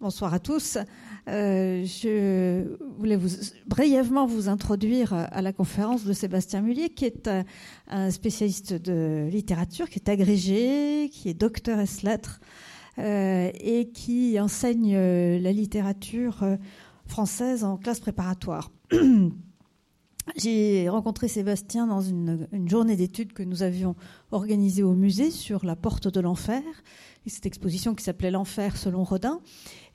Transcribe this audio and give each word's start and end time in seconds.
Bonsoir 0.00 0.32
à 0.32 0.38
tous. 0.38 0.78
Euh, 1.28 1.84
je 1.84 2.74
voulais 2.96 3.16
vous, 3.16 3.28
brièvement 3.66 4.24
vous 4.24 4.48
introduire 4.48 5.12
à 5.12 5.42
la 5.42 5.52
conférence 5.52 6.04
de 6.04 6.14
Sébastien 6.14 6.62
Mullier, 6.62 6.88
qui 6.88 7.04
est 7.04 7.28
un, 7.86 8.10
spécialiste 8.10 8.72
de 8.72 9.28
littérature, 9.30 9.90
qui 9.90 9.98
est 9.98 10.08
agrégé, 10.08 11.10
qui 11.12 11.28
est 11.28 11.34
docteur 11.34 11.78
S 11.80 12.02
lettres 12.02 12.40
euh, 12.98 13.50
et 13.60 13.90
qui 13.90 14.40
enseigne 14.40 14.96
la 14.96 15.52
littérature 15.52 16.46
française 17.04 17.62
en 17.62 17.76
classe 17.76 18.00
préparatoire. 18.00 18.70
J'ai 20.36 20.88
rencontré 20.88 21.28
Sébastien 21.28 21.86
dans 21.86 22.00
une, 22.00 22.46
journée 22.66 22.96
d'études 22.96 23.32
que 23.32 23.42
nous 23.42 23.62
avions 23.62 23.96
organisée 24.30 24.82
au 24.82 24.94
musée 24.94 25.30
sur 25.30 25.64
la 25.64 25.76
porte 25.76 26.08
de 26.08 26.20
l'enfer, 26.20 26.62
cette 27.26 27.46
exposition 27.46 27.94
qui 27.94 28.04
s'appelait 28.04 28.30
L'enfer 28.30 28.76
selon 28.76 29.04
Rodin. 29.04 29.40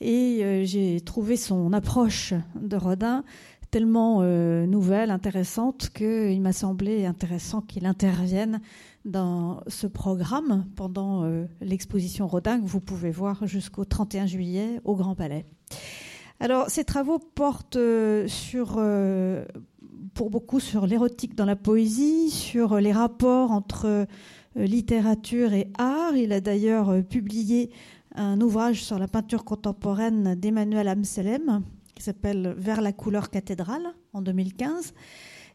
Et 0.02 0.44
euh, 0.44 0.64
j'ai 0.66 1.02
trouvé 1.02 1.38
son 1.38 1.74
approche 1.74 2.34
de 2.60 2.76
Rodin 2.76 3.24
tellement 3.72 4.20
euh, 4.22 4.66
nouvelle, 4.66 5.12
intéressante, 5.12 5.90
qu'il 5.90 6.42
m'a 6.42 6.54
semblé 6.54 7.06
intéressant 7.06 7.62
qu'il 7.62 7.86
intervienne 7.86 8.62
dans 9.04 9.62
ce 9.68 9.88
programme 9.88 10.66
pendant 10.76 11.24
euh, 11.24 11.46
l'exposition 11.62 12.28
Rodin 12.28 12.60
que 12.60 12.66
vous 12.66 12.80
pouvez 12.80 13.12
voir 13.12 13.46
jusqu'au 13.48 13.86
31 13.86 14.28
juillet 14.28 14.80
au 14.86 14.96
Grand 14.96 15.16
Palais. 15.16 15.46
Alors, 16.40 16.70
ces 16.70 16.84
travaux 16.84 17.20
portent 17.20 17.78
sur 18.28 18.78
pour 20.16 20.30
beaucoup 20.30 20.62
sur 20.62 20.88
l'érotique 20.88 21.36
dans 21.36 21.46
la 21.46 21.58
poésie, 21.58 22.32
sur 22.32 22.80
les 22.80 22.94
rapports 22.94 23.52
entre 23.52 23.86
euh, 23.86 24.06
littérature 24.56 25.54
et 25.54 25.68
art. 25.78 26.16
Il 26.16 26.32
a 26.32 26.40
d'ailleurs 26.40 26.90
euh, 26.90 27.02
publié 27.02 27.70
un 28.16 28.40
ouvrage 28.40 28.82
sur 28.82 28.98
la 28.98 29.10
peinture 29.10 29.44
contemporaine 29.44 30.36
d'Emmanuel 30.36 30.88
Amselem 30.88 31.62
qui 31.96 32.02
s'appelle 32.02 32.56
Vers 32.58 32.80
la 32.80 32.94
couleur 32.94 33.30
cathédrale 33.30 33.94
en 34.14 34.22
2015. 34.22 34.94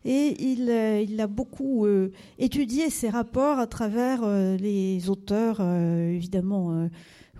Et 0.04 0.36
euh, 0.68 1.04
il 1.08 1.20
a 1.20 1.26
beaucoup 1.26 1.86
étudié 2.38 2.90
ces 2.90 3.08
rapports 3.08 3.58
à 3.58 3.66
travers 3.66 4.26
les 4.56 5.08
auteurs, 5.08 5.60
évidemment, 5.60 6.88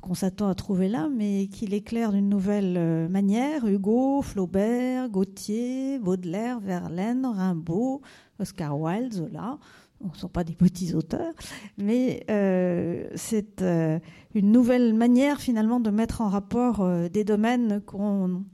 qu'on 0.01 0.15
s'attend 0.15 0.49
à 0.49 0.55
trouver 0.55 0.89
là, 0.89 1.09
mais 1.15 1.49
qu'il 1.49 1.75
éclaire 1.75 2.13
d'une 2.13 2.29
nouvelle 2.29 2.77
euh, 2.77 3.09
manière. 3.09 3.67
Hugo, 3.67 4.23
Flaubert, 4.23 5.09
Gauthier, 5.09 5.99
Baudelaire, 5.99 6.61
Verlaine, 6.61 7.27
Rimbaud, 7.27 8.01
Oscar 8.39 8.79
Wilde, 8.79 9.13
Zola. 9.13 9.59
Ce 10.01 10.07
ne 10.07 10.17
sont 10.17 10.29
pas 10.29 10.45
des 10.45 10.55
petits 10.55 10.95
auteurs, 10.95 11.35
mais 11.77 12.25
euh, 12.31 13.07
c'est 13.17 13.61
euh, 13.61 13.99
une 14.35 14.51
nouvelle 14.51 14.95
manière 14.95 15.41
finalement 15.41 15.79
de 15.79 15.91
mettre 15.91 16.23
en 16.23 16.29
rapport 16.31 16.89
des 17.11 17.23
domaines 17.23 17.83
qu'on 17.83 18.45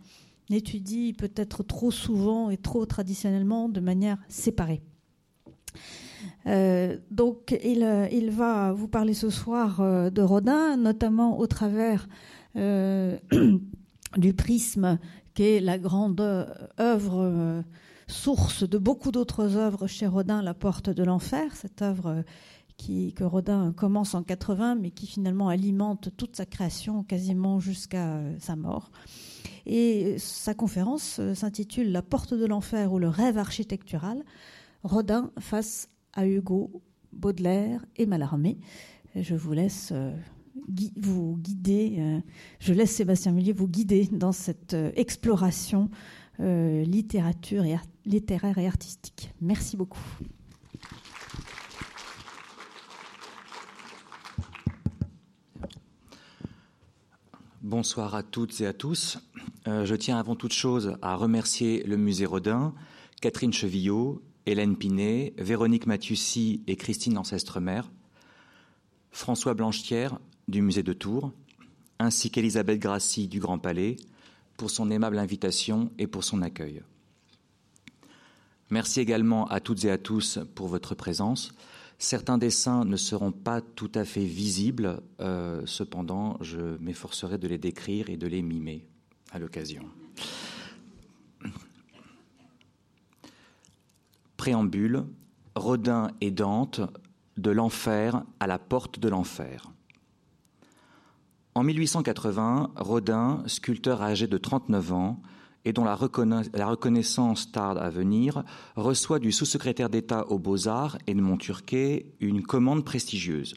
étudie 0.50 1.12
peut-être 1.12 1.62
trop 1.62 1.92
souvent 1.92 2.50
et 2.50 2.56
trop 2.56 2.84
traditionnellement 2.84 3.68
de 3.68 3.78
manière 3.78 4.18
séparée. 4.28 4.82
Euh, 6.46 6.96
donc, 7.10 7.52
euh, 7.52 8.08
il, 8.12 8.30
va 8.30 8.72
vous 8.72 8.88
parler 8.88 9.14
ce 9.14 9.30
soir 9.30 9.80
euh, 9.80 10.10
de 10.10 10.22
Rodin, 10.22 10.76
notamment 10.76 11.38
au 11.38 11.46
travers 11.46 12.08
du 12.54 14.34
prisme 14.34 14.98
qui 15.34 15.42
est 15.42 15.60
la 15.60 15.78
grande 15.78 16.20
œuvre 16.80 17.62
source 18.06 18.66
de 18.66 18.78
beaucoup 18.78 19.12
d'autres 19.12 19.56
œuvres 19.56 19.86
chez 19.86 20.06
Rodin, 20.06 20.40
La 20.40 20.54
Porte 20.54 20.88
de 20.88 21.04
l'Enfer, 21.04 21.54
cette 21.54 21.82
œuvre 21.82 22.24
qui, 22.78 23.12
que 23.12 23.24
Rodin 23.24 23.74
commence 23.76 24.14
en 24.14 24.22
80, 24.22 24.76
mais 24.76 24.90
qui 24.90 25.06
finalement 25.06 25.50
alimente 25.50 26.08
toute 26.16 26.36
sa 26.36 26.46
création 26.46 27.02
quasiment 27.02 27.60
jusqu'à 27.60 28.22
sa 28.38 28.56
mort. 28.56 28.90
Et 29.66 30.16
sa 30.18 30.54
conférence 30.54 31.20
s'intitule 31.34 31.92
La 31.92 32.00
Porte 32.00 32.32
de 32.32 32.46
l'Enfer 32.46 32.90
ou 32.90 32.98
le 32.98 33.08
rêve 33.08 33.36
architectural. 33.36 34.24
Rodin 34.82 35.30
face 35.38 35.90
à 36.16 36.26
Hugo, 36.26 36.82
Baudelaire 37.12 37.84
et 37.96 38.06
Mallarmé. 38.06 38.58
Je 39.14 39.34
vous 39.34 39.52
laisse 39.52 39.90
euh, 39.92 40.12
vous 40.96 41.36
guider, 41.36 41.96
euh, 41.98 42.20
je 42.58 42.72
laisse 42.72 42.90
Sébastien 42.90 43.32
Mullier 43.32 43.52
vous 43.52 43.68
guider 43.68 44.08
dans 44.10 44.32
cette 44.32 44.74
euh, 44.74 44.90
exploration 44.96 45.90
littéraire 46.38 47.32
et 48.58 48.66
artistique. 48.66 49.32
Merci 49.40 49.74
beaucoup. 49.78 50.04
Bonsoir 57.62 58.14
à 58.14 58.22
toutes 58.22 58.60
et 58.60 58.66
à 58.66 58.74
tous. 58.74 59.18
je 59.64 59.94
tiens 59.94 60.18
avant 60.18 60.36
toute 60.36 60.52
chose 60.52 60.98
à 61.00 61.16
remercier 61.16 61.84
le 61.84 61.96
musée 61.96 62.26
Rodin, 62.26 62.74
Catherine 63.22 63.54
Chevillot, 63.54 64.22
Hélène 64.46 64.76
Pinet, 64.76 65.34
Véronique 65.38 65.86
Mathiussy 65.86 66.62
et 66.68 66.76
Christine 66.76 67.14
Lancestremer, 67.14 67.82
François 69.10 69.54
Blanchetière 69.54 70.20
du 70.46 70.62
musée 70.62 70.84
de 70.84 70.92
Tours, 70.92 71.32
ainsi 71.98 72.30
qu'Elisabeth 72.30 72.78
Grassi 72.78 73.26
du 73.26 73.40
Grand 73.40 73.58
Palais 73.58 73.96
pour 74.56 74.70
son 74.70 74.90
aimable 74.90 75.18
invitation 75.18 75.90
et 75.98 76.06
pour 76.06 76.22
son 76.22 76.42
accueil. 76.42 76.82
Merci 78.70 79.00
également 79.00 79.46
à 79.48 79.60
toutes 79.60 79.84
et 79.84 79.90
à 79.90 79.98
tous 79.98 80.38
pour 80.54 80.68
votre 80.68 80.94
présence. 80.94 81.52
Certains 81.98 82.38
dessins 82.38 82.84
ne 82.84 82.96
seront 82.96 83.32
pas 83.32 83.60
tout 83.60 83.90
à 83.94 84.04
fait 84.04 84.24
visibles, 84.24 85.00
euh, 85.20 85.62
cependant 85.66 86.36
je 86.40 86.76
m'efforcerai 86.78 87.38
de 87.38 87.48
les 87.48 87.58
décrire 87.58 88.10
et 88.10 88.16
de 88.16 88.26
les 88.26 88.42
mimer 88.42 88.84
à 89.32 89.38
l'occasion. 89.38 89.82
Préambule, 94.46 95.02
Rodin 95.56 96.12
et 96.20 96.30
Dante, 96.30 96.80
de 97.36 97.50
l'enfer 97.50 98.22
à 98.38 98.46
la 98.46 98.60
porte 98.60 99.00
de 99.00 99.08
l'enfer. 99.08 99.72
En 101.56 101.64
1880, 101.64 102.70
Rodin, 102.76 103.42
sculpteur 103.46 104.02
âgé 104.02 104.28
de 104.28 104.38
39 104.38 104.92
ans 104.92 105.20
et 105.64 105.72
dont 105.72 105.82
la, 105.82 105.96
reconnaissance 105.96 107.50
tarde 107.50 107.78
à 107.78 107.90
venir, 107.90 108.44
reçoit 108.76 109.18
du 109.18 109.32
sous-secrétaire 109.32 109.90
d'État 109.90 110.28
aux 110.28 110.38
Beaux-Arts 110.38 110.96
et 111.08 111.14
de 111.14 111.20
Monturquet 111.20 112.14
une 112.20 112.44
commande 112.44 112.84
prestigieuse. 112.84 113.56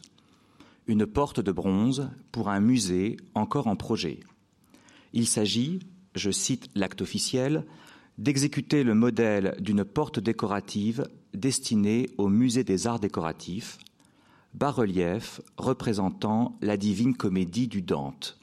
Une 0.88 1.06
porte 1.06 1.40
de 1.40 1.52
bronze 1.52 2.10
pour 2.32 2.50
un 2.50 2.62
musée 2.62 3.18
encore 3.36 3.68
en 3.68 3.76
projet. 3.76 4.22
Il 5.14 5.28
s'agit, 5.28 5.82
je 6.16 6.32
cite 6.32 6.68
l'acte 6.74 7.04
officiel, 7.04 7.68
d'exécuter 8.20 8.84
le 8.84 8.94
modèle 8.94 9.56
d'une 9.62 9.86
porte 9.86 10.20
décorative 10.20 11.08
destinée 11.34 12.10
au 12.18 12.28
musée 12.28 12.66
des 12.66 12.86
arts 12.86 13.00
décoratifs, 13.00 13.78
bas-relief 14.54 15.40
représentant 15.58 16.58
la 16.62 16.76
divine 16.76 17.16
comédie 17.16 17.70
du 17.70 17.82
Dante. 17.82 18.38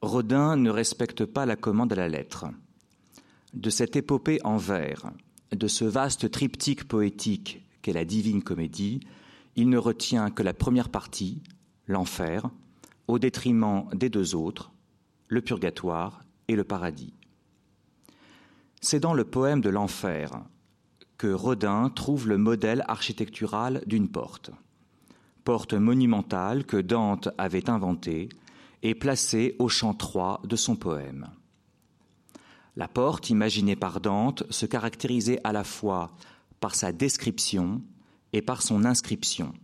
Rodin 0.00 0.56
ne 0.56 0.70
respecte 0.70 1.26
pas 1.26 1.44
la 1.44 1.56
commande 1.56 1.92
à 1.92 1.96
la 1.96 2.08
lettre. 2.08 2.46
De 3.52 3.68
cette 3.68 3.96
épopée 3.96 4.40
en 4.42 4.56
vers, 4.56 5.10
de 5.52 5.68
ce 5.68 5.84
vaste 5.84 6.30
triptyque 6.30 6.88
poétique 6.88 7.66
qu'est 7.82 7.92
la 7.92 8.06
divine 8.06 8.42
comédie, 8.42 9.00
il 9.56 9.68
ne 9.68 9.78
retient 9.78 10.30
que 10.30 10.42
la 10.42 10.54
première 10.54 10.88
partie, 10.88 11.42
l'enfer, 11.86 12.48
au 13.08 13.18
détriment 13.18 13.88
des 13.92 14.08
deux 14.08 14.34
autres, 14.34 14.72
le 15.28 15.42
purgatoire 15.42 16.22
et 16.48 16.56
le 16.56 16.64
paradis. 16.64 17.12
C'est 18.80 19.00
dans 19.00 19.14
le 19.14 19.24
poème 19.24 19.60
de 19.60 19.70
l'enfer 19.70 20.30
que 21.18 21.28
Rodin 21.28 21.88
trouve 21.88 22.28
le 22.28 22.38
modèle 22.38 22.84
architectural 22.88 23.82
d'une 23.86 24.08
porte. 24.08 24.50
Porte 25.44 25.74
monumentale 25.74 26.64
que 26.64 26.76
Dante 26.76 27.28
avait 27.38 27.70
inventée 27.70 28.28
et 28.82 28.94
placée 28.94 29.56
au 29.58 29.68
champ 29.68 29.94
3 29.94 30.42
de 30.44 30.56
son 30.56 30.76
poème. 30.76 31.30
La 32.76 32.88
porte, 32.88 33.30
imaginée 33.30 33.76
par 33.76 34.00
Dante, 34.00 34.44
se 34.50 34.66
caractérisait 34.66 35.40
à 35.44 35.52
la 35.52 35.64
fois 35.64 36.12
par 36.60 36.74
sa 36.74 36.92
description 36.92 37.82
et 38.32 38.42
par 38.42 38.60
son 38.60 38.84
inscription. 38.84 39.54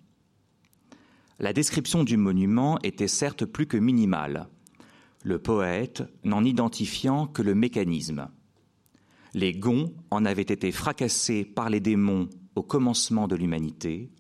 La 1.39 1.53
description 1.53 2.05
du 2.05 2.17
monument 2.17 2.79
était 2.83 3.09
certes 3.09 3.45
plus 3.45 3.67
que 3.67 3.77
minimale, 3.77 4.49
le 5.25 5.39
poète 5.39 6.03
n'en 6.25 6.45
identifiant 6.45 7.27
que 7.27 7.43
le 7.43 7.55
mécanisme. 7.55 8.29
Les 9.35 9.53
gonds 9.53 9.93
en 10.11 10.25
avaient 10.25 10.43
été 10.43 10.73
fracassés 10.73 11.45
par 11.45 11.71
les 11.71 11.81
démons 11.81 12.29
au 12.55 12.63
commencement 12.63 13.29
de 13.29 13.37
l'humanité, 13.37 14.11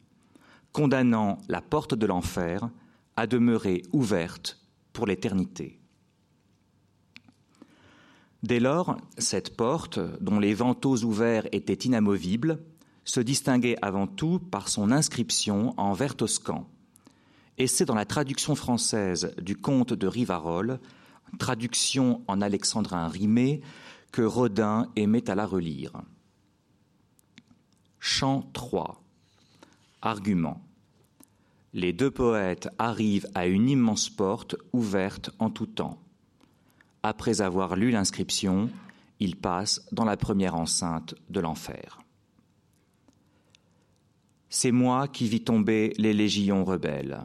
condamnant 0.73 1.38
la 1.49 1.61
porte 1.61 1.94
de 1.94 2.06
l'enfer 2.06 2.70
à 3.17 3.26
demeurer 3.26 3.82
ouverte 3.93 4.59
pour 4.93 5.06
l'éternité. 5.06 5.79
Dès 8.43 8.59
lors, 8.59 8.97
cette 9.19 9.56
porte, 9.56 10.00
dont 10.20 10.41
les 10.41 10.55
vantaux 10.55 11.05
ouverts 11.05 11.47
étaient 11.53 11.75
inamovibles, 11.75 12.59
se 13.05 13.20
distinguait 13.20 13.76
avant 13.82 14.06
tout 14.06 14.38
par 14.38 14.69
son 14.69 14.91
inscription 14.91 15.75
en 15.79 15.93
vert 15.93 16.17
toscan, 16.17 16.69
et 17.59 17.67
c'est 17.67 17.85
dans 17.85 17.94
la 17.94 18.06
traduction 18.06 18.55
française 18.55 19.35
du 19.41 19.56
conte 19.56 19.93
de 19.93 20.06
Rivarol, 20.06 20.81
traduction 21.38 22.23
en 22.26 22.41
alexandrin 22.41 23.09
rimé, 23.09 23.61
que 24.12 24.23
Rodin 24.23 24.88
aimait 24.94 25.31
à 25.31 25.35
la 25.35 25.47
relire. 25.47 26.03
Chant 27.99 28.43
3. 28.53 29.03
Argument. 30.03 30.61
Les 31.73 31.94
deux 31.94 32.11
poètes 32.11 32.69
arrivent 32.79 33.29
à 33.35 33.47
une 33.47 33.70
immense 33.70 34.11
porte 34.11 34.56
ouverte 34.75 35.31
en 35.38 35.49
tout 35.49 35.67
temps. 35.67 35.99
Après 37.03 37.41
avoir 37.41 37.75
lu 37.75 37.91
l'inscription, 37.91 38.69
ils 39.19 39.37
passent 39.37 39.81
dans 39.93 40.05
la 40.05 40.19
première 40.19 40.56
enceinte 40.56 41.14
de 41.31 41.41
l'enfer. 41.41 42.00
C'est 44.50 44.73
moi 44.73 45.09
qui 45.09 45.26
vis 45.26 45.43
tomber 45.43 45.94
les 45.97 46.12
légions 46.12 46.64
rebelles. 46.64 47.25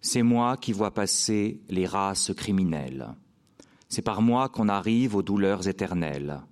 C'est 0.00 0.22
moi 0.22 0.56
qui 0.56 0.72
vois 0.72 0.94
passer 0.94 1.60
les 1.68 1.84
races 1.86 2.32
criminelles. 2.34 3.14
C'est 3.88 4.02
par 4.02 4.20
moi 4.20 4.48
qu'on 4.48 4.68
arrive 4.68 5.16
aux 5.16 5.22
douleurs 5.22 5.66
éternelles. 5.66 6.42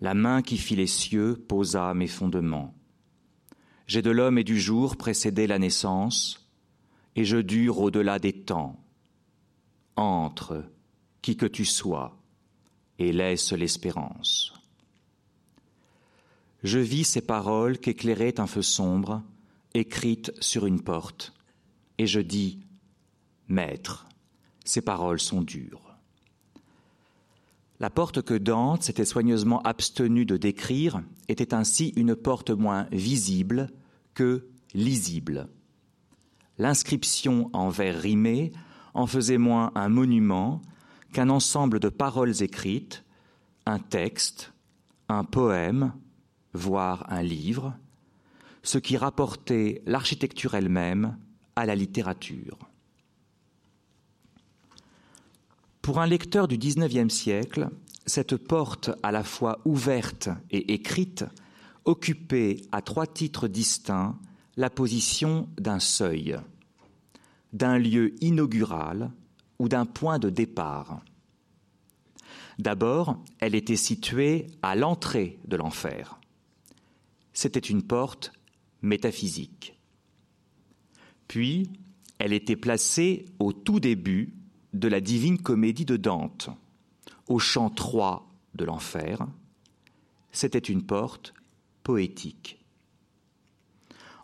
La 0.00 0.14
main 0.14 0.42
qui 0.42 0.58
fit 0.58 0.76
les 0.76 0.86
cieux 0.86 1.36
posa 1.36 1.94
mes 1.94 2.06
fondements. 2.08 2.74
J'ai 3.86 4.02
de 4.02 4.10
l'homme 4.10 4.38
et 4.38 4.44
du 4.44 4.60
jour 4.60 4.96
précédé 4.96 5.46
la 5.46 5.58
naissance, 5.58 6.48
et 7.16 7.24
je 7.24 7.38
dure 7.38 7.78
au-delà 7.78 8.18
des 8.18 8.32
temps. 8.32 8.78
Entre, 9.96 10.64
qui 11.22 11.36
que 11.36 11.46
tu 11.46 11.64
sois, 11.64 12.16
et 12.98 13.12
laisse 13.12 13.52
l'espérance. 13.52 14.52
Je 16.62 16.78
vis 16.78 17.04
ces 17.04 17.20
paroles 17.20 17.78
qu'éclairait 17.78 18.40
un 18.40 18.46
feu 18.46 18.62
sombre, 18.62 19.22
écrites 19.74 20.32
sur 20.40 20.66
une 20.66 20.82
porte, 20.82 21.32
et 21.98 22.06
je 22.06 22.20
dis, 22.20 22.60
Maître, 23.48 24.06
ces 24.64 24.82
paroles 24.82 25.20
sont 25.20 25.42
dures. 25.42 25.87
La 27.80 27.90
porte 27.90 28.22
que 28.22 28.34
Dante 28.34 28.82
s'était 28.82 29.04
soigneusement 29.04 29.62
abstenu 29.62 30.24
de 30.24 30.36
décrire 30.36 31.00
était 31.28 31.54
ainsi 31.54 31.92
une 31.96 32.16
porte 32.16 32.50
moins 32.50 32.88
visible 32.90 33.68
que 34.14 34.48
lisible. 34.74 35.48
L'inscription 36.58 37.50
en 37.52 37.68
vers 37.68 38.00
rimés 38.00 38.52
en 38.94 39.06
faisait 39.06 39.38
moins 39.38 39.70
un 39.76 39.88
monument 39.88 40.60
qu'un 41.12 41.28
ensemble 41.28 41.78
de 41.78 41.88
paroles 41.88 42.42
écrites, 42.42 43.04
un 43.64 43.78
texte, 43.78 44.52
un 45.08 45.22
poème, 45.22 45.92
voire 46.54 47.06
un 47.08 47.22
livre, 47.22 47.74
ce 48.64 48.78
qui 48.78 48.96
rapportait 48.96 49.82
l'architecture 49.86 50.54
elle-même 50.54 51.16
à 51.54 51.64
la 51.64 51.76
littérature. 51.76 52.58
Pour 55.88 56.00
un 56.00 56.06
lecteur 56.06 56.48
du 56.48 56.58
XIXe 56.58 57.10
siècle, 57.10 57.70
cette 58.04 58.36
porte 58.36 58.90
à 59.02 59.10
la 59.10 59.24
fois 59.24 59.58
ouverte 59.64 60.28
et 60.50 60.74
écrite 60.74 61.24
occupait 61.86 62.60
à 62.72 62.82
trois 62.82 63.06
titres 63.06 63.48
distincts 63.48 64.18
la 64.58 64.68
position 64.68 65.48
d'un 65.56 65.78
seuil, 65.78 66.36
d'un 67.54 67.78
lieu 67.78 68.22
inaugural 68.22 69.12
ou 69.58 69.70
d'un 69.70 69.86
point 69.86 70.18
de 70.18 70.28
départ. 70.28 71.00
D'abord, 72.58 73.24
elle 73.40 73.54
était 73.54 73.74
située 73.74 74.48
à 74.60 74.76
l'entrée 74.76 75.38
de 75.46 75.56
l'enfer. 75.56 76.20
C'était 77.32 77.60
une 77.60 77.82
porte 77.82 78.34
métaphysique. 78.82 79.80
Puis, 81.28 81.70
elle 82.18 82.34
était 82.34 82.56
placée 82.56 83.24
au 83.38 83.54
tout 83.54 83.80
début 83.80 84.34
de 84.74 84.88
la 84.88 85.00
divine 85.00 85.38
comédie 85.38 85.84
de 85.84 85.96
Dante, 85.96 86.50
au 87.26 87.38
chant 87.38 87.70
3 87.70 88.28
de 88.54 88.64
l'enfer. 88.64 89.26
C'était 90.32 90.58
une 90.58 90.82
porte 90.82 91.34
poétique. 91.82 92.58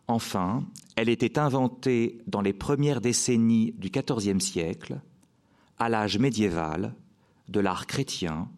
Enfin, 0.07 0.67
elle 0.97 1.09
était 1.09 1.39
inventée 1.39 2.19
dans 2.27 2.43
les 2.43 2.53
premières 2.53 3.01
décennies 3.01 3.73
du 3.73 3.91
XIVe 3.91 4.41
siècle, 4.41 5.01
à 5.79 5.89
l'âge 5.89 6.19
médiéval, 6.19 6.95
de 7.49 7.61
l'art 7.61 7.87
chrétien, 7.87 8.49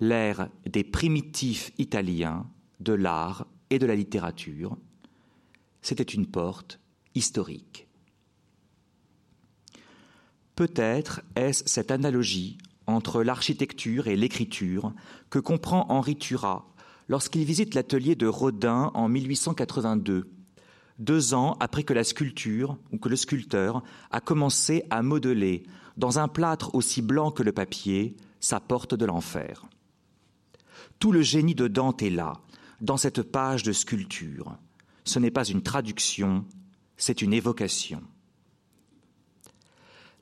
l'ère 0.00 0.48
des 0.66 0.84
primitifs 0.84 1.72
italiens, 1.78 2.46
de 2.80 2.92
l'art 2.92 3.46
et 3.68 3.78
de 3.78 3.86
la 3.86 3.94
littérature. 3.94 4.76
C'était 5.82 6.02
une 6.02 6.26
porte 6.26 6.80
historique. 7.14 7.86
Peut-être 10.60 11.22
est-ce 11.36 11.62
cette 11.64 11.90
analogie 11.90 12.58
entre 12.86 13.22
l'architecture 13.22 14.08
et 14.08 14.14
l'écriture 14.14 14.92
que 15.30 15.38
comprend 15.38 15.86
Henri 15.88 16.16
Turat 16.16 16.66
lorsqu'il 17.08 17.44
visite 17.44 17.74
l'atelier 17.74 18.14
de 18.14 18.26
Rodin 18.26 18.90
en 18.92 19.08
1882, 19.08 20.30
deux 20.98 21.32
ans 21.32 21.56
après 21.60 21.82
que 21.82 21.94
la 21.94 22.04
sculpture 22.04 22.76
ou 22.92 22.98
que 22.98 23.08
le 23.08 23.16
sculpteur 23.16 23.82
a 24.10 24.20
commencé 24.20 24.84
à 24.90 25.00
modeler 25.02 25.62
dans 25.96 26.18
un 26.18 26.28
plâtre 26.28 26.74
aussi 26.74 27.00
blanc 27.00 27.30
que 27.30 27.42
le 27.42 27.52
papier 27.52 28.14
sa 28.38 28.60
porte 28.60 28.94
de 28.94 29.06
l'enfer. 29.06 29.64
Tout 30.98 31.12
le 31.12 31.22
génie 31.22 31.54
de 31.54 31.68
Dante 31.68 32.02
est 32.02 32.10
là, 32.10 32.34
dans 32.82 32.98
cette 32.98 33.22
page 33.22 33.62
de 33.62 33.72
sculpture. 33.72 34.58
Ce 35.04 35.18
n'est 35.18 35.30
pas 35.30 35.46
une 35.46 35.62
traduction, 35.62 36.44
c'est 36.98 37.22
une 37.22 37.32
évocation. 37.32 38.02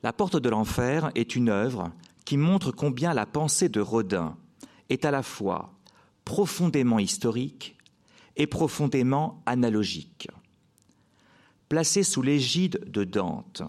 La 0.03 0.13
porte 0.13 0.37
de 0.37 0.49
l'enfer 0.49 1.11
est 1.15 1.35
une 1.35 1.49
œuvre 1.49 1.91
qui 2.25 2.37
montre 2.37 2.71
combien 2.71 3.13
la 3.13 3.25
pensée 3.25 3.69
de 3.69 3.81
Rodin 3.81 4.37
est 4.89 5.05
à 5.05 5.11
la 5.11 5.23
fois 5.23 5.73
profondément 6.25 6.99
historique 6.99 7.77
et 8.37 8.47
profondément 8.47 9.41
analogique. 9.45 10.29
Placée 11.67 12.03
sous 12.03 12.21
l'égide 12.21 12.79
de 12.87 13.03
Dante, 13.03 13.63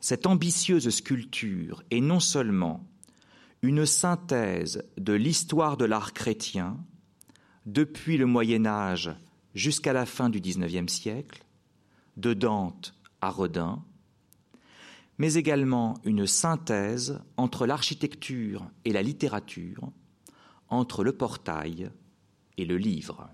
cette 0.00 0.26
ambitieuse 0.26 0.88
sculpture 0.90 1.82
est 1.90 2.00
non 2.00 2.20
seulement 2.20 2.86
une 3.62 3.86
synthèse 3.86 4.84
de 4.98 5.12
l'histoire 5.12 5.76
de 5.76 5.84
l'art 5.84 6.12
chrétien 6.12 6.76
depuis 7.66 8.16
le 8.16 8.26
Moyen 8.26 8.66
Âge 8.66 9.14
jusqu'à 9.54 9.92
la 9.92 10.06
fin 10.06 10.30
du 10.30 10.40
XIXe 10.40 10.92
siècle, 10.92 11.44
de 12.16 12.34
Dante 12.34 12.94
à 13.20 13.30
Rodin, 13.30 13.84
mais 15.22 15.34
également 15.34 15.94
une 16.02 16.26
synthèse 16.26 17.20
entre 17.36 17.64
l'architecture 17.64 18.68
et 18.84 18.92
la 18.92 19.02
littérature, 19.02 19.92
entre 20.68 21.04
le 21.04 21.12
portail 21.12 21.92
et 22.58 22.64
le 22.64 22.76
livre. 22.76 23.30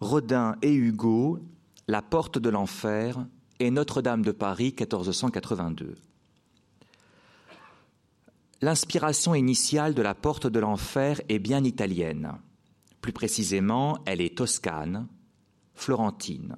Rodin 0.00 0.56
et 0.62 0.72
Hugo, 0.72 1.40
La 1.88 2.00
porte 2.00 2.38
de 2.38 2.48
l'enfer 2.48 3.26
et 3.58 3.70
Notre-Dame 3.70 4.22
de 4.22 4.32
Paris 4.32 4.74
1482. 4.74 5.96
L'inspiration 8.62 9.34
initiale 9.34 9.92
de 9.92 10.00
la 10.00 10.14
porte 10.14 10.46
de 10.46 10.58
l'enfer 10.58 11.20
est 11.28 11.38
bien 11.38 11.64
italienne. 11.64 12.32
Plus 13.02 13.12
précisément, 13.12 13.98
elle 14.06 14.22
est 14.22 14.38
toscane, 14.38 15.06
florentine. 15.74 16.56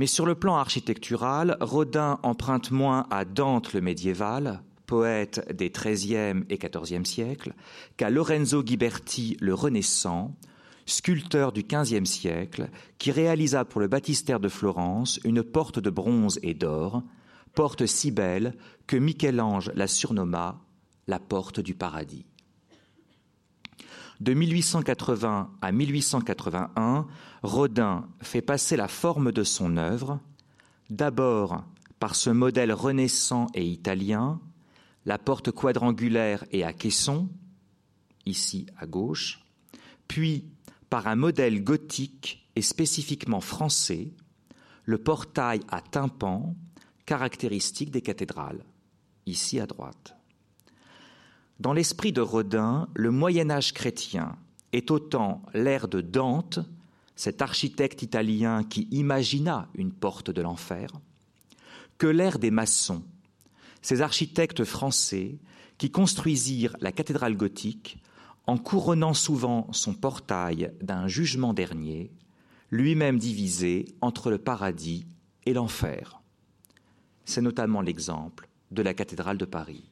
Mais 0.00 0.06
sur 0.06 0.24
le 0.24 0.34
plan 0.34 0.56
architectural, 0.56 1.58
Rodin 1.60 2.20
emprunte 2.22 2.70
moins 2.70 3.06
à 3.10 3.26
Dante 3.26 3.74
le 3.74 3.82
médiéval, 3.82 4.62
poète 4.86 5.46
des 5.54 5.68
XIIIe 5.68 6.42
et 6.48 6.56
XIVe 6.56 7.04
siècles, 7.04 7.52
qu'à 7.98 8.08
Lorenzo 8.08 8.62
Ghiberti 8.62 9.36
le 9.40 9.52
Renaissant, 9.52 10.34
sculpteur 10.86 11.52
du 11.52 11.64
XVe 11.64 12.06
siècle, 12.06 12.70
qui 12.96 13.10
réalisa 13.10 13.66
pour 13.66 13.82
le 13.82 13.88
baptistère 13.88 14.40
de 14.40 14.48
Florence 14.48 15.20
une 15.22 15.42
porte 15.42 15.78
de 15.78 15.90
bronze 15.90 16.40
et 16.42 16.54
d'or, 16.54 17.02
porte 17.54 17.84
si 17.84 18.10
belle 18.10 18.54
que 18.86 18.96
Michel-Ange 18.96 19.70
la 19.74 19.86
surnomma 19.86 20.64
la 21.08 21.18
porte 21.18 21.60
du 21.60 21.74
paradis. 21.74 22.24
De 24.20 24.34
1880 24.34 25.50
à 25.62 25.72
1881, 25.72 27.06
Rodin 27.42 28.06
fait 28.20 28.42
passer 28.42 28.76
la 28.76 28.86
forme 28.86 29.32
de 29.32 29.44
son 29.44 29.78
œuvre, 29.78 30.20
d'abord 30.90 31.64
par 31.98 32.14
ce 32.14 32.28
modèle 32.28 32.72
renaissant 32.72 33.46
et 33.54 33.64
italien, 33.64 34.38
la 35.06 35.16
porte 35.16 35.50
quadrangulaire 35.50 36.44
et 36.50 36.64
à 36.64 36.74
caisson, 36.74 37.30
ici 38.26 38.66
à 38.76 38.84
gauche, 38.84 39.40
puis 40.06 40.44
par 40.90 41.06
un 41.06 41.16
modèle 41.16 41.64
gothique 41.64 42.46
et 42.56 42.62
spécifiquement 42.62 43.40
français, 43.40 44.12
le 44.84 44.98
portail 44.98 45.60
à 45.68 45.80
tympan, 45.80 46.54
caractéristique 47.06 47.90
des 47.90 48.02
cathédrales, 48.02 48.64
ici 49.24 49.60
à 49.60 49.66
droite. 49.66 50.19
Dans 51.60 51.74
l'esprit 51.74 52.10
de 52.10 52.22
Rodin, 52.22 52.88
le 52.94 53.10
Moyen 53.10 53.50
Âge 53.50 53.74
chrétien 53.74 54.38
est 54.72 54.90
autant 54.90 55.42
l'ère 55.52 55.88
de 55.88 56.00
Dante, 56.00 56.58
cet 57.16 57.42
architecte 57.42 58.00
italien 58.00 58.64
qui 58.64 58.88
imagina 58.90 59.68
une 59.74 59.92
porte 59.92 60.30
de 60.30 60.40
l'enfer, 60.40 60.88
que 61.98 62.06
l'ère 62.06 62.38
des 62.38 62.50
maçons, 62.50 63.04
ces 63.82 64.00
architectes 64.00 64.64
français 64.64 65.38
qui 65.76 65.90
construisirent 65.90 66.74
la 66.80 66.92
cathédrale 66.92 67.36
gothique 67.36 68.02
en 68.46 68.56
couronnant 68.56 69.12
souvent 69.12 69.70
son 69.70 69.92
portail 69.92 70.72
d'un 70.80 71.08
jugement 71.08 71.52
dernier, 71.52 72.10
lui-même 72.70 73.18
divisé 73.18 73.84
entre 74.00 74.30
le 74.30 74.38
paradis 74.38 75.04
et 75.44 75.52
l'enfer. 75.52 76.22
C'est 77.26 77.42
notamment 77.42 77.82
l'exemple 77.82 78.48
de 78.70 78.80
la 78.80 78.94
cathédrale 78.94 79.36
de 79.36 79.44
Paris. 79.44 79.90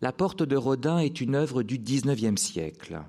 La 0.00 0.12
porte 0.12 0.44
de 0.44 0.54
Rodin 0.54 0.98
est 0.98 1.20
une 1.20 1.34
œuvre 1.34 1.64
du 1.64 1.76
XIXe 1.76 2.40
siècle, 2.40 3.02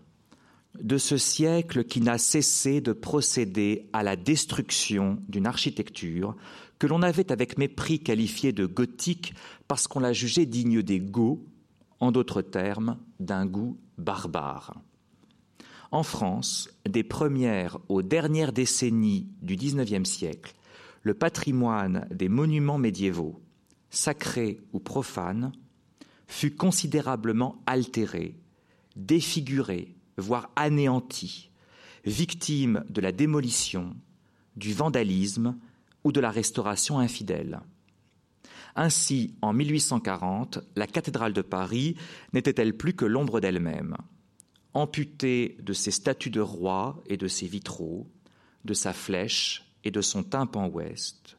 de 0.82 0.98
ce 0.98 1.18
siècle 1.18 1.84
qui 1.84 2.02
n'a 2.02 2.18
cessé 2.18 2.82
de 2.82 2.94
procéder 2.94 3.88
à 3.94 4.02
la 4.02 4.16
destruction 4.16 5.20
d'une 5.30 5.46
architecture 5.46 6.36
que 6.80 6.88
l'on 6.88 7.04
avait 7.04 7.32
avec 7.32 7.60
mépris 7.60 8.00
qualifiée 8.00 8.54
de 8.54 8.66
gothique 8.66 9.36
parce 9.68 9.88
qu'on 9.88 10.00
la 10.00 10.14
jugeait 10.14 10.48
digne 10.48 10.82
des 10.82 11.00
Goths, 11.00 11.42
en 12.00 12.12
d'autres 12.12 12.42
termes, 12.42 12.98
d'un 13.20 13.46
goût 13.46 13.78
barbare. 14.00 14.74
En 15.92 16.02
France, 16.02 16.70
des 16.88 17.04
premières 17.04 17.78
aux 17.88 18.02
dernières 18.02 18.54
décennies 18.54 19.28
du 19.44 19.58
XIXe 19.58 20.10
siècle, 20.10 20.56
le 21.04 21.14
patrimoine 21.14 22.08
des 22.10 22.30
monuments 22.30 22.80
médiévaux, 22.80 23.40
sacrés 23.92 24.60
ou 24.74 24.80
profanes, 24.80 25.52
fut 26.30 26.56
considérablement 26.56 27.62
altéré, 27.66 28.36
défiguré, 28.96 29.96
voire 30.18 30.50
anéanti, 30.56 31.50
victime 32.06 32.86
de 32.88 33.02
la 33.02 33.12
démolition, 33.12 33.96
du 34.56 34.74
vandalisme 34.74 35.58
ou 36.04 36.12
de 36.12 36.20
la 36.20 36.30
restauration 36.30 37.00
infidèle. 37.00 37.60
Ainsi, 38.76 39.34
en 39.42 39.54
1840, 39.54 40.60
la 40.76 40.88
cathédrale 40.88 41.34
de 41.34 41.42
Paris 41.42 41.96
n'était-elle 42.32 42.78
plus 42.78 42.94
que 42.94 43.06
l'ombre 43.06 43.42
d'elle-même, 43.42 43.98
amputée 44.74 45.58
de 45.62 45.74
ses 45.74 45.92
statues 45.92 46.30
de 46.30 46.42
roi 46.42 47.02
et 47.08 47.18
de 47.18 47.28
ses 47.28 47.48
vitraux, 47.48 48.08
de 48.66 48.76
sa 48.76 48.94
flèche 48.94 49.66
et 49.84 49.92
de 49.92 50.02
son 50.02 50.24
tympan 50.24 50.68
ouest, 50.68 51.38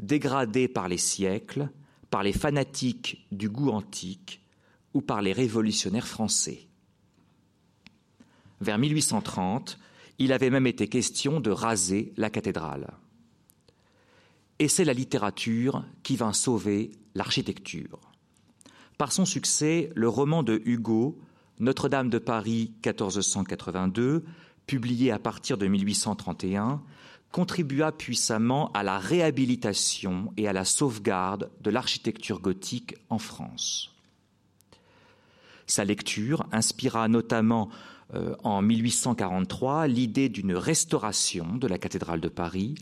dégradée 0.00 0.66
par 0.66 0.88
les 0.88 0.98
siècles, 0.98 1.68
par 2.14 2.22
les 2.22 2.32
fanatiques 2.32 3.26
du 3.32 3.48
goût 3.48 3.70
antique 3.70 4.40
ou 4.92 5.00
par 5.00 5.20
les 5.20 5.32
révolutionnaires 5.32 6.06
français. 6.06 6.68
Vers 8.60 8.78
1830, 8.78 9.80
il 10.20 10.32
avait 10.32 10.50
même 10.50 10.68
été 10.68 10.86
question 10.86 11.40
de 11.40 11.50
raser 11.50 12.12
la 12.16 12.30
cathédrale. 12.30 12.92
Et 14.60 14.68
c'est 14.68 14.84
la 14.84 14.92
littérature 14.92 15.84
qui 16.04 16.14
vint 16.14 16.32
sauver 16.32 16.92
l'architecture. 17.16 17.98
Par 18.96 19.10
son 19.10 19.24
succès, 19.24 19.90
le 19.96 20.08
roman 20.08 20.44
de 20.44 20.62
Hugo, 20.66 21.18
Notre-Dame 21.58 22.10
de 22.10 22.18
Paris 22.20 22.74
1482, 22.86 24.24
publié 24.68 25.10
à 25.10 25.18
partir 25.18 25.58
de 25.58 25.66
1831, 25.66 26.80
contribua 27.34 27.90
puissamment 27.90 28.70
à 28.74 28.84
la 28.84 28.96
réhabilitation 28.96 30.32
et 30.36 30.46
à 30.46 30.52
la 30.52 30.64
sauvegarde 30.64 31.50
de 31.62 31.70
l'architecture 31.70 32.40
gothique 32.40 32.94
en 33.10 33.18
France. 33.18 33.90
Sa 35.66 35.84
lecture 35.84 36.46
inspira 36.52 37.08
notamment 37.08 37.70
euh, 38.14 38.36
en 38.44 38.62
1843 38.62 39.88
l'idée 39.88 40.28
d'une 40.28 40.54
restauration 40.54 41.56
de 41.56 41.66
la 41.66 41.76
cathédrale 41.76 42.20
de 42.20 42.28
Paris, 42.28 42.76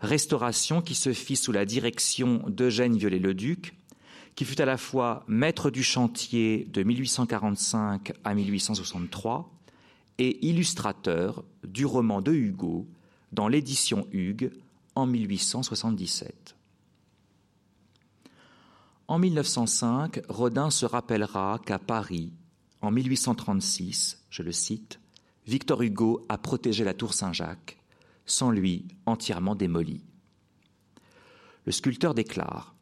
restauration 0.00 0.82
qui 0.82 0.96
se 0.96 1.12
fit 1.12 1.36
sous 1.36 1.52
la 1.52 1.64
direction 1.64 2.42
d'Eugène 2.48 2.96
Viollet-le-Duc, 2.96 3.76
qui 4.34 4.44
fut 4.44 4.60
à 4.60 4.66
la 4.66 4.76
fois 4.76 5.22
maître 5.28 5.70
du 5.70 5.84
chantier 5.84 6.64
de 6.64 6.82
1845 6.82 8.12
à 8.24 8.34
1863 8.34 9.52
et 10.18 10.48
illustrateur 10.48 11.44
du 11.62 11.86
roman 11.86 12.20
de 12.20 12.32
Hugo 12.32 12.88
dans 13.34 13.48
l'édition 13.48 14.06
Hugues 14.12 14.52
en 14.94 15.06
1877. 15.06 16.56
En 19.08 19.18
1905, 19.18 20.20
Rodin 20.28 20.70
se 20.70 20.86
rappellera 20.86 21.60
qu'à 21.66 21.78
Paris, 21.78 22.32
en 22.80 22.90
1836, 22.90 24.24
je 24.30 24.42
le 24.42 24.52
cite, 24.52 25.00
Victor 25.46 25.82
Hugo 25.82 26.24
a 26.28 26.38
protégé 26.38 26.84
la 26.84 26.94
tour 26.94 27.12
Saint-Jacques, 27.12 27.78
sans 28.24 28.50
lui 28.50 28.86
entièrement 29.04 29.54
démolie. 29.54 30.04
Le 31.66 31.72
sculpteur 31.72 32.14
déclare 32.14 32.74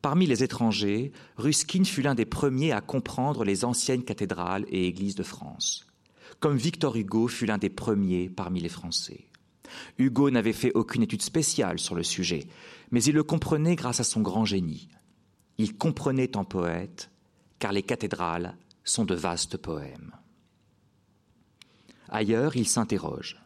Parmi 0.00 0.26
les 0.26 0.42
étrangers, 0.44 1.12
Ruskin 1.36 1.84
fut 1.84 2.02
l'un 2.02 2.14
des 2.14 2.26
premiers 2.26 2.72
à 2.72 2.80
comprendre 2.80 3.44
les 3.44 3.64
anciennes 3.64 4.04
cathédrales 4.04 4.66
et 4.68 4.86
églises 4.86 5.14
de 5.14 5.22
France, 5.22 5.86
comme 6.40 6.56
Victor 6.56 6.94
Hugo 6.96 7.26
fut 7.26 7.46
l'un 7.46 7.58
des 7.58 7.70
premiers 7.70 8.28
parmi 8.28 8.60
les 8.60 8.68
Français. 8.68 9.26
Hugo 9.98 10.30
n'avait 10.30 10.52
fait 10.52 10.72
aucune 10.74 11.02
étude 11.02 11.22
spéciale 11.22 11.78
sur 11.78 11.94
le 11.94 12.02
sujet, 12.02 12.46
mais 12.90 13.02
il 13.02 13.14
le 13.14 13.22
comprenait 13.22 13.76
grâce 13.76 14.00
à 14.00 14.04
son 14.04 14.20
grand 14.20 14.44
génie. 14.44 14.88
Il 15.58 15.76
comprenait 15.76 16.36
en 16.36 16.44
poète, 16.44 17.10
car 17.58 17.72
les 17.72 17.82
cathédrales 17.82 18.56
sont 18.84 19.04
de 19.04 19.14
vastes 19.14 19.56
poèmes. 19.56 20.12
Ailleurs, 22.08 22.56
il 22.56 22.68
s'interroge. 22.68 23.40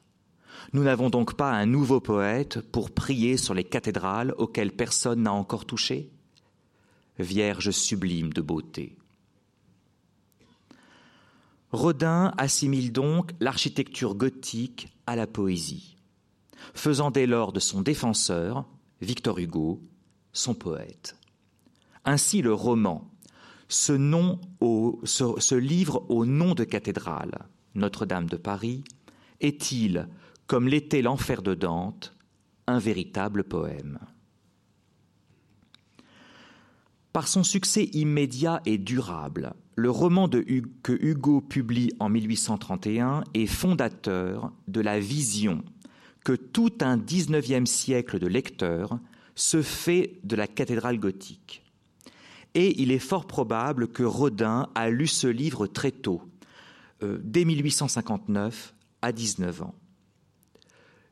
Nous 0.72 0.82
n'avons 0.82 1.10
donc 1.10 1.34
pas 1.34 1.52
un 1.52 1.66
nouveau 1.66 2.00
poète 2.00 2.60
pour 2.60 2.90
prier 2.90 3.36
sur 3.36 3.54
les 3.54 3.64
cathédrales 3.64 4.34
auxquelles 4.38 4.72
personne 4.72 5.22
n'a 5.22 5.32
encore 5.32 5.64
touché? 5.64 6.10
Vierge 7.18 7.70
sublime 7.70 8.32
de 8.32 8.40
beauté. 8.40 8.96
Rodin 11.70 12.32
assimile 12.38 12.92
donc 12.92 13.32
l'architecture 13.40 14.14
gothique 14.14 14.88
à 15.06 15.16
la 15.16 15.26
poésie 15.26 15.97
faisant 16.74 17.10
dès 17.10 17.26
lors 17.26 17.52
de 17.52 17.60
son 17.60 17.82
défenseur, 17.82 18.66
Victor 19.00 19.38
Hugo, 19.38 19.80
son 20.32 20.54
poète. 20.54 21.16
Ainsi 22.04 22.42
le 22.42 22.52
roman, 22.52 23.10
ce, 23.68 25.54
livre 25.54 26.06
au 26.08 26.26
nom 26.26 26.54
de 26.54 26.64
cathédrale, 26.64 27.46
Notre-Dame 27.74 28.26
de 28.26 28.36
Paris, 28.36 28.84
est-il, 29.40 30.08
comme 30.46 30.68
l'était 30.68 31.02
l'enfer 31.02 31.42
de 31.42 31.54
Dante, 31.54 32.14
un 32.66 32.78
véritable 32.78 33.44
poème? 33.44 33.98
Par 37.12 37.26
son 37.26 37.42
succès 37.42 37.84
immédiat 37.92 38.60
et 38.64 38.78
durable, 38.78 39.54
le 39.74 39.90
roman 39.90 40.28
que 40.28 40.92
Hugo 40.92 41.40
publie 41.40 41.92
en 41.98 42.08
1831 42.08 43.24
est 43.34 43.46
fondateur 43.46 44.52
de 44.66 44.80
la 44.80 45.00
vision 45.00 45.64
que 46.28 46.34
tout 46.34 46.74
un 46.82 46.98
XIXe 46.98 47.64
siècle 47.64 48.18
de 48.18 48.26
lecteurs 48.26 48.98
se 49.34 49.62
fait 49.62 50.20
de 50.24 50.36
la 50.36 50.46
cathédrale 50.46 50.98
gothique. 50.98 51.64
Et 52.52 52.82
il 52.82 52.92
est 52.92 52.98
fort 52.98 53.26
probable 53.26 53.88
que 53.88 54.02
Rodin 54.02 54.68
a 54.74 54.90
lu 54.90 55.06
ce 55.06 55.26
livre 55.26 55.66
très 55.66 55.90
tôt, 55.90 56.20
euh, 57.02 57.18
dès 57.24 57.46
1859, 57.46 58.74
à 59.00 59.10
19 59.10 59.62
ans. 59.62 59.74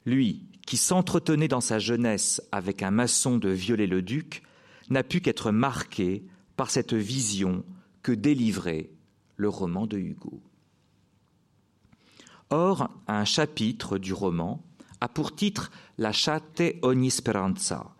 Lui, 0.04 0.44
qui 0.66 0.76
s'entretenait 0.76 1.48
dans 1.48 1.62
sa 1.62 1.78
jeunesse 1.78 2.42
avec 2.52 2.82
un 2.82 2.90
maçon 2.90 3.38
de 3.38 3.48
Viollet-le-Duc, 3.48 4.42
n'a 4.90 5.02
pu 5.02 5.22
qu'être 5.22 5.50
marqué 5.50 6.26
par 6.58 6.70
cette 6.70 6.92
vision 6.92 7.64
que 8.02 8.12
délivrait 8.12 8.90
le 9.36 9.48
roman 9.48 9.86
de 9.86 9.96
Hugo. 9.96 10.42
Or, 12.50 12.90
un 13.06 13.24
chapitre 13.24 13.96
du 13.96 14.12
roman 14.12 14.62
a 15.00 15.08
pour 15.08 15.34
titre 15.34 15.70
La 15.98 16.12
ogni 16.82 17.10
speranza, 17.10 17.94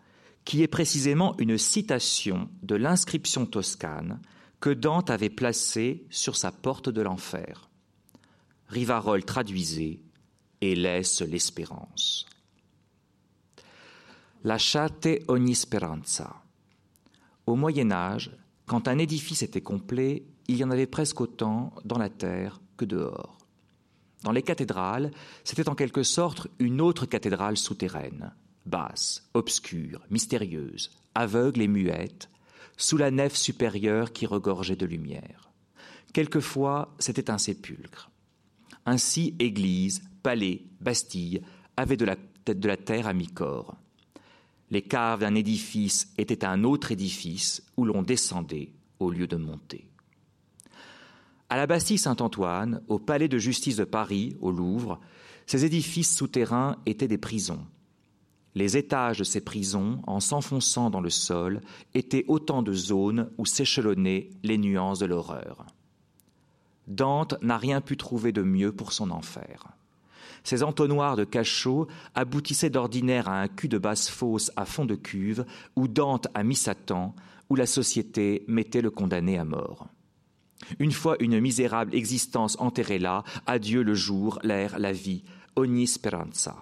qui 0.45 0.63
est 0.63 0.67
précisément 0.67 1.35
une 1.39 1.57
citation 1.57 2.49
de 2.63 2.75
l'inscription 2.75 3.45
toscane 3.45 4.21
que 4.59 4.69
Dante 4.69 5.09
avait 5.09 5.29
placée 5.29 6.05
sur 6.09 6.35
sa 6.35 6.51
porte 6.51 6.89
de 6.89 7.01
l'enfer. 7.01 7.69
Rivarol 8.67 9.23
traduisait 9.23 10.01
et 10.61 10.75
laisse 10.75 11.21
l'espérance. 11.21 12.25
La 14.43 14.57
Chate 14.57 15.07
ogni 15.27 15.55
speranza. 15.55 16.43
Au 17.45 17.55
Moyen 17.55 17.91
Âge, 17.91 18.31
quand 18.65 18.87
un 18.87 18.97
édifice 18.97 19.41
était 19.43 19.61
complet, 19.61 20.25
il 20.47 20.57
y 20.57 20.63
en 20.63 20.71
avait 20.71 20.87
presque 20.87 21.21
autant 21.21 21.73
dans 21.85 21.97
la 21.97 22.09
terre 22.09 22.59
que 22.77 22.85
dehors. 22.85 23.36
Dans 24.27 24.33
les 24.33 24.43
cathédrales, 24.43 25.11
c'était 25.45 25.69
en 25.69 25.73
quelque 25.73 26.03
sorte 26.03 26.49
une 26.59 26.81
autre 26.81 27.05
cathédrale 27.05 27.55
souterraine, 27.55 28.33
basse, 28.65 29.25
obscure, 29.33 30.01
mystérieuse, 30.09 30.91
aveugle 31.15 31.61
et 31.61 31.69
muette, 31.69 32.29
sous 32.75 32.97
la 32.97 33.09
nef 33.09 33.37
supérieure 33.37 34.11
qui 34.11 34.25
regorgeait 34.25 34.75
de 34.75 34.85
lumière. 34.85 35.49
Quelquefois, 36.11 36.93
c'était 36.99 37.31
un 37.31 37.37
sépulcre. 37.37 38.11
Ainsi, 38.85 39.33
église, 39.39 40.03
palais, 40.23 40.63
bastille 40.81 41.41
avaient 41.77 41.95
de 41.95 42.03
la, 42.03 42.17
de 42.47 42.67
la 42.67 42.75
terre 42.75 43.07
à 43.07 43.13
mi-corps. 43.13 43.77
Les 44.71 44.81
caves 44.81 45.21
d'un 45.21 45.35
édifice 45.35 46.11
étaient 46.17 46.43
un 46.43 46.65
autre 46.65 46.91
édifice 46.91 47.65
où 47.77 47.85
l'on 47.85 48.03
descendait 48.03 48.73
au 48.99 49.09
lieu 49.09 49.27
de 49.27 49.37
monter. 49.37 49.87
À 51.49 51.55
la 51.55 51.65
Bastille 51.65 51.97
Saint-Antoine, 51.97 52.81
au 52.89 52.99
Palais 52.99 53.29
de 53.29 53.37
justice 53.37 53.77
de 53.77 53.85
Paris, 53.85 54.35
au 54.41 54.51
Louvre, 54.51 54.99
ces 55.45 55.63
édifices 55.63 56.13
souterrains 56.13 56.75
étaient 56.85 57.07
des 57.07 57.17
prisons. 57.17 57.65
Les 58.53 58.75
étages 58.75 59.19
de 59.19 59.23
ces 59.23 59.39
prisons, 59.39 60.01
en 60.07 60.19
s'enfonçant 60.19 60.89
dans 60.89 60.99
le 60.99 61.09
sol, 61.09 61.61
étaient 61.93 62.25
autant 62.27 62.63
de 62.63 62.73
zones 62.73 63.29
où 63.37 63.45
s'échelonnaient 63.45 64.29
les 64.43 64.57
nuances 64.57 64.99
de 64.99 65.05
l'horreur. 65.05 65.65
Dante 66.87 67.41
n'a 67.41 67.57
rien 67.57 67.79
pu 67.79 67.95
trouver 67.95 68.33
de 68.33 68.41
mieux 68.41 68.73
pour 68.73 68.91
son 68.91 69.09
enfer. 69.09 69.67
Ces 70.43 70.63
entonnoirs 70.63 71.15
de 71.15 71.23
cachot 71.23 71.87
aboutissaient 72.13 72.69
d'ordinaire 72.69 73.29
à 73.29 73.41
un 73.41 73.47
cul 73.47 73.69
de 73.69 73.77
basse-fosse 73.77 74.51
à 74.57 74.65
fond 74.65 74.85
de 74.85 74.95
cuve, 74.95 75.45
où 75.77 75.87
Dante 75.87 76.27
a 76.33 76.43
mis 76.43 76.55
Satan, 76.55 77.15
où 77.49 77.55
la 77.55 77.65
société 77.65 78.43
mettait 78.47 78.81
le 78.81 78.91
condamné 78.91 79.37
à 79.37 79.45
mort. 79.45 79.87
Une 80.79 80.91
fois 80.91 81.15
une 81.19 81.39
misérable 81.39 81.95
existence 81.95 82.57
enterrée 82.59 82.99
là, 82.99 83.23
adieu 83.45 83.83
le 83.83 83.93
jour, 83.93 84.39
l'air, 84.43 84.79
la 84.79 84.91
vie, 84.91 85.23
ogni 85.55 85.87
speranza. 85.87 86.55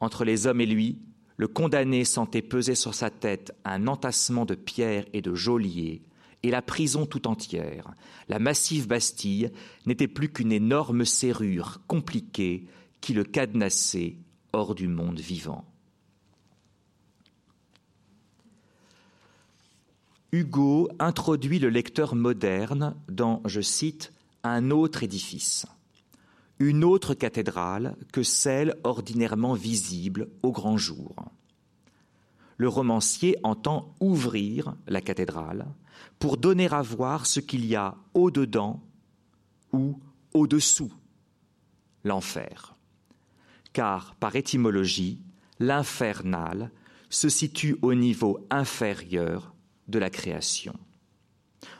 Entre 0.00 0.24
les 0.24 0.46
hommes 0.46 0.60
et 0.60 0.66
lui, 0.66 0.98
le 1.36 1.48
condamné 1.48 2.04
sentait 2.04 2.42
peser 2.42 2.74
sur 2.74 2.94
sa 2.94 3.10
tête 3.10 3.54
un 3.64 3.86
entassement 3.86 4.44
de 4.44 4.54
pierres 4.54 5.06
et 5.12 5.22
de 5.22 5.34
geôliers, 5.34 6.02
et 6.42 6.50
la 6.50 6.62
prison 6.62 7.06
tout 7.06 7.26
entière, 7.26 7.92
la 8.28 8.38
massive 8.38 8.88
Bastille, 8.88 9.50
n'était 9.86 10.08
plus 10.08 10.30
qu'une 10.30 10.52
énorme 10.52 11.04
serrure 11.04 11.80
compliquée 11.86 12.66
qui 13.00 13.12
le 13.12 13.24
cadenassait 13.24 14.16
hors 14.52 14.74
du 14.74 14.88
monde 14.88 15.20
vivant. 15.20 15.69
Hugo 20.32 20.88
introduit 21.00 21.58
le 21.58 21.70
lecteur 21.70 22.14
moderne 22.14 22.94
dans, 23.08 23.42
je 23.46 23.60
cite, 23.60 24.12
un 24.44 24.70
autre 24.70 25.02
édifice, 25.02 25.66
une 26.60 26.84
autre 26.84 27.14
cathédrale 27.14 27.96
que 28.12 28.22
celle 28.22 28.76
ordinairement 28.84 29.54
visible 29.54 30.28
au 30.44 30.52
grand 30.52 30.76
jour. 30.76 31.16
Le 32.58 32.68
romancier 32.68 33.38
entend 33.42 33.92
ouvrir 33.98 34.76
la 34.86 35.00
cathédrale 35.00 35.66
pour 36.20 36.36
donner 36.36 36.68
à 36.68 36.80
voir 36.80 37.26
ce 37.26 37.40
qu'il 37.40 37.66
y 37.66 37.74
a 37.74 37.96
au-dedans 38.14 38.80
ou 39.72 39.98
au-dessous, 40.32 40.92
l'enfer. 42.04 42.76
Car, 43.72 44.14
par 44.14 44.36
étymologie, 44.36 45.18
l'infernal 45.58 46.70
se 47.08 47.28
situe 47.28 47.76
au 47.82 47.94
niveau 47.94 48.46
inférieur 48.50 49.54
de 49.90 49.98
la 49.98 50.10
création. 50.10 50.74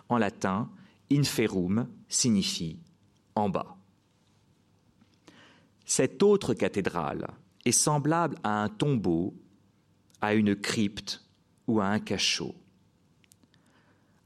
En 0.09 0.19
latin, 0.19 0.71
inferum 1.11 1.89
signifie 2.09 2.79
en 3.35 3.49
bas. 3.49 3.77
Cette 5.85 6.23
autre 6.23 6.55
cathédrale 6.55 7.27
est 7.65 7.73
semblable 7.73 8.37
à 8.43 8.63
un 8.63 8.69
tombeau, 8.69 9.35
à 10.21 10.35
une 10.35 10.55
crypte 10.55 11.25
ou 11.67 11.81
à 11.81 11.87
un 11.87 12.01
cachot. 12.01 12.55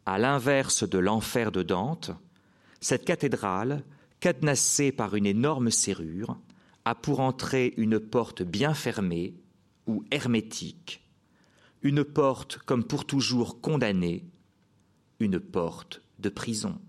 À 0.07 0.19
l'inverse 0.19 0.89
de 0.89 0.99
l'enfer 0.99 1.51
de 1.53 1.63
Dante, 1.63 2.11
cette 2.81 3.05
cathédrale, 3.05 3.83
cadenassée 4.21 4.93
par 4.93 5.15
une 5.15 5.27
énorme 5.27 5.71
serrure, 5.71 6.39
a 6.85 6.95
pour 6.95 7.21
entrée 7.21 7.73
une 7.77 7.99
porte 7.99 8.43
bien 8.43 8.75
fermée 8.75 9.35
ou 9.87 10.05
hermétique 10.11 11.04
une 11.85 12.03
porte 12.03 12.57
comme 12.59 12.83
pour 12.83 13.07
toujours 13.07 13.61
condamnée, 13.61 14.25
une 15.21 15.39
porte 15.39 16.01
de 16.19 16.31
prison. 16.31 16.81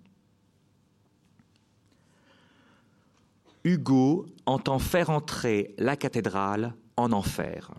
Hugo 3.65 4.25
entend 4.45 4.79
faire 4.79 5.10
entrer 5.10 5.75
la 5.77 5.97
cathédrale 5.97 6.73
en 6.95 7.12
enfer. 7.12 7.71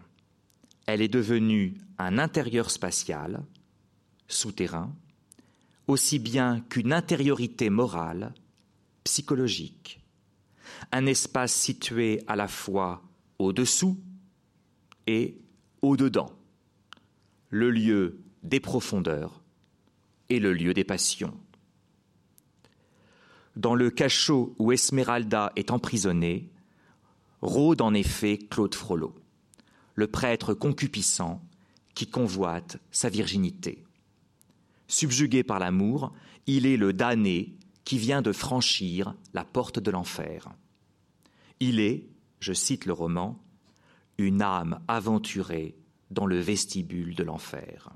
Elle 0.86 1.00
est 1.00 1.08
devenue 1.08 1.74
un 1.98 2.18
intérieur 2.18 2.70
spatial, 2.70 3.42
souterrain, 4.28 4.94
aussi 5.86 6.18
bien 6.18 6.60
qu'une 6.68 6.92
intériorité 6.92 7.70
morale, 7.70 8.34
psychologique, 9.04 10.02
un 10.92 11.06
espace 11.06 11.54
situé 11.54 12.22
à 12.26 12.36
la 12.36 12.48
fois 12.48 13.02
au-dessous 13.38 13.98
et 15.06 15.38
au-dedans 15.80 16.36
le 17.50 17.70
lieu 17.70 18.20
des 18.42 18.60
profondeurs 18.60 19.42
et 20.28 20.38
le 20.38 20.52
lieu 20.52 20.74
des 20.74 20.84
passions. 20.84 21.34
Dans 23.54 23.74
le 23.74 23.90
cachot 23.90 24.54
où 24.58 24.72
Esmeralda 24.72 25.52
est 25.56 25.70
emprisonnée, 25.70 26.50
rôde 27.40 27.80
en 27.80 27.94
effet 27.94 28.38
Claude 28.38 28.74
Frollo, 28.74 29.14
le 29.94 30.06
prêtre 30.06 30.52
concupiscent 30.52 31.40
qui 31.94 32.06
convoite 32.06 32.78
sa 32.90 33.08
virginité. 33.08 33.84
Subjugué 34.88 35.42
par 35.42 35.58
l'amour, 35.58 36.12
il 36.46 36.66
est 36.66 36.76
le 36.76 36.92
damné 36.92 37.54
qui 37.84 37.98
vient 37.98 38.22
de 38.22 38.32
franchir 38.32 39.14
la 39.32 39.44
porte 39.44 39.78
de 39.78 39.90
l'enfer. 39.90 40.48
Il 41.60 41.80
est, 41.80 42.06
je 42.40 42.52
cite 42.52 42.84
le 42.84 42.92
roman, 42.92 43.42
une 44.18 44.42
âme 44.42 44.80
aventurée 44.88 45.76
dans 46.10 46.26
le 46.26 46.38
vestibule 46.38 47.14
de 47.14 47.22
l'enfer. 47.22 47.90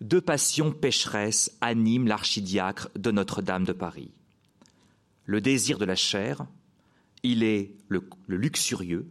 Deux 0.00 0.20
passions 0.20 0.72
pécheresses 0.72 1.56
animent 1.60 2.06
l'archidiacre 2.06 2.88
de 2.96 3.10
Notre-Dame 3.10 3.64
de 3.64 3.72
Paris. 3.72 4.12
Le 5.24 5.40
désir 5.40 5.78
de 5.78 5.84
la 5.84 5.96
chair, 5.96 6.46
il 7.22 7.42
est 7.42 7.72
le, 7.88 8.08
luxurieux, 8.28 9.10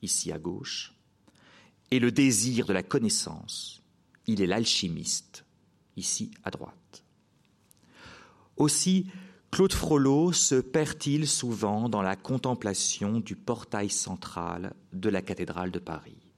ici 0.00 0.32
à 0.32 0.38
gauche, 0.38 0.94
et 1.90 1.98
le 1.98 2.12
désir 2.12 2.66
de 2.66 2.72
la 2.72 2.82
connaissance, 2.82 3.82
il 4.26 4.40
est 4.40 4.46
l'alchimiste, 4.46 5.44
ici 5.96 6.30
à 6.44 6.50
droite. 6.50 7.04
Aussi, 8.56 9.06
Claude 9.52 9.74
Frollo 9.74 10.32
se 10.32 10.54
perd-il 10.54 11.28
souvent 11.28 11.90
dans 11.90 12.00
la 12.00 12.16
contemplation 12.16 13.20
du 13.20 13.36
portail 13.36 13.90
central 13.90 14.72
de 14.94 15.10
la 15.10 15.20
cathédrale 15.20 15.70
de 15.70 15.78
Paris? 15.78 16.32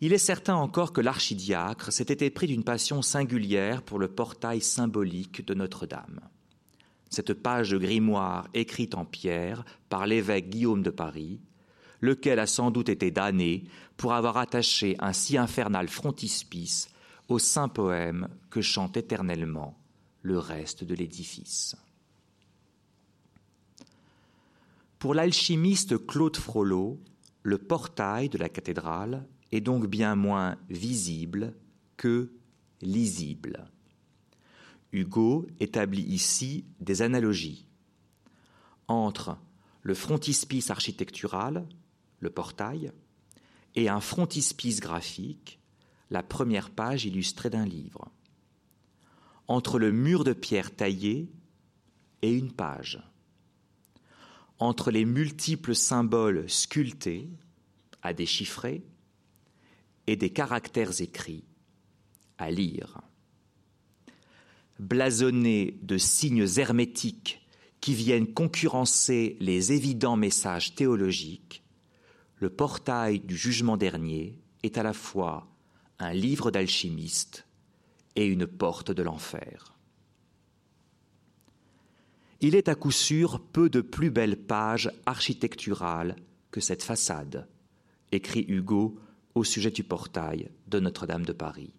Il 0.00 0.12
est 0.12 0.18
certain 0.18 0.56
encore 0.56 0.92
que 0.92 1.00
l'archidiacre 1.00 1.92
s'était 1.92 2.26
épris 2.26 2.48
d'une 2.48 2.64
passion 2.64 3.02
singulière 3.02 3.82
pour 3.82 4.00
le 4.00 4.08
portail 4.08 4.60
symbolique 4.60 5.46
de 5.46 5.54
Notre-Dame. 5.54 6.18
Cette 7.08 7.34
page 7.34 7.70
de 7.70 7.78
grimoire 7.78 8.48
écrite 8.52 8.96
en 8.96 9.04
pierre 9.04 9.64
par 9.88 10.08
l'évêque 10.08 10.50
Guillaume 10.50 10.82
de 10.82 10.90
Paris, 10.90 11.38
lequel 12.00 12.40
a 12.40 12.48
sans 12.48 12.72
doute 12.72 12.88
été 12.88 13.12
damné 13.12 13.62
pour 13.96 14.12
avoir 14.12 14.38
attaché 14.38 14.96
un 14.98 15.12
si 15.12 15.38
infernal 15.38 15.86
frontispice 15.86 16.88
au 17.28 17.38
saint 17.38 17.68
poème 17.68 18.26
que 18.50 18.60
chante 18.60 18.96
éternellement 18.96 19.78
le 20.22 20.38
reste 20.38 20.84
de 20.84 20.94
l'édifice. 20.94 21.76
Pour 24.98 25.14
l'alchimiste 25.14 26.06
Claude 26.06 26.36
Frollo, 26.36 27.00
le 27.42 27.58
portail 27.58 28.28
de 28.28 28.38
la 28.38 28.48
cathédrale 28.48 29.26
est 29.52 29.60
donc 29.60 29.86
bien 29.86 30.16
moins 30.16 30.56
visible 30.68 31.54
que 31.96 32.32
lisible. 32.82 33.70
Hugo 34.92 35.46
établit 35.60 36.02
ici 36.02 36.64
des 36.80 37.02
analogies 37.02 37.66
entre 38.88 39.38
le 39.82 39.94
frontispice 39.94 40.70
architectural, 40.70 41.68
le 42.20 42.30
portail, 42.30 42.92
et 43.74 43.88
un 43.88 44.00
frontispice 44.00 44.80
graphique, 44.80 45.60
la 46.10 46.22
première 46.22 46.70
page 46.70 47.04
illustrée 47.04 47.50
d'un 47.50 47.66
livre 47.66 48.10
entre 49.48 49.78
le 49.78 49.90
mur 49.90 50.24
de 50.24 50.34
pierre 50.34 50.74
taillé 50.74 51.28
et 52.22 52.30
une 52.30 52.52
page, 52.52 53.02
entre 54.58 54.90
les 54.90 55.04
multiples 55.04 55.74
symboles 55.74 56.48
sculptés 56.48 57.28
à 58.02 58.12
déchiffrer 58.12 58.84
et 60.06 60.16
des 60.16 60.30
caractères 60.30 61.00
écrits 61.00 61.44
à 62.36 62.50
lire. 62.50 63.00
Blasonné 64.78 65.78
de 65.82 65.98
signes 65.98 66.46
hermétiques 66.56 67.40
qui 67.80 67.94
viennent 67.94 68.32
concurrencer 68.32 69.36
les 69.40 69.72
évidents 69.72 70.16
messages 70.16 70.74
théologiques, 70.74 71.62
le 72.36 72.50
portail 72.50 73.20
du 73.20 73.36
jugement 73.36 73.76
dernier 73.76 74.38
est 74.62 74.78
à 74.78 74.82
la 74.82 74.92
fois 74.92 75.48
un 75.98 76.12
livre 76.12 76.50
d'alchimiste 76.50 77.47
et 78.18 78.26
une 78.26 78.48
porte 78.48 78.90
de 78.90 79.04
l'enfer. 79.04 79.76
il 82.40 82.56
est 82.56 82.68
à 82.68 82.74
coup 82.74 82.90
sûr 82.90 83.40
peu 83.40 83.70
de 83.70 83.80
plus 83.80 84.10
belles 84.10 84.36
pages 84.36 84.90
architecturales 85.06 86.16
que 86.50 86.60
cette 86.60 86.82
façade, 86.82 87.46
écrit 88.10 88.44
Hugo 88.48 88.98
au 89.36 89.44
sujet 89.44 89.70
du 89.70 89.84
portail 89.84 90.50
de 90.66 90.80
Notre-Dame 90.80 91.24
de 91.24 91.32
Paris. 91.32 91.72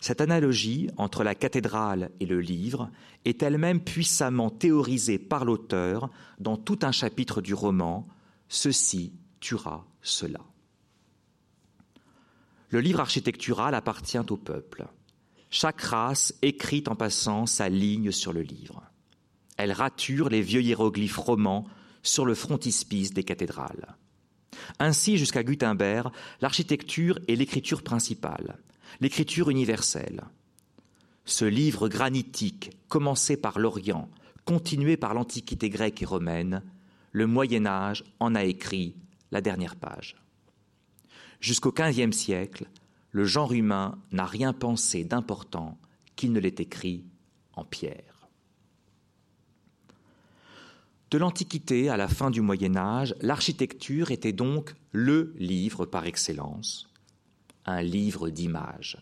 Cette 0.00 0.20
analogie 0.20 0.90
entre 0.96 1.22
la 1.22 1.36
cathédrale 1.36 2.10
et 2.18 2.26
le 2.26 2.40
livre 2.40 2.90
est 3.24 3.44
elle-même 3.44 3.80
puissamment 3.80 4.50
théorisée 4.50 5.20
par 5.20 5.44
l'auteur 5.44 6.10
dans 6.40 6.56
tout 6.56 6.80
un 6.82 6.92
chapitre 6.92 7.40
du 7.40 7.54
roman 7.54 8.08
Ceci 8.48 9.12
tuera 9.38 9.86
cela. 10.02 10.40
Le 12.74 12.80
livre 12.80 12.98
architectural 12.98 13.72
appartient 13.72 14.18
au 14.18 14.36
peuple. 14.36 14.88
Chaque 15.48 15.80
race 15.80 16.34
écrit 16.42 16.82
en 16.88 16.96
passant 16.96 17.46
sa 17.46 17.68
ligne 17.68 18.10
sur 18.10 18.32
le 18.32 18.42
livre. 18.42 18.82
Elle 19.56 19.70
rature 19.70 20.28
les 20.28 20.40
vieux 20.40 20.60
hiéroglyphes 20.60 21.18
romans 21.18 21.68
sur 22.02 22.24
le 22.24 22.34
frontispice 22.34 23.14
des 23.14 23.22
cathédrales. 23.22 23.94
Ainsi, 24.80 25.18
jusqu'à 25.18 25.44
Gutenberg, 25.44 26.10
l'architecture 26.40 27.20
est 27.28 27.36
l'écriture 27.36 27.84
principale, 27.84 28.58
l'écriture 29.00 29.50
universelle. 29.50 30.24
Ce 31.26 31.44
livre 31.44 31.88
granitique, 31.88 32.72
commencé 32.88 33.36
par 33.36 33.60
l'Orient, 33.60 34.10
continué 34.46 34.96
par 34.96 35.14
l'Antiquité 35.14 35.70
grecque 35.70 36.02
et 36.02 36.06
romaine, 36.06 36.60
le 37.12 37.28
Moyen 37.28 37.66
Âge 37.66 38.02
en 38.18 38.34
a 38.34 38.42
écrit 38.42 38.96
la 39.30 39.40
dernière 39.40 39.76
page. 39.76 40.16
Jusqu'au 41.44 41.72
XVe 41.72 42.12
siècle, 42.12 42.66
le 43.10 43.26
genre 43.26 43.52
humain 43.52 43.98
n'a 44.12 44.24
rien 44.24 44.54
pensé 44.54 45.04
d'important 45.04 45.76
qu'il 46.16 46.32
ne 46.32 46.40
l'ait 46.40 46.54
écrit 46.56 47.04
en 47.52 47.66
pierre. 47.66 48.30
De 51.10 51.18
l'Antiquité 51.18 51.90
à 51.90 51.98
la 51.98 52.08
fin 52.08 52.30
du 52.30 52.40
Moyen 52.40 52.76
Âge, 52.76 53.14
l'architecture 53.20 54.10
était 54.10 54.32
donc 54.32 54.74
le 54.92 55.34
livre 55.36 55.84
par 55.84 56.06
excellence, 56.06 56.88
un 57.66 57.82
livre 57.82 58.30
d'images. 58.30 58.96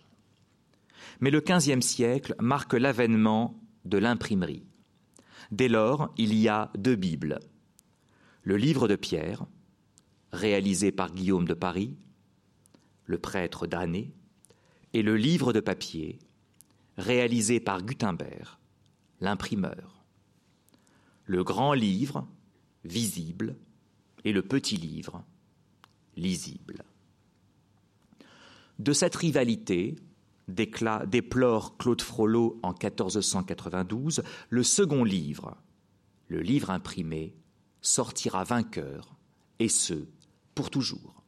Mais 1.21 1.31
le 1.31 1.43
XVe 1.43 1.81
siècle 1.81 2.35
marque 2.41 2.75
l'avènement 2.75 3.57
de 3.85 3.99
l'imprimerie. 3.99 4.67
Dès 5.53 5.69
lors, 5.69 6.13
il 6.17 6.35
y 6.35 6.49
a 6.49 6.73
deux 6.77 6.97
Bibles. 6.97 7.39
Le 8.43 8.57
livre 8.57 8.89
de 8.89 8.97
Pierre, 8.97 9.47
réalisé 10.33 10.91
par 10.91 11.15
Guillaume 11.15 11.47
de 11.47 11.55
Paris, 11.55 11.97
le 13.13 13.19
prêtre 13.19 13.67
damné, 13.67 14.11
et 14.95 15.03
le 15.03 15.19
livre 15.19 15.53
de 15.53 15.61
papier, 15.61 16.19
réalisé 16.97 17.61
par 17.61 17.83
Gutenberg, 17.83 18.57
l'imprimeur. 19.21 20.03
Le 21.27 21.45
grand 21.45 21.75
livre, 21.75 22.27
visible, 22.85 23.55
et 24.25 24.33
le 24.33 24.41
petit 24.41 24.79
livre, 24.79 25.23
lisible. 26.17 26.85
De 28.79 28.95
cette 28.95 29.17
rivalité, 29.17 29.97
déplore 30.49 31.77
Claude 31.77 32.01
Frollo 32.01 32.59
en 32.63 32.71
1492, 32.71 34.23
le 34.49 34.63
second 34.63 35.05
livre, 35.05 35.59
le 36.29 36.41
livre 36.41 36.71
imprimé, 36.71 37.37
sortira 37.83 38.43
vainqueur, 38.45 39.15
et 39.59 39.69
ce, 39.69 40.07
pour 40.55 40.71
toujours. 40.71 41.22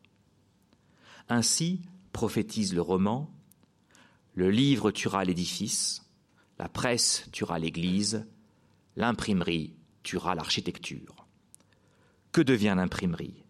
Ainsi, 1.28 1.80
prophétise 2.12 2.74
le 2.74 2.82
roman, 2.82 3.30
le 4.34 4.50
livre 4.50 4.90
tuera 4.90 5.24
l'édifice, 5.24 6.02
la 6.58 6.68
presse 6.68 7.28
tuera 7.32 7.58
l'Église, 7.58 8.26
l'imprimerie 8.96 9.74
tuera 10.02 10.34
l'architecture. 10.34 11.26
Que 12.32 12.42
devient 12.42 12.74
l'imprimerie? 12.76 13.44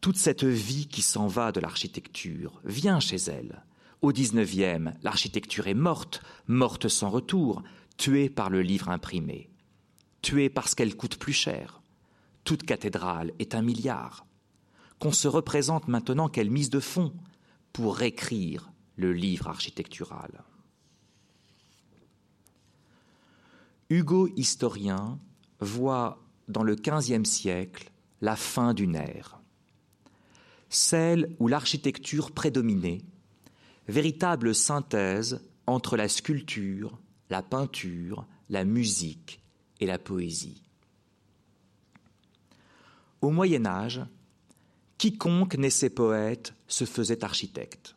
Toute 0.00 0.16
cette 0.16 0.44
vie 0.44 0.86
qui 0.86 1.02
s'en 1.02 1.26
va 1.26 1.50
de 1.50 1.60
l'architecture 1.60 2.60
vient 2.64 3.00
chez 3.00 3.16
elle. 3.16 3.64
Au 4.00 4.12
XIXe, 4.12 4.92
l'architecture 5.02 5.66
est 5.66 5.74
morte, 5.74 6.22
morte 6.46 6.88
sans 6.88 7.10
retour, 7.10 7.64
tuée 7.96 8.30
par 8.30 8.48
le 8.48 8.62
livre 8.62 8.90
imprimé, 8.90 9.50
tuée 10.22 10.50
parce 10.50 10.76
qu'elle 10.76 10.96
coûte 10.96 11.18
plus 11.18 11.32
cher. 11.32 11.82
Toute 12.44 12.62
cathédrale 12.62 13.32
est 13.40 13.56
un 13.56 13.62
milliard 13.62 14.27
qu'on 14.98 15.12
se 15.12 15.28
représente 15.28 15.88
maintenant 15.88 16.28
quelle 16.28 16.50
mise 16.50 16.70
de 16.70 16.80
fond 16.80 17.12
pour 17.72 17.96
réécrire 17.96 18.70
le 18.96 19.12
livre 19.12 19.48
architectural. 19.48 20.44
Hugo, 23.90 24.28
historien, 24.36 25.18
voit 25.60 26.22
dans 26.48 26.62
le 26.62 26.74
XVe 26.74 27.24
siècle 27.24 27.90
la 28.20 28.36
fin 28.36 28.74
d'une 28.74 28.96
ère, 28.96 29.40
celle 30.68 31.34
où 31.38 31.48
l'architecture 31.48 32.32
prédominait, 32.32 33.02
véritable 33.86 34.54
synthèse 34.54 35.40
entre 35.66 35.96
la 35.96 36.08
sculpture, 36.08 36.98
la 37.30 37.42
peinture, 37.42 38.26
la 38.50 38.64
musique 38.64 39.40
et 39.80 39.86
la 39.86 39.98
poésie. 39.98 40.62
Au 43.20 43.30
Moyen 43.30 43.66
Âge, 43.66 44.02
Quiconque 44.98 45.56
naissait 45.56 45.90
poète 45.90 46.54
se 46.66 46.84
faisait 46.84 47.24
architecte. 47.24 47.94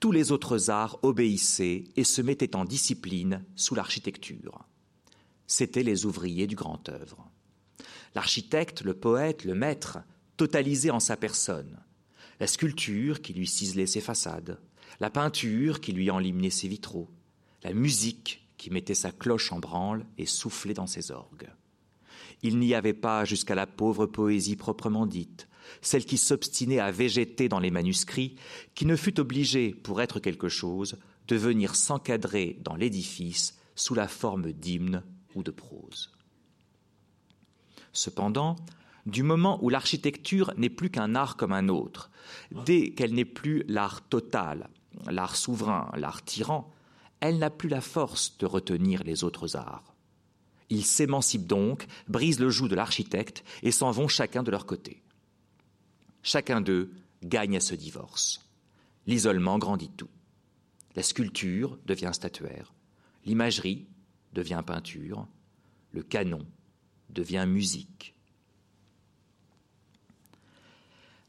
Tous 0.00 0.10
les 0.10 0.32
autres 0.32 0.70
arts 0.70 0.98
obéissaient 1.02 1.84
et 1.94 2.04
se 2.04 2.20
mettaient 2.20 2.56
en 2.56 2.64
discipline 2.64 3.44
sous 3.54 3.76
l'architecture. 3.76 4.66
C'étaient 5.46 5.84
les 5.84 6.04
ouvriers 6.04 6.48
du 6.48 6.56
grand 6.56 6.88
œuvre. 6.88 7.30
L'architecte, 8.16 8.82
le 8.82 8.94
poète, 8.94 9.44
le 9.44 9.54
maître, 9.54 9.98
totalisait 10.36 10.90
en 10.90 11.00
sa 11.00 11.16
personne 11.16 11.78
la 12.40 12.48
sculpture 12.48 13.22
qui 13.22 13.34
lui 13.34 13.46
ciselait 13.46 13.86
ses 13.86 14.00
façades, 14.00 14.58
la 14.98 15.10
peinture 15.10 15.80
qui 15.80 15.92
lui 15.92 16.10
enlimenait 16.10 16.50
ses 16.50 16.66
vitraux, 16.66 17.08
la 17.62 17.72
musique 17.72 18.48
qui 18.56 18.70
mettait 18.70 18.94
sa 18.94 19.12
cloche 19.12 19.52
en 19.52 19.60
branle 19.60 20.04
et 20.18 20.26
soufflait 20.26 20.74
dans 20.74 20.88
ses 20.88 21.12
orgues. 21.12 21.48
Il 22.42 22.58
n'y 22.58 22.74
avait 22.74 22.94
pas 22.94 23.24
jusqu'à 23.24 23.54
la 23.54 23.68
pauvre 23.68 24.06
poésie 24.06 24.56
proprement 24.56 25.06
dite, 25.06 25.46
celle 25.80 26.04
qui 26.04 26.18
s'obstinait 26.18 26.78
à 26.78 26.90
végéter 26.90 27.48
dans 27.48 27.60
les 27.60 27.70
manuscrits, 27.70 28.36
qui 28.74 28.86
ne 28.86 28.96
fut 28.96 29.20
obligée, 29.20 29.70
pour 29.70 30.00
être 30.02 30.20
quelque 30.20 30.48
chose, 30.48 30.98
de 31.28 31.36
venir 31.36 31.74
s'encadrer 31.74 32.58
dans 32.62 32.74
l'édifice 32.74 33.58
sous 33.74 33.94
la 33.94 34.08
forme 34.08 34.52
d'hymne 34.52 35.02
ou 35.34 35.42
de 35.42 35.50
prose. 35.50 36.10
Cependant, 37.92 38.56
du 39.06 39.22
moment 39.22 39.58
où 39.62 39.68
l'architecture 39.68 40.52
n'est 40.56 40.70
plus 40.70 40.90
qu'un 40.90 41.14
art 41.14 41.36
comme 41.36 41.52
un 41.52 41.68
autre, 41.68 42.10
dès 42.64 42.90
qu'elle 42.90 43.14
n'est 43.14 43.24
plus 43.24 43.64
l'art 43.68 44.02
total, 44.08 44.68
l'art 45.06 45.36
souverain, 45.36 45.90
l'art 45.96 46.24
tyran, 46.24 46.70
elle 47.20 47.38
n'a 47.38 47.50
plus 47.50 47.68
la 47.68 47.80
force 47.80 48.36
de 48.38 48.46
retenir 48.46 49.04
les 49.04 49.24
autres 49.24 49.56
arts. 49.56 49.94
Ils 50.70 50.84
s'émancipent 50.84 51.46
donc, 51.46 51.86
brisent 52.08 52.40
le 52.40 52.50
joug 52.50 52.68
de 52.68 52.74
l'architecte 52.74 53.44
et 53.62 53.70
s'en 53.70 53.90
vont 53.90 54.08
chacun 54.08 54.42
de 54.42 54.50
leur 54.50 54.66
côté. 54.66 55.01
Chacun 56.22 56.60
d'eux 56.60 56.92
gagne 57.22 57.56
à 57.56 57.60
ce 57.60 57.74
divorce. 57.74 58.40
L'isolement 59.06 59.58
grandit 59.58 59.90
tout. 59.90 60.10
La 60.94 61.02
sculpture 61.02 61.78
devient 61.86 62.10
statuaire, 62.12 62.72
l'imagerie 63.24 63.86
devient 64.32 64.62
peinture, 64.64 65.26
le 65.92 66.02
canon 66.02 66.46
devient 67.10 67.46
musique. 67.48 68.14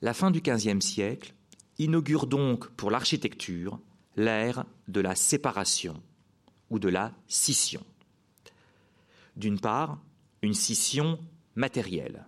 La 0.01 0.13
fin 0.13 0.31
du 0.31 0.41
XVe 0.41 0.81
siècle 0.81 1.33
inaugure 1.77 2.27
donc 2.27 2.67
pour 2.71 2.91
l'architecture 2.91 3.79
l'ère 4.15 4.65
de 4.87 4.99
la 4.99 5.15
séparation 5.15 6.01
ou 6.69 6.77
de 6.77 6.89
la 6.89 7.13
scission. 7.27 7.83
D'une 9.35 9.59
part, 9.59 9.99
une 10.41 10.53
scission 10.53 11.19
matérielle, 11.55 12.27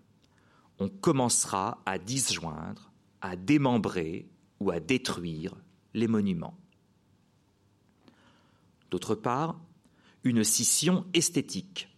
on 0.80 0.90
commencera 0.90 1.82
à 1.86 1.98
disjoindre, 1.98 2.92
à 3.22 3.36
démembrer 3.36 4.28
ou 4.60 4.72
à 4.72 4.80
détruire 4.80 5.56
les 5.94 6.08
monuments. 6.08 6.58
D'autre 8.92 9.16
part, 9.16 9.60
une 10.24 10.44
scission 10.44 11.06
esthétique. 11.14 11.90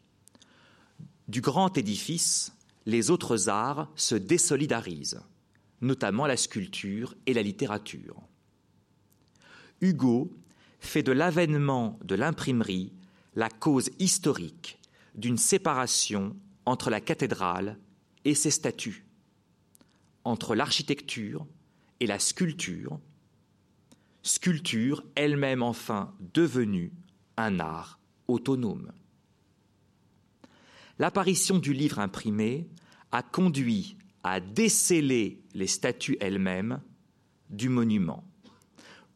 Du 1.28 1.42
grand 1.42 1.78
édifice, 1.78 2.54
les 2.86 3.12
autres 3.12 3.50
arts 3.50 3.92
se 3.96 4.16
désolidarisent, 4.16 5.22
notamment 5.82 6.26
la 6.26 6.38
sculpture 6.38 7.16
et 7.26 7.34
la 7.34 7.42
littérature. 7.42 8.22
Hugo 9.82 10.32
fait 10.80 11.04
de 11.04 11.12
l'avènement 11.12 12.00
de 12.04 12.16
l'imprimerie 12.16 12.94
la 13.36 13.50
cause 13.50 13.90
historique 14.00 14.80
d'une 15.16 15.38
séparation 15.38 16.36
entre 16.66 16.90
la 16.90 17.02
cathédrale 17.02 17.78
et 18.28 18.36
ses 18.36 18.52
statuts, 18.52 19.06
entre 20.26 20.54
l'architecture 20.54 21.48
et 22.02 22.08
la 22.08 22.20
sculpture, 22.20 23.00
sculpture 24.22 25.06
elle-même 25.16 25.64
enfin 25.64 26.14
devenue 26.34 26.92
un 27.38 27.62
art 27.62 28.02
autonome. 28.28 28.92
l'apparition 31.00 31.58
du 31.58 31.72
livre 31.72 32.00
imprimé 32.00 32.68
a 33.14 33.24
conduit 33.24 33.98
à 34.24 34.42
déceler 34.42 35.42
les 35.54 35.68
statues 35.68 36.18
elles-mêmes 36.20 36.82
du 37.50 37.70
monument, 37.70 38.26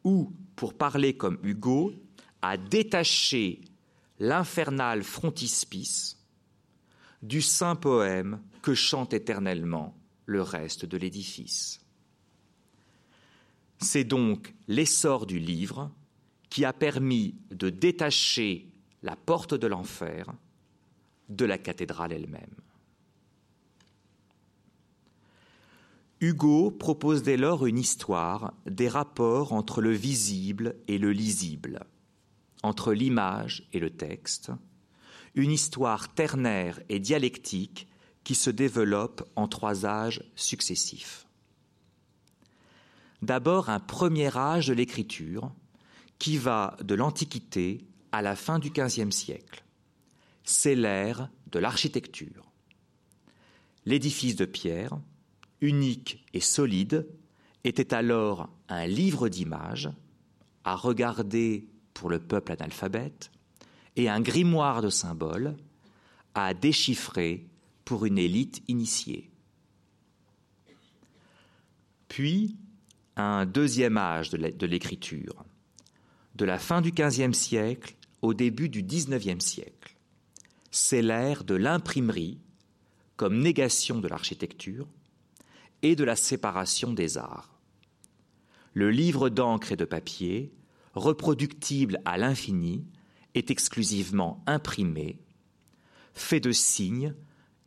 ou, 0.04 0.32
pour 0.56 0.72
parler 0.72 1.18
comme 1.18 1.38
Hugo, 1.42 1.92
à 2.40 2.56
détacher 2.56 3.60
l'infernal 4.18 5.02
frontispice 5.02 6.16
du 7.22 7.42
saint 7.42 7.76
poème 7.76 8.40
que 8.62 8.74
chante 8.74 9.12
éternellement 9.12 9.94
le 10.24 10.40
reste 10.40 10.86
de 10.86 10.96
l'édifice. 10.96 11.80
C'est 13.78 14.04
donc 14.04 14.54
l'essor 14.68 15.26
du 15.26 15.38
livre 15.38 15.90
qui 16.48 16.64
a 16.64 16.72
permis 16.72 17.34
de 17.50 17.68
détacher 17.68 18.68
la 19.02 19.16
porte 19.16 19.54
de 19.54 19.66
l'enfer 19.66 20.32
de 21.28 21.44
la 21.44 21.58
cathédrale 21.58 22.12
elle-même. 22.12 22.54
Hugo 26.20 26.70
propose 26.70 27.24
dès 27.24 27.36
lors 27.36 27.66
une 27.66 27.78
histoire 27.78 28.54
des 28.66 28.88
rapports 28.88 29.52
entre 29.52 29.80
le 29.80 29.90
visible 29.90 30.76
et 30.86 30.98
le 30.98 31.10
lisible, 31.10 31.84
entre 32.62 32.92
l'image 32.92 33.66
et 33.72 33.80
le 33.80 33.90
texte, 33.90 34.52
une 35.34 35.50
histoire 35.50 36.14
ternaire 36.14 36.80
et 36.88 37.00
dialectique 37.00 37.88
qui 38.24 38.34
se 38.34 38.50
développe 38.50 39.28
en 39.36 39.48
trois 39.48 39.84
âges 39.84 40.22
successifs. 40.36 41.26
D'abord 43.20 43.70
un 43.70 43.80
premier 43.80 44.36
âge 44.36 44.66
de 44.66 44.74
l'écriture 44.74 45.52
qui 46.18 46.38
va 46.38 46.76
de 46.82 46.94
l'Antiquité 46.94 47.86
à 48.10 48.22
la 48.22 48.36
fin 48.36 48.58
du 48.58 48.70
XVe 48.70 49.10
siècle. 49.10 49.64
C'est 50.44 50.74
l'ère 50.74 51.30
de 51.50 51.58
l'architecture. 51.58 52.50
L'édifice 53.86 54.36
de 54.36 54.44
pierre, 54.44 54.98
unique 55.60 56.24
et 56.32 56.40
solide, 56.40 57.08
était 57.64 57.94
alors 57.94 58.48
un 58.68 58.86
livre 58.86 59.28
d'images 59.28 59.90
à 60.64 60.76
regarder 60.76 61.68
pour 61.94 62.10
le 62.10 62.18
peuple 62.18 62.52
analphabète 62.52 63.30
et 63.96 64.08
un 64.08 64.20
grimoire 64.20 64.82
de 64.82 64.90
symboles 64.90 65.56
à 66.34 66.54
déchiffrer 66.54 67.46
pour 67.84 68.04
une 68.06 68.18
élite 68.18 68.62
initiée. 68.68 69.30
Puis, 72.08 72.56
un 73.16 73.46
deuxième 73.46 73.96
âge 73.96 74.30
de 74.30 74.66
l'écriture, 74.66 75.44
de 76.34 76.44
la 76.44 76.58
fin 76.58 76.80
du 76.80 76.92
XVe 76.92 77.32
siècle 77.32 77.96
au 78.22 78.34
début 78.34 78.68
du 78.68 78.82
XIXe 78.82 79.44
siècle. 79.44 79.96
C'est 80.70 81.02
l'ère 81.02 81.44
de 81.44 81.54
l'imprimerie 81.54 82.38
comme 83.16 83.38
négation 83.38 83.98
de 83.98 84.08
l'architecture 84.08 84.88
et 85.82 85.96
de 85.96 86.04
la 86.04 86.16
séparation 86.16 86.92
des 86.92 87.18
arts. 87.18 87.60
Le 88.72 88.90
livre 88.90 89.28
d'encre 89.28 89.72
et 89.72 89.76
de 89.76 89.84
papier, 89.84 90.52
reproductible 90.94 92.00
à 92.04 92.16
l'infini, 92.16 92.86
est 93.34 93.50
exclusivement 93.50 94.42
imprimé, 94.46 95.18
fait 96.14 96.40
de 96.40 96.52
signes 96.52 97.14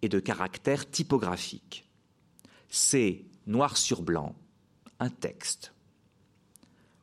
de 0.10 0.20
caractères 0.20 0.90
typographiques. 0.90 1.90
C'est, 2.70 3.26
noir 3.48 3.78
sur 3.78 4.02
blanc, 4.02 4.36
un 5.00 5.10
texte. 5.10 5.74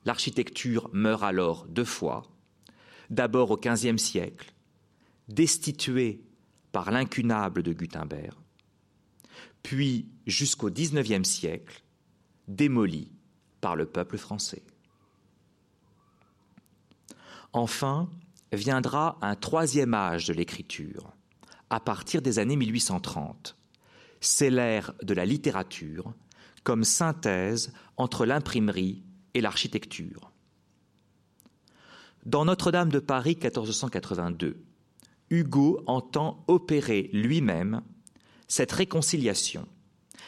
L'architecture 0.04 0.90
meurt 0.92 1.22
alors 1.22 1.66
deux 1.66 1.84
fois, 1.84 2.22
d'abord 3.10 3.52
au 3.52 3.56
XVe 3.56 3.98
siècle, 3.98 4.52
destituée 5.28 6.24
par 6.72 6.90
l'incunable 6.90 7.62
de 7.62 7.72
Gutenberg, 7.72 8.36
puis 9.62 10.08
jusqu'au 10.26 10.70
XIXe 10.70 11.28
siècle, 11.28 11.82
démolie 12.48 13.12
par 13.60 13.76
le 13.76 13.86
peuple 13.86 14.18
français. 14.18 14.64
Enfin, 17.52 18.10
viendra 18.52 19.18
un 19.20 19.36
troisième 19.36 19.94
âge 19.94 20.26
de 20.26 20.32
l'écriture, 20.32 21.12
à 21.72 21.80
partir 21.80 22.20
des 22.20 22.38
années 22.38 22.56
1830. 22.56 23.56
C'est 24.20 24.50
l'ère 24.50 24.92
de 25.02 25.14
la 25.14 25.24
littérature 25.24 26.12
comme 26.64 26.84
synthèse 26.84 27.72
entre 27.96 28.26
l'imprimerie 28.26 29.02
et 29.32 29.40
l'architecture. 29.40 30.30
Dans 32.26 32.44
Notre-Dame 32.44 32.90
de 32.90 32.98
Paris 32.98 33.38
1482, 33.42 34.62
Hugo 35.30 35.82
entend 35.86 36.44
opérer 36.46 37.08
lui-même 37.14 37.80
cette 38.48 38.70
réconciliation, 38.72 39.66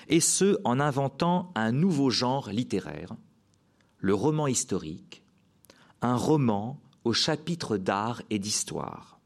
et 0.08 0.20
ce 0.20 0.58
en 0.64 0.80
inventant 0.80 1.52
un 1.54 1.72
nouveau 1.72 2.08
genre 2.08 2.48
littéraire, 2.48 3.14
le 3.98 4.14
roman 4.14 4.46
historique, 4.46 5.22
un 6.00 6.16
roman 6.16 6.80
au 7.04 7.12
chapitre 7.12 7.76
d'art 7.76 8.22
et 8.30 8.38
d'histoire, 8.38 9.20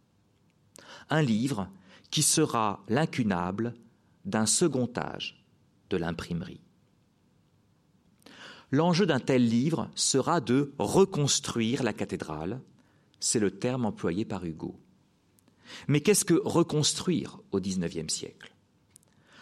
un 1.10 1.22
livre 1.22 1.68
qui 2.10 2.22
sera 2.22 2.82
l'incunable 2.88 3.74
d'un 4.24 4.46
second 4.46 4.90
âge 4.96 5.44
de 5.90 5.96
l'imprimerie. 5.96 6.60
L'enjeu 8.70 9.06
d'un 9.06 9.20
tel 9.20 9.48
livre 9.48 9.90
sera 9.94 10.40
de 10.40 10.72
reconstruire 10.78 11.82
la 11.82 11.94
cathédrale, 11.94 12.60
c'est 13.20 13.38
le 13.38 13.50
terme 13.50 13.86
employé 13.86 14.24
par 14.24 14.44
Hugo. 14.44 14.78
Mais 15.86 16.00
qu'est-ce 16.00 16.24
que 16.24 16.40
reconstruire 16.44 17.40
au 17.50 17.60
XIXe 17.60 18.12
siècle? 18.12 18.54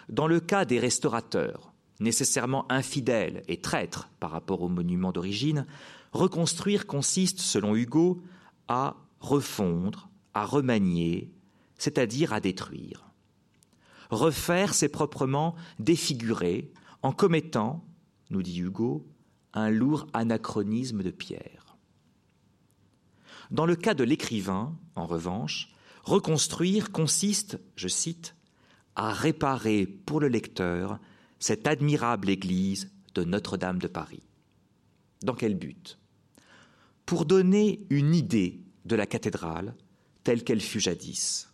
Dans 0.09 0.29
le 0.29 0.39
cas 0.39 0.65
des 0.65 0.79
restaurateurs, 0.79 1.73
nécessairement 1.99 2.71
infidèles 2.71 3.43
et 3.49 3.61
traîtres 3.61 4.09
par 4.21 4.31
rapport 4.31 4.63
au 4.63 4.69
monument 4.69 5.13
d'origine, 5.13 5.67
reconstruire 6.13 6.87
consiste, 6.87 7.41
selon 7.41 7.75
Hugo, 7.75 8.23
à 8.69 8.97
refondre, 9.21 10.09
à 10.35 10.45
remanier, 10.45 11.31
c'est-à-dire 11.79 12.33
à 12.33 12.41
détruire. 12.41 13.11
Refaire, 14.11 14.75
c'est 14.75 14.89
proprement 14.89 15.55
défigurer 15.79 16.71
en 17.03 17.13
commettant, 17.13 17.85
nous 18.31 18.43
dit 18.43 18.61
Hugo, 18.61 19.07
un 19.53 19.71
lourd 19.71 20.07
anachronisme 20.13 21.03
de 21.03 21.11
pierre. 21.11 21.77
Dans 23.51 23.67
le 23.67 23.77
cas 23.77 23.95
de 23.95 24.05
l'écrivain, 24.05 24.77
en 24.97 25.07
revanche, 25.07 25.73
reconstruire 26.05 26.93
consiste, 26.93 27.59
je 27.77 27.89
cite, 27.89 28.35
à 28.97 29.13
réparer 29.13 29.87
pour 29.87 30.21
le 30.21 30.29
lecteur 30.29 30.99
cette 31.39 31.67
admirable 31.67 32.31
église 32.31 32.91
de 33.15 33.25
Notre-Dame 33.25 33.79
de 33.79 33.89
Paris. 33.89 34.23
Dans 35.23 35.35
quel 35.35 35.55
but? 35.55 35.99
Pour 37.05 37.25
donner 37.25 37.87
une 37.91 38.15
idée 38.15 38.61
de 38.85 38.97
la 38.97 39.07
cathédrale 39.07 39.75
telle 40.25 40.45
qu'elle 40.45 40.61
fut 40.61 40.81
jadis, 40.81 41.49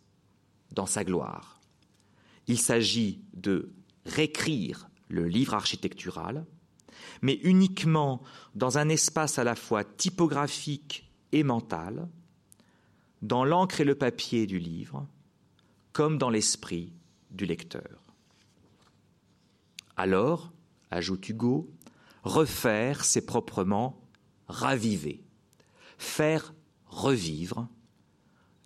dans 0.73 0.87
sa 0.87 1.05
gloire. 1.05 1.61
Il 2.47 2.59
s'agit 2.59 3.23
de 3.35 3.73
réécrire 4.05 4.89
le 5.09 5.27
livre 5.27 5.55
architectural, 5.55 6.47
mais 7.21 7.35
uniquement 7.43 8.23
dans 8.55 8.79
un 8.79 8.89
espace 8.89 9.39
à 9.39 9.45
la 9.45 9.55
fois 9.55 9.85
typographique 9.85 11.11
et 11.33 11.45
mental, 11.45 12.09
dans 13.21 13.45
l'encre 13.45 13.81
et 13.81 13.85
le 13.85 13.95
papier 13.95 14.47
du 14.47 14.59
livre, 14.59 15.07
comme 15.93 16.19
dans 16.19 16.31
l'esprit 16.31 16.93
du 17.31 17.47
lecteur. 17.47 18.03
Alors, 19.97 20.53
ajoute 20.91 21.29
Hugo, 21.29 21.71
refaire, 22.25 23.05
c'est 23.05 23.27
proprement 23.27 24.01
raviver, 24.49 25.23
faire 25.99 26.55
revivre, 26.87 27.69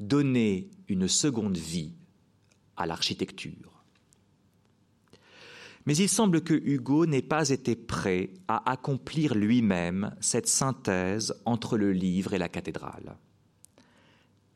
donner 0.00 0.70
une 0.88 1.08
seconde 1.08 1.56
vie 1.56 1.95
à 2.76 2.86
l'architecture. 2.86 3.76
Mais 5.86 5.96
il 5.96 6.08
semble 6.08 6.42
que 6.42 6.54
Hugo 6.54 7.06
n'ait 7.06 7.22
pas 7.22 7.50
été 7.50 7.76
prêt 7.76 8.30
à 8.48 8.70
accomplir 8.70 9.34
lui-même 9.34 10.14
cette 10.20 10.48
synthèse 10.48 11.34
entre 11.44 11.78
le 11.78 11.92
livre 11.92 12.34
et 12.34 12.38
la 12.38 12.48
cathédrale. 12.48 13.16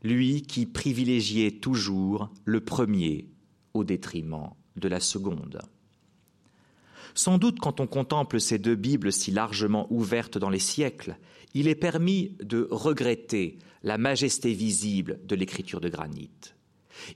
Lui 0.02 0.42
qui 0.42 0.66
privilégiait 0.66 1.52
toujours 1.52 2.30
le 2.44 2.60
premier 2.60 3.28
au 3.74 3.84
détriment 3.84 4.50
de 4.74 4.88
la 4.88 4.98
seconde. 4.98 5.60
Sans 7.14 7.38
doute 7.38 7.60
quand 7.60 7.80
on 7.80 7.86
contemple 7.86 8.40
ces 8.40 8.58
deux 8.58 8.76
Bibles 8.76 9.12
si 9.12 9.30
largement 9.30 9.86
ouvertes 9.92 10.38
dans 10.38 10.50
les 10.50 10.58
siècles, 10.58 11.16
il 11.54 11.68
est 11.68 11.74
permis 11.74 12.36
de 12.40 12.66
regretter 12.70 13.58
la 13.82 13.98
majesté 13.98 14.52
visible 14.52 15.20
de 15.26 15.36
l'écriture 15.36 15.80
de 15.80 15.88
granit. 15.88 16.30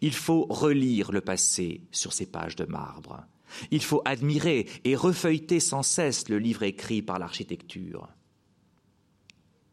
Il 0.00 0.14
faut 0.14 0.46
relire 0.48 1.12
le 1.12 1.20
passé 1.20 1.82
sur 1.90 2.12
ces 2.12 2.26
pages 2.26 2.56
de 2.56 2.64
marbre. 2.64 3.24
Il 3.70 3.82
faut 3.82 4.02
admirer 4.04 4.68
et 4.84 4.96
refeuilleter 4.96 5.60
sans 5.60 5.82
cesse 5.82 6.28
le 6.28 6.38
livre 6.38 6.62
écrit 6.62 7.02
par 7.02 7.18
l'architecture. 7.18 8.08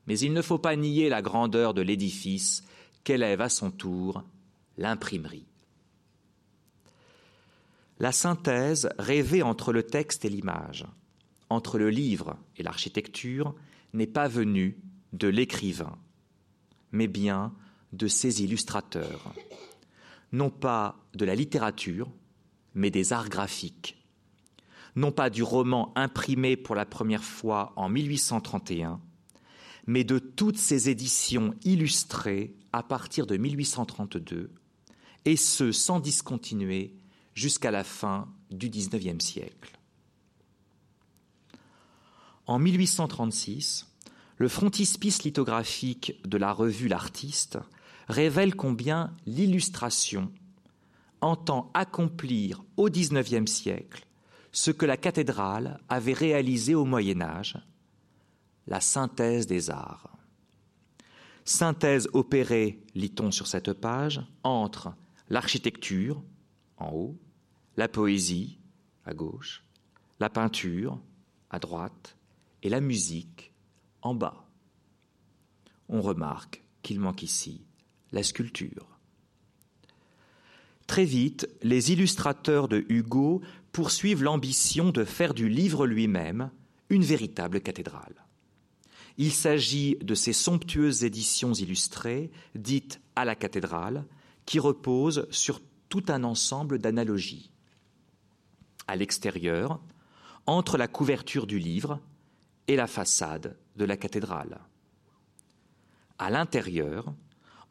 Mais 0.08 0.20
il 0.20 0.34
ne 0.34 0.42
faut 0.42 0.58
pas 0.58 0.76
nier 0.76 1.10
la 1.10 1.22
grandeur 1.22 1.74
de 1.74 1.82
l'édifice 1.82 2.64
qu'élève 3.04 3.42
à 3.42 3.50
son 3.50 3.72
tour 3.72 4.24
l'imprimerie. 4.78 5.46
La 8.00 8.12
synthèse 8.12 8.90
rêvée 8.98 9.44
entre 9.44 9.72
le 9.72 9.84
texte 9.84 10.26
et 10.26 10.30
l'image, 10.30 10.86
entre 11.50 11.78
le 11.78 11.90
livre 11.90 12.36
et 12.58 12.64
l'architecture, 12.64 13.54
n'est 13.94 14.08
pas 14.08 14.28
venue 14.28 14.78
de 15.14 15.28
l'écrivain, 15.28 15.98
mais 16.92 17.08
bien 17.08 17.54
de 17.94 18.08
ses 18.08 18.42
illustrateurs, 18.44 19.34
non 20.32 20.50
pas 20.50 20.98
de 21.14 21.26
la 21.26 21.36
littérature, 21.36 22.10
mais 22.74 22.90
des 22.90 23.14
arts 23.14 23.30
graphiques, 23.30 23.98
non 24.96 25.12
pas 25.12 25.30
du 25.30 25.44
roman 25.44 25.92
imprimé 25.96 26.58
pour 26.58 26.76
la 26.76 26.86
première 26.86 27.24
fois 27.24 27.74
en 27.76 27.90
1831, 27.90 29.02
mais 29.88 30.04
de 30.04 30.20
toutes 30.20 30.58
ces 30.58 30.90
éditions 30.90 31.54
illustrées 31.64 32.56
à 32.72 32.84
partir 32.84 33.26
de 33.26 33.38
1832, 33.38 34.52
et 35.26 35.36
ce 35.36 35.72
sans 35.72 36.00
discontinuer 36.00 36.96
jusqu'à 37.34 37.72
la 37.72 37.84
fin 37.84 38.28
du 38.50 38.70
XIXe 38.70 39.24
siècle. 39.24 39.78
En 42.48 42.60
1836, 42.60 43.88
le 44.38 44.48
frontispice 44.48 45.24
lithographique 45.24 46.20
de 46.28 46.38
la 46.38 46.52
revue 46.52 46.88
L'Artiste 46.88 47.60
révèle 48.12 48.56
combien 48.56 49.14
l'illustration 49.26 50.32
entend 51.22 51.72
accomplir 51.74 52.64
au 52.78 52.90
XIXe 52.90 53.50
siècle 53.50 54.06
ce 54.52 54.72
que 54.72 54.86
la 54.86 54.98
cathédrale 54.98 55.80
avait 55.88 56.14
réalisé 56.14 56.76
au 56.76 56.84
Moyen 56.84 57.22
Âge, 57.22 57.58
la 58.68 58.82
synthèse 58.82 59.48
des 59.48 59.70
arts. 59.70 60.18
Synthèse 61.46 62.10
opérée, 62.14 62.84
lit-on 62.94 63.32
sur 63.32 63.48
cette 63.48 63.74
page, 63.74 64.22
entre 64.44 64.94
l'architecture, 65.30 66.22
en 66.78 66.92
haut, 66.92 67.18
la 67.78 67.88
poésie, 67.88 68.60
à 69.06 69.14
gauche, 69.14 69.64
la 70.20 70.30
peinture, 70.30 71.00
à 71.50 71.60
droite, 71.60 72.18
et 72.62 72.70
la 72.70 72.82
musique, 72.82 73.54
en 74.02 74.14
bas. 74.14 74.46
On 75.90 76.02
remarque 76.02 76.64
qu'il 76.84 77.00
manque 77.00 77.24
ici 77.24 77.66
la 78.12 78.24
sculpture. 78.24 78.88
Très 80.88 81.06
vite, 81.06 81.48
les 81.64 81.92
illustrateurs 81.92 82.68
de 82.68 82.86
Hugo 82.90 83.42
poursuivent 83.72 84.24
l'ambition 84.24 84.90
de 84.90 85.06
faire 85.06 85.34
du 85.34 85.48
livre 85.48 85.88
lui-même 85.88 86.52
une 86.90 87.04
véritable 87.04 87.62
cathédrale. 87.62 88.26
Il 89.18 89.32
s'agit 89.32 89.96
de 90.02 90.16
ces 90.16 90.34
somptueuses 90.34 91.04
éditions 91.04 91.54
illustrées, 91.54 92.32
dites 92.56 93.00
à 93.16 93.24
la 93.24 93.36
cathédrale, 93.36 94.06
qui 94.46 94.60
reposent 94.60 95.28
sur 95.32 95.62
tout 95.90 96.04
un 96.10 96.24
ensemble 96.24 96.80
d'analogies. 96.80 97.52
À 98.88 98.96
l'extérieur, 98.96 99.80
entre 100.46 100.78
la 100.78 100.88
couverture 100.88 101.48
du 101.48 101.60
livre 101.60 102.00
et 102.68 102.76
la 102.76 102.88
façade 102.88 103.58
de 103.76 103.86
la 103.86 103.98
cathédrale. 103.98 104.60
À 106.18 106.30
l'intérieur, 106.30 107.14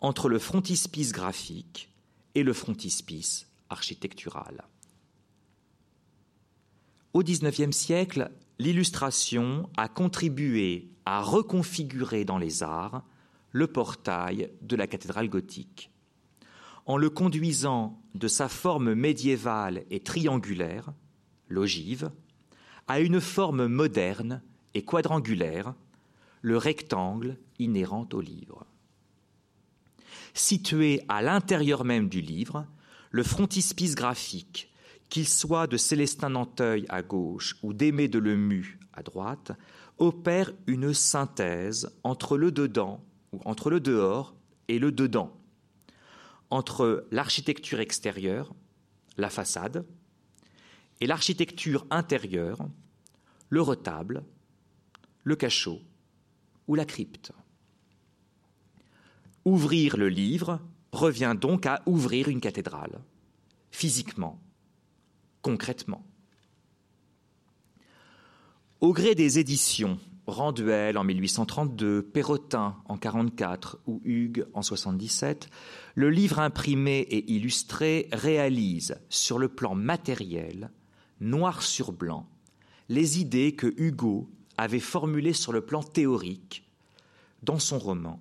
entre 0.00 0.28
le 0.28 0.38
frontispice 0.38 1.12
graphique 1.12 1.90
et 2.34 2.42
le 2.42 2.52
frontispice 2.52 3.48
architectural. 3.68 4.64
Au 7.12 7.22
XIXe 7.22 7.76
siècle, 7.76 8.30
l'illustration 8.58 9.68
a 9.76 9.88
contribué 9.88 10.90
à 11.04 11.22
reconfigurer 11.22 12.24
dans 12.24 12.38
les 12.38 12.62
arts 12.62 13.02
le 13.52 13.66
portail 13.66 14.50
de 14.62 14.76
la 14.76 14.86
cathédrale 14.86 15.28
gothique, 15.28 15.90
en 16.86 16.96
le 16.96 17.10
conduisant 17.10 18.00
de 18.14 18.28
sa 18.28 18.48
forme 18.48 18.94
médiévale 18.94 19.84
et 19.90 20.00
triangulaire, 20.00 20.92
l'ogive, 21.48 22.10
à 22.86 23.00
une 23.00 23.20
forme 23.20 23.66
moderne 23.66 24.42
et 24.74 24.84
quadrangulaire, 24.84 25.74
le 26.42 26.56
rectangle 26.56 27.38
inhérent 27.58 28.08
au 28.12 28.20
livre. 28.20 28.66
Situé 30.34 31.02
à 31.08 31.22
l'intérieur 31.22 31.84
même 31.84 32.08
du 32.08 32.20
livre, 32.20 32.66
le 33.10 33.22
frontispice 33.22 33.94
graphique, 33.94 34.72
qu'il 35.08 35.28
soit 35.28 35.66
de 35.66 35.76
Célestin 35.76 36.30
Nanteuil 36.30 36.86
à 36.88 37.02
gauche 37.02 37.56
ou 37.62 37.72
d'Aimé 37.72 38.08
de 38.08 38.18
Lemu 38.18 38.78
à 38.92 39.02
droite, 39.02 39.52
opère 39.98 40.52
une 40.66 40.94
synthèse 40.94 41.90
entre 42.04 42.38
le 42.38 42.52
dedans 42.52 43.04
ou 43.32 43.40
entre 43.44 43.70
le 43.70 43.80
dehors 43.80 44.34
et 44.68 44.78
le 44.78 44.92
dedans, 44.92 45.36
entre 46.48 47.06
l'architecture 47.10 47.80
extérieure, 47.80 48.54
la 49.16 49.30
façade, 49.30 49.84
et 51.00 51.06
l'architecture 51.06 51.86
intérieure, 51.90 52.68
le 53.48 53.62
retable, 53.62 54.24
le 55.24 55.36
cachot 55.36 55.80
ou 56.68 56.74
la 56.74 56.84
crypte. 56.84 57.32
Ouvrir 59.44 59.96
le 59.96 60.08
livre 60.08 60.60
revient 60.92 61.34
donc 61.40 61.66
à 61.66 61.82
ouvrir 61.86 62.28
une 62.28 62.40
cathédrale, 62.40 63.00
physiquement, 63.70 64.38
concrètement. 65.42 66.04
Au 68.80 68.92
gré 68.92 69.14
des 69.14 69.38
éditions, 69.38 69.98
Randuel 70.26 70.96
en 70.96 71.04
1832, 71.04 72.02
Perrotin 72.02 72.76
en 72.86 72.96
44 72.96 73.78
ou 73.86 74.00
Hugues 74.04 74.46
en 74.54 74.62
77, 74.62 75.48
le 75.94 76.10
livre 76.10 76.38
imprimé 76.38 77.00
et 77.00 77.32
illustré 77.32 78.08
réalise 78.12 78.96
sur 79.08 79.38
le 79.38 79.48
plan 79.48 79.74
matériel, 79.74 80.70
noir 81.20 81.62
sur 81.62 81.92
blanc, 81.92 82.26
les 82.88 83.20
idées 83.20 83.54
que 83.54 83.72
Hugo 83.76 84.30
avait 84.56 84.80
formulées 84.80 85.32
sur 85.32 85.52
le 85.52 85.62
plan 85.62 85.82
théorique 85.82 86.64
dans 87.42 87.58
son 87.58 87.78
roman 87.78 88.20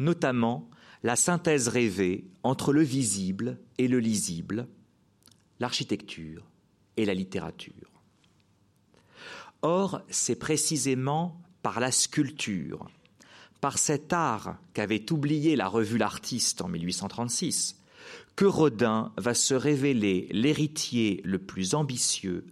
notamment 0.00 0.68
la 1.04 1.14
synthèse 1.14 1.68
rêvée 1.68 2.24
entre 2.42 2.72
le 2.72 2.82
visible 2.82 3.60
et 3.78 3.86
le 3.86 4.00
lisible, 4.00 4.66
l'architecture 5.60 6.50
et 6.96 7.04
la 7.04 7.14
littérature. 7.14 8.02
Or, 9.62 10.00
c'est 10.08 10.38
précisément 10.38 11.40
par 11.62 11.80
la 11.80 11.92
sculpture, 11.92 12.90
par 13.60 13.78
cet 13.78 14.12
art 14.14 14.56
qu'avait 14.72 15.12
oublié 15.12 15.54
la 15.54 15.68
revue 15.68 15.98
L'Artiste 15.98 16.62
en 16.62 16.68
1836, 16.68 17.76
que 18.36 18.46
Rodin 18.46 19.12
va 19.18 19.34
se 19.34 19.52
révéler 19.52 20.28
l'héritier 20.30 21.20
le 21.24 21.38
plus 21.38 21.74
ambitieux 21.74 22.46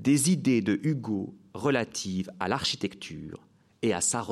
des 0.00 0.30
idées 0.30 0.60
de 0.60 0.78
Hugo 0.82 1.34
relatives 1.54 2.30
à 2.40 2.48
l'architecture 2.48 3.40
et 3.82 3.92
à 3.92 4.00
sa, 4.00 4.26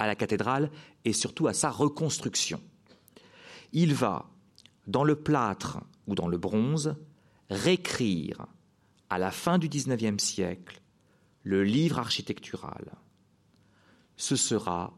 la 0.00 0.14
cathédrale 0.14 0.70
et 1.04 1.12
surtout 1.12 1.46
à 1.46 1.54
sa 1.54 1.70
reconstruction. 1.70 2.60
Il 3.72 3.94
va, 3.94 4.26
dans 4.86 5.04
le 5.04 5.16
plâtre 5.16 5.80
ou 6.06 6.14
dans 6.14 6.28
le 6.28 6.38
bronze, 6.38 6.96
réécrire 7.50 8.46
à 9.10 9.18
la 9.18 9.30
fin 9.30 9.58
du 9.58 9.68
XIXe 9.68 10.22
siècle 10.22 10.80
le 11.42 11.62
livre 11.62 11.98
architectural. 11.98 12.92
Ce 14.16 14.36
sera 14.36 14.92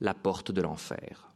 la 0.00 0.14
porte 0.14 0.52
de 0.52 0.60
l'enfer. 0.60 1.30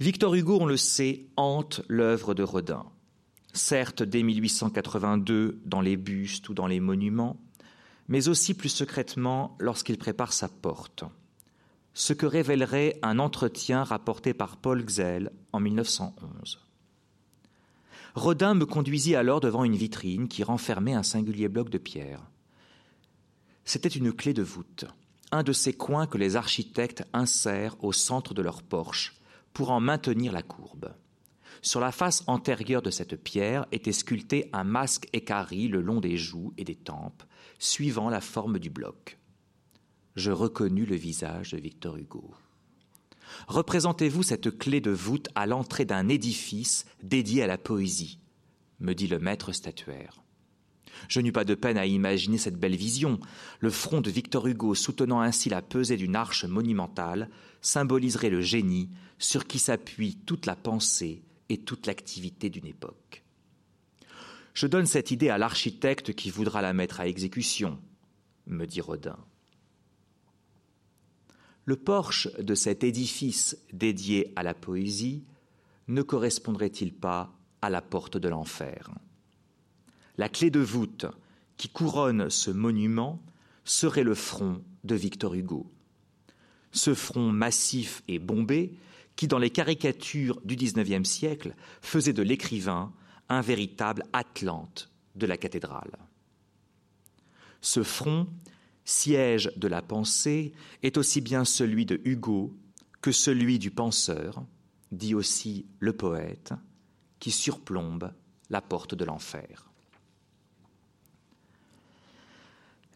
Victor 0.00 0.34
Hugo, 0.34 0.58
on 0.60 0.66
le 0.66 0.76
sait, 0.76 1.26
hante 1.36 1.82
l'œuvre 1.86 2.34
de 2.34 2.42
Rodin. 2.42 2.86
Certes, 3.52 4.02
dès 4.02 4.22
1882, 4.22 5.60
dans 5.64 5.80
les 5.80 5.96
bustes 5.96 6.48
ou 6.48 6.54
dans 6.54 6.66
les 6.66 6.80
monuments, 6.80 7.36
mais 8.08 8.28
aussi 8.28 8.54
plus 8.54 8.68
secrètement 8.68 9.56
lorsqu'il 9.58 9.98
prépare 9.98 10.32
sa 10.32 10.48
porte. 10.48 11.04
Ce 11.94 12.12
que 12.12 12.26
révélerait 12.26 12.98
un 13.02 13.18
entretien 13.18 13.84
rapporté 13.84 14.34
par 14.34 14.56
Paul 14.56 14.84
Xell 14.84 15.30
en 15.52 15.60
1911. 15.60 16.60
Rodin 18.14 18.54
me 18.54 18.66
conduisit 18.66 19.16
alors 19.16 19.40
devant 19.40 19.64
une 19.64 19.76
vitrine 19.76 20.28
qui 20.28 20.42
renfermait 20.42 20.94
un 20.94 21.02
singulier 21.02 21.48
bloc 21.48 21.70
de 21.70 21.78
pierre. 21.78 22.20
C'était 23.64 23.88
une 23.88 24.12
clé 24.12 24.34
de 24.34 24.42
voûte, 24.42 24.86
un 25.30 25.42
de 25.42 25.52
ces 25.52 25.72
coins 25.72 26.06
que 26.06 26.18
les 26.18 26.36
architectes 26.36 27.04
insèrent 27.12 27.82
au 27.82 27.92
centre 27.92 28.34
de 28.34 28.42
leur 28.42 28.62
porche 28.62 29.16
pour 29.52 29.70
en 29.70 29.80
maintenir 29.80 30.32
la 30.32 30.42
courbe. 30.42 30.94
Sur 31.62 31.80
la 31.80 31.92
face 31.92 32.24
antérieure 32.26 32.82
de 32.82 32.90
cette 32.90 33.16
pierre 33.16 33.66
était 33.70 33.92
sculpté 33.92 34.50
un 34.52 34.64
masque 34.64 35.08
écarri 35.12 35.68
le 35.68 35.80
long 35.80 36.00
des 36.00 36.16
joues 36.16 36.52
et 36.58 36.64
des 36.64 36.74
tempes, 36.74 37.22
suivant 37.62 38.10
la 38.10 38.20
forme 38.20 38.58
du 38.58 38.70
bloc. 38.70 39.18
Je 40.16 40.32
reconnus 40.32 40.88
le 40.88 40.96
visage 40.96 41.52
de 41.52 41.58
Victor 41.58 41.96
Hugo. 41.96 42.34
Représentez-vous 43.46 44.24
cette 44.24 44.58
clé 44.58 44.80
de 44.80 44.90
voûte 44.90 45.28
à 45.36 45.46
l'entrée 45.46 45.84
d'un 45.84 46.08
édifice 46.08 46.86
dédié 47.04 47.44
à 47.44 47.46
la 47.46 47.58
poésie, 47.58 48.18
me 48.80 48.94
dit 48.94 49.06
le 49.06 49.20
maître 49.20 49.52
statuaire. 49.52 50.22
Je 51.08 51.20
n'eus 51.20 51.30
pas 51.30 51.44
de 51.44 51.54
peine 51.54 51.78
à 51.78 51.86
imaginer 51.86 52.36
cette 52.36 52.58
belle 52.58 52.76
vision. 52.76 53.20
Le 53.60 53.70
front 53.70 54.00
de 54.00 54.10
Victor 54.10 54.48
Hugo 54.48 54.74
soutenant 54.74 55.20
ainsi 55.20 55.48
la 55.48 55.62
pesée 55.62 55.96
d'une 55.96 56.16
arche 56.16 56.44
monumentale 56.44 57.30
symboliserait 57.60 58.30
le 58.30 58.40
génie 58.40 58.90
sur 59.20 59.46
qui 59.46 59.60
s'appuie 59.60 60.16
toute 60.26 60.46
la 60.46 60.56
pensée 60.56 61.22
et 61.48 61.58
toute 61.58 61.86
l'activité 61.86 62.50
d'une 62.50 62.66
époque. 62.66 63.21
Je 64.54 64.66
donne 64.66 64.86
cette 64.86 65.10
idée 65.10 65.30
à 65.30 65.38
l'architecte 65.38 66.14
qui 66.14 66.30
voudra 66.30 66.62
la 66.62 66.72
mettre 66.72 67.00
à 67.00 67.06
exécution, 67.06 67.78
me 68.46 68.66
dit 68.66 68.80
Rodin. 68.80 69.18
Le 71.64 71.76
porche 71.76 72.28
de 72.38 72.54
cet 72.54 72.84
édifice 72.84 73.56
dédié 73.72 74.32
à 74.36 74.42
la 74.42 74.52
poésie 74.52 75.24
ne 75.88 76.02
correspondrait-il 76.02 76.92
pas 76.92 77.32
à 77.62 77.70
la 77.70 77.80
porte 77.80 78.16
de 78.16 78.28
l'enfer? 78.28 78.90
La 80.18 80.28
clé 80.28 80.50
de 80.50 80.60
voûte 80.60 81.06
qui 81.56 81.68
couronne 81.68 82.28
ce 82.28 82.50
monument 82.50 83.22
serait 83.64 84.02
le 84.02 84.14
front 84.14 84.60
de 84.84 84.94
Victor 84.94 85.34
Hugo. 85.34 85.70
Ce 86.72 86.94
front 86.94 87.30
massif 87.30 88.02
et 88.08 88.18
bombé 88.18 88.74
qui, 89.14 89.28
dans 89.28 89.38
les 89.38 89.50
caricatures 89.50 90.40
du 90.44 90.56
XIXe 90.56 91.08
siècle, 91.08 91.54
faisait 91.80 92.12
de 92.12 92.22
l'écrivain 92.22 92.92
un 93.32 93.40
véritable 93.40 94.04
Atlante 94.12 94.90
de 95.14 95.26
la 95.26 95.36
cathédrale. 95.36 95.96
Ce 97.60 97.82
front, 97.82 98.26
siège 98.84 99.50
de 99.56 99.68
la 99.68 99.82
pensée, 99.82 100.52
est 100.82 100.96
aussi 100.96 101.20
bien 101.20 101.44
celui 101.44 101.86
de 101.86 102.00
Hugo 102.04 102.56
que 103.00 103.12
celui 103.12 103.58
du 103.58 103.70
penseur, 103.70 104.44
dit 104.90 105.14
aussi 105.14 105.66
le 105.78 105.92
poète, 105.92 106.52
qui 107.18 107.30
surplombe 107.30 108.12
la 108.50 108.60
porte 108.60 108.94
de 108.94 109.04
l'enfer. 109.04 109.70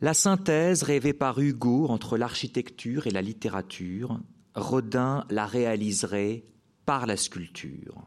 La 0.02 0.12
synthèse 0.12 0.82
rêvée 0.82 1.14
par 1.14 1.38
Hugo 1.38 1.88
entre 1.88 2.18
l'architecture 2.18 3.06
et 3.06 3.10
la 3.10 3.22
littérature, 3.22 4.20
Rodin 4.54 5.24
la 5.30 5.46
réaliserait 5.46 6.44
par 6.84 7.06
la 7.06 7.16
sculpture, 7.16 8.04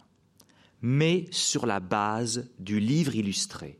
mais 0.81 1.27
sur 1.31 1.65
la 1.65 1.79
base 1.79 2.49
du 2.59 2.79
livre 2.79 3.15
illustré, 3.15 3.79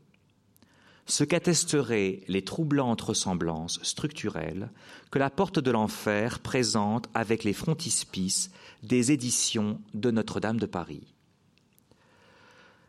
ce 1.06 1.24
qu'attesteraient 1.24 2.20
les 2.28 2.42
troublantes 2.42 3.00
ressemblances 3.00 3.82
structurelles 3.82 4.70
que 5.10 5.18
la 5.18 5.30
porte 5.30 5.58
de 5.58 5.70
l'enfer 5.70 6.38
présente 6.38 7.08
avec 7.14 7.42
les 7.42 7.52
frontispices 7.52 8.50
des 8.82 9.12
éditions 9.12 9.80
de 9.92 10.10
Notre-Dame 10.10 10.58
de 10.58 10.66
Paris. 10.66 11.14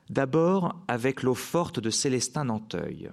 D'abord 0.09 0.75
avec 0.87 1.23
l'eau 1.23 1.35
forte 1.35 1.79
de 1.79 1.89
Célestin 1.89 2.45
Nanteuil, 2.45 3.09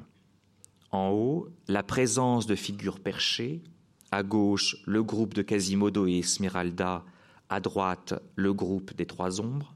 en 0.90 1.10
haut, 1.10 1.48
la 1.68 1.82
présence 1.82 2.46
de 2.46 2.54
figures 2.54 3.00
perchées, 3.00 3.62
à 4.10 4.22
gauche, 4.22 4.76
le 4.86 5.02
groupe 5.02 5.34
de 5.34 5.42
Quasimodo 5.42 6.06
et 6.06 6.18
Esmeralda, 6.18 7.04
à 7.48 7.60
droite, 7.60 8.14
le 8.36 8.52
groupe 8.52 8.94
des 8.94 9.06
trois 9.06 9.40
ombres. 9.40 9.74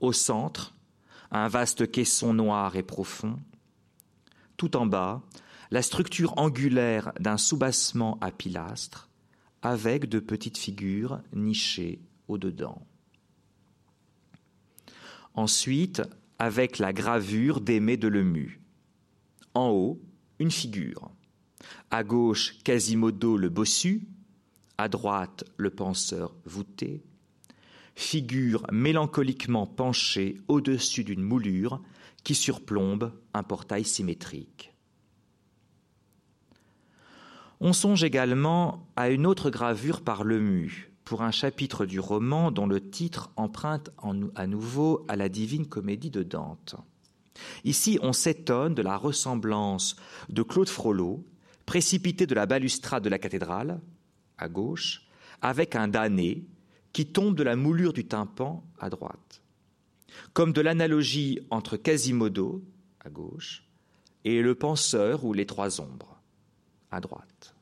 Au 0.00 0.12
centre, 0.12 0.74
un 1.30 1.48
vaste 1.48 1.90
caisson 1.90 2.34
noir 2.34 2.76
et 2.76 2.82
profond. 2.82 3.38
Tout 4.56 4.76
en 4.76 4.86
bas, 4.86 5.22
la 5.70 5.82
structure 5.82 6.38
angulaire 6.38 7.12
d'un 7.18 7.36
soubassement 7.36 8.18
à 8.20 8.30
pilastres, 8.30 9.08
avec 9.62 10.08
de 10.08 10.20
petites 10.20 10.58
figures 10.58 11.20
nichées 11.32 12.00
au-dedans. 12.28 12.86
Ensuite, 15.34 16.02
avec 16.38 16.78
la 16.78 16.92
gravure 16.92 17.60
d'Aimé 17.60 17.96
de 17.96 18.08
Lemu, 18.08 18.60
en 19.54 19.70
haut, 19.70 20.00
une 20.38 20.50
figure. 20.50 21.10
À 21.90 22.04
gauche, 22.04 22.58
Quasimodo 22.62 23.36
le 23.36 23.48
bossu. 23.48 24.06
À 24.78 24.88
droite, 24.88 25.44
le 25.56 25.70
penseur 25.70 26.34
voûté. 26.44 27.02
Figure 27.96 28.66
mélancoliquement 28.70 29.66
penchée 29.66 30.36
au-dessus 30.48 31.02
d'une 31.02 31.22
moulure 31.22 31.80
qui 32.24 32.34
surplombe 32.34 33.12
un 33.32 33.42
portail 33.42 33.84
symétrique. 33.84 34.74
On 37.58 37.72
songe 37.72 38.04
également 38.04 38.86
à 38.96 39.08
une 39.08 39.26
autre 39.26 39.48
gravure 39.48 40.02
par 40.02 40.24
Lemu 40.24 40.92
pour 41.04 41.22
un 41.22 41.30
chapitre 41.30 41.86
du 41.86 41.98
roman 41.98 42.50
dont 42.50 42.66
le 42.66 42.90
titre 42.90 43.30
emprunte 43.36 43.90
à 44.34 44.46
nouveau 44.46 45.06
à 45.08 45.16
la 45.16 45.30
divine 45.30 45.66
comédie 45.66 46.10
de 46.10 46.22
Dante. 46.22 46.76
Ici, 47.64 47.98
on 48.02 48.12
s'étonne 48.12 48.74
de 48.74 48.82
la 48.82 48.98
ressemblance 48.98 49.96
de 50.28 50.42
Claude 50.42 50.68
Frollo, 50.68 51.24
précipité 51.64 52.26
de 52.26 52.34
la 52.34 52.44
balustrade 52.44 53.04
de 53.04 53.08
la 53.08 53.18
cathédrale, 53.18 53.80
à 54.36 54.48
gauche, 54.48 55.06
avec 55.40 55.76
un 55.76 55.88
damné 55.88 56.44
qui 56.96 57.04
tombe 57.04 57.36
de 57.36 57.42
la 57.42 57.56
moulure 57.56 57.92
du 57.92 58.06
tympan 58.06 58.64
à 58.78 58.88
droite. 58.88 59.42
Comme 60.32 60.54
de 60.54 60.62
l'analogie 60.62 61.40
entre 61.50 61.76
Quasimodo, 61.76 62.64
à 63.00 63.10
gauche, 63.10 63.64
et 64.24 64.40
le 64.40 64.54
penseur 64.54 65.26
ou 65.26 65.34
les 65.34 65.44
trois 65.44 65.82
ombres, 65.82 66.18
à 66.90 67.02
droite. 67.02 67.54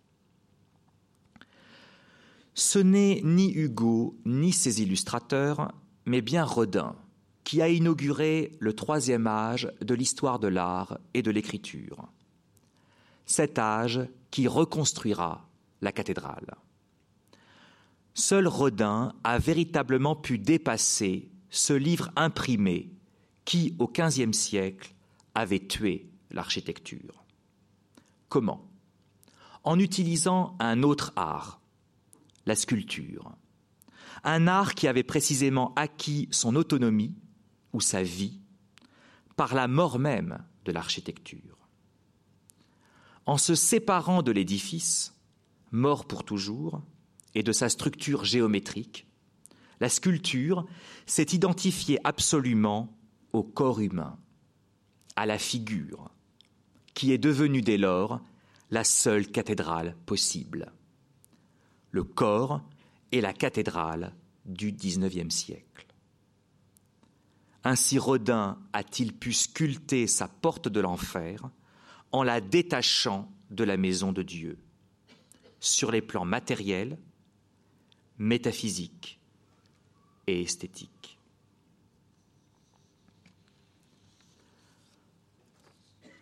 Ce 2.55 2.79
n'est 2.79 3.23
ni 3.25 3.53
Hugo 3.53 4.17
ni 4.25 4.53
ses 4.53 4.83
illustrateurs, 4.83 5.73
mais 6.07 6.21
bien 6.21 6.45
Rodin 6.45 6.95
qui 7.43 7.61
a 7.61 7.69
inauguré 7.69 8.53
le 8.61 8.73
troisième 8.73 9.27
âge 9.27 9.69
de 9.81 9.95
l'histoire 9.95 10.39
de 10.39 10.47
l'art 10.47 11.01
et 11.13 11.23
de 11.23 11.33
l'écriture. 11.33 12.07
Cet 13.27 13.59
âge 13.59 14.01
qui 14.31 14.47
reconstruira 14.47 15.49
la 15.81 15.91
cathédrale. 15.91 16.55
Seul 18.15 18.47
Rodin 18.47 19.13
a 19.25 19.39
véritablement 19.39 20.15
pu 20.15 20.39
dépasser 20.39 21.29
ce 21.51 21.73
livre 21.73 22.11
imprimé 22.15 22.93
qui, 23.45 23.75
au 23.81 23.89
XVe 23.89 24.33
siècle, 24.33 24.95
avait 25.35 25.67
tué 25.67 26.09
l'architecture. 26.31 27.25
Comment? 28.29 28.71
En 29.65 29.81
utilisant 29.81 30.57
un 30.61 30.85
autre 30.85 31.13
art, 31.17 31.61
la 32.47 32.55
sculpture. 32.55 33.33
Un 34.23 34.47
art 34.47 34.75
qui 34.75 34.87
avait 34.87 35.03
précisément 35.03 35.75
acquis 35.75 36.29
son 36.31 36.55
autonomie 36.55 37.15
ou 37.73 37.81
sa 37.81 38.03
vie 38.03 38.39
par 39.37 39.55
la 39.55 39.67
mort 39.67 39.99
même 39.99 40.39
de 40.65 40.71
l'architecture. 40.71 41.69
En 43.27 43.39
se 43.39 43.57
séparant 43.57 44.23
de 44.23 44.31
l'édifice, 44.31 45.15
mort 45.73 46.07
pour 46.07 46.25
toujours, 46.25 46.83
et 47.35 47.43
de 47.43 47.53
sa 47.53 47.69
structure 47.69 48.25
géométrique, 48.25 49.07
la 49.81 49.89
sculpture 49.89 50.67
s'est 51.07 51.27
identifiée 51.33 51.99
absolument 52.05 52.97
au 53.33 53.43
corps 53.43 53.81
humain, 53.81 54.19
à 55.17 55.27
la 55.27 55.39
figure, 55.39 56.11
qui 56.95 57.13
est 57.13 57.19
devenue 57.19 57.63
dès 57.63 57.77
lors 57.77 58.21
la 58.71 58.85
seule 58.85 59.27
cathédrale 59.27 59.97
possible. 60.07 60.73
Le 61.91 62.05
corps 62.05 62.63
est 63.13 63.21
la 63.21 63.33
cathédrale 63.33 64.15
du 64.47 64.73
XIXe 64.73 65.35
siècle. 65.35 65.87
Ainsi 67.65 67.99
Rodin 67.99 68.59
a-t-il 68.73 69.13
pu 69.13 69.33
sculpter 69.33 70.07
sa 70.07 70.29
porte 70.29 70.69
de 70.69 70.81
l'enfer 70.81 71.51
en 72.13 72.23
la 72.23 72.41
détachant 72.41 73.31
de 73.51 73.65
la 73.65 73.77
maison 73.77 74.13
de 74.13 74.23
Dieu, 74.23 74.59
sur 75.61 75.91
les 75.91 76.03
plans 76.03 76.25
matériels, 76.25 76.99
métaphysiques 78.19 79.21
et 80.27 80.43
esthétiques. 80.43 81.19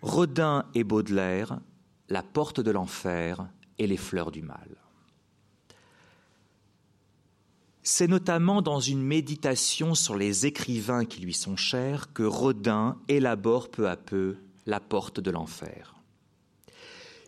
Rodin 0.03 0.66
et 0.74 0.82
Baudelaire, 0.82 1.61
la 2.09 2.22
porte 2.22 2.61
de 2.61 2.70
l'enfer 2.72 3.49
et 3.78 3.86
les 3.86 3.97
fleurs 3.97 4.32
du 4.32 4.43
mal. 4.43 4.76
C'est 7.84 8.09
notamment 8.09 8.62
dans 8.62 8.80
une 8.80 9.03
méditation 9.03 9.95
sur 9.95 10.16
les 10.16 10.47
écrivains 10.47 11.05
qui 11.05 11.20
lui 11.20 11.34
sont 11.34 11.57
chers 11.57 12.12
que 12.12 12.22
Rodin 12.22 12.97
élabore 13.09 13.70
peu 13.70 13.88
à 13.88 13.97
peu 13.97 14.36
la 14.66 14.80
porte 14.80 15.20
de 15.20 15.30
l'enfer. 15.30 15.97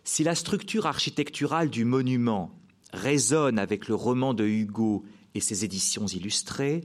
Si 0.03 0.23
la 0.23 0.35
structure 0.35 0.85
architecturale 0.85 1.69
du 1.69 1.83
monument 1.83 2.51
résonne 2.95 3.59
avec 3.59 3.87
le 3.87 3.95
roman 3.95 4.33
de 4.33 4.45
Hugo 4.45 5.05
et 5.33 5.39
ses 5.39 5.65
éditions 5.65 6.07
illustrées, 6.07 6.83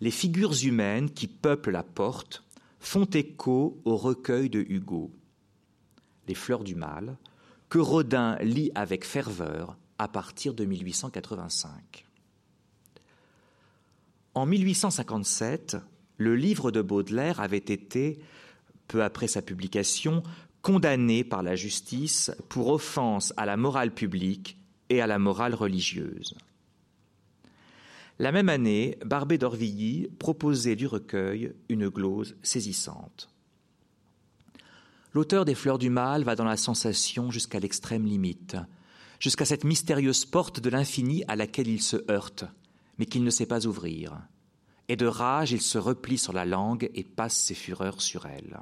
les 0.00 0.10
figures 0.10 0.54
humaines 0.64 1.10
qui 1.10 1.26
peuplent 1.26 1.70
la 1.70 1.82
porte 1.82 2.44
font 2.80 3.04
écho 3.06 3.80
au 3.84 3.96
recueil 3.96 4.50
de 4.50 4.60
Hugo, 4.60 5.10
Les 6.28 6.34
Fleurs 6.34 6.64
du 6.64 6.74
Mal, 6.74 7.16
que 7.68 7.78
Rodin 7.78 8.36
lit 8.40 8.70
avec 8.74 9.04
ferveur 9.04 9.76
à 9.98 10.08
partir 10.08 10.54
de 10.54 10.64
1885. 10.64 12.04
En 14.34 14.46
1857, 14.46 15.76
le 16.18 16.36
livre 16.36 16.70
de 16.70 16.82
Baudelaire 16.82 17.40
avait 17.40 17.56
été, 17.58 18.18
peu 18.88 19.02
après 19.02 19.28
sa 19.28 19.42
publication, 19.42 20.22
condamné 20.62 21.24
par 21.24 21.42
la 21.42 21.56
justice 21.56 22.30
pour 22.48 22.68
offense 22.68 23.32
à 23.36 23.46
la 23.46 23.56
morale 23.56 23.92
publique 23.92 24.58
et 24.88 25.00
à 25.00 25.06
la 25.06 25.18
morale 25.18 25.54
religieuse. 25.54 26.34
La 28.18 28.30
même 28.30 28.48
année, 28.48 28.96
Barbé 29.04 29.38
d'Orvilly 29.38 30.08
proposait 30.18 30.76
du 30.76 30.86
recueil 30.86 31.52
une 31.68 31.88
glose 31.88 32.36
saisissante. 32.42 33.28
L'auteur 35.12 35.44
des 35.44 35.54
Fleurs 35.54 35.78
du 35.78 35.90
Mal 35.90 36.22
va 36.24 36.36
dans 36.36 36.44
la 36.44 36.56
sensation 36.56 37.30
jusqu'à 37.30 37.60
l'extrême 37.60 38.04
limite, 38.04 38.56
jusqu'à 39.18 39.44
cette 39.44 39.64
mystérieuse 39.64 40.24
porte 40.26 40.60
de 40.60 40.70
l'infini 40.70 41.24
à 41.28 41.36
laquelle 41.36 41.68
il 41.68 41.82
se 41.82 42.08
heurte, 42.10 42.44
mais 42.98 43.06
qu'il 43.06 43.24
ne 43.24 43.30
sait 43.30 43.46
pas 43.46 43.66
ouvrir. 43.66 44.20
Et 44.88 44.96
de 44.96 45.06
rage, 45.06 45.52
il 45.52 45.60
se 45.60 45.78
replie 45.78 46.18
sur 46.18 46.32
la 46.32 46.44
langue 46.44 46.90
et 46.94 47.04
passe 47.04 47.36
ses 47.36 47.54
fureurs 47.54 48.00
sur 48.00 48.26
elle. 48.26 48.60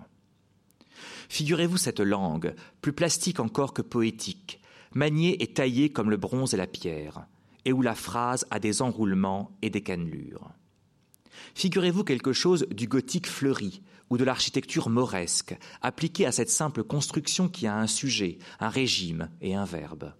Figurez-vous 1.28 1.78
cette 1.78 2.00
langue, 2.00 2.54
plus 2.80 2.92
plastique 2.92 3.40
encore 3.40 3.74
que 3.74 3.82
poétique, 3.82 4.60
maniée 4.94 5.42
et 5.42 5.52
taillée 5.52 5.90
comme 5.90 6.10
le 6.10 6.16
bronze 6.16 6.54
et 6.54 6.56
la 6.56 6.66
pierre, 6.66 7.26
et 7.64 7.72
où 7.72 7.82
la 7.82 7.94
phrase 7.94 8.46
a 8.50 8.58
des 8.58 8.82
enroulements 8.82 9.50
et 9.62 9.70
des 9.70 9.82
cannelures. 9.82 10.50
Figurez-vous 11.54 12.04
quelque 12.04 12.32
chose 12.32 12.66
du 12.70 12.86
gothique 12.86 13.26
fleuri, 13.26 13.82
ou 14.10 14.18
de 14.18 14.24
l'architecture 14.24 14.90
mauresque, 14.90 15.56
appliquée 15.80 16.26
à 16.26 16.32
cette 16.32 16.50
simple 16.50 16.84
construction 16.84 17.48
qui 17.48 17.66
a 17.66 17.76
un 17.76 17.86
sujet, 17.86 18.38
un 18.60 18.68
régime 18.68 19.30
et 19.40 19.54
un 19.54 19.64
verbe. 19.64 20.12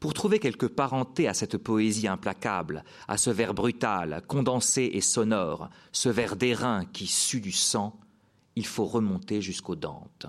Pour 0.00 0.12
trouver 0.12 0.38
quelque 0.38 0.66
parenté 0.66 1.28
à 1.28 1.34
cette 1.34 1.56
poésie 1.56 2.08
implacable, 2.08 2.84
à 3.08 3.16
ce 3.16 3.30
vers 3.30 3.54
brutal, 3.54 4.22
condensé 4.26 4.90
et 4.92 5.00
sonore, 5.00 5.70
ce 5.92 6.08
vers 6.08 6.36
d'airain 6.36 6.84
qui 6.84 7.06
sue 7.06 7.40
du 7.40 7.52
sang, 7.52 7.98
il 8.56 8.66
faut 8.66 8.86
remonter 8.86 9.40
jusqu'au 9.40 9.76
Dante. 9.76 10.26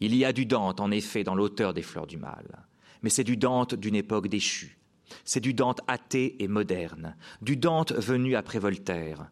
Il 0.00 0.14
y 0.14 0.24
a 0.24 0.32
du 0.32 0.46
Dante, 0.46 0.80
en 0.80 0.90
effet, 0.90 1.24
dans 1.24 1.34
l'auteur 1.34 1.72
des 1.72 1.82
Fleurs 1.82 2.06
du 2.06 2.16
Mal, 2.16 2.66
mais 3.02 3.10
c'est 3.10 3.24
du 3.24 3.36
Dante 3.36 3.74
d'une 3.74 3.94
époque 3.94 4.28
déchue. 4.28 4.78
C'est 5.24 5.40
du 5.40 5.54
Dante 5.54 5.80
athée 5.86 6.42
et 6.42 6.48
moderne, 6.48 7.16
du 7.40 7.56
Dante 7.56 7.92
venu 7.92 8.34
après 8.36 8.58
Voltaire, 8.58 9.30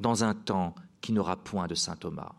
dans 0.00 0.24
un 0.24 0.34
temps 0.34 0.74
qui 1.00 1.12
n'aura 1.12 1.36
point 1.36 1.66
de 1.66 1.74
saint 1.74 1.96
Thomas. 1.96 2.34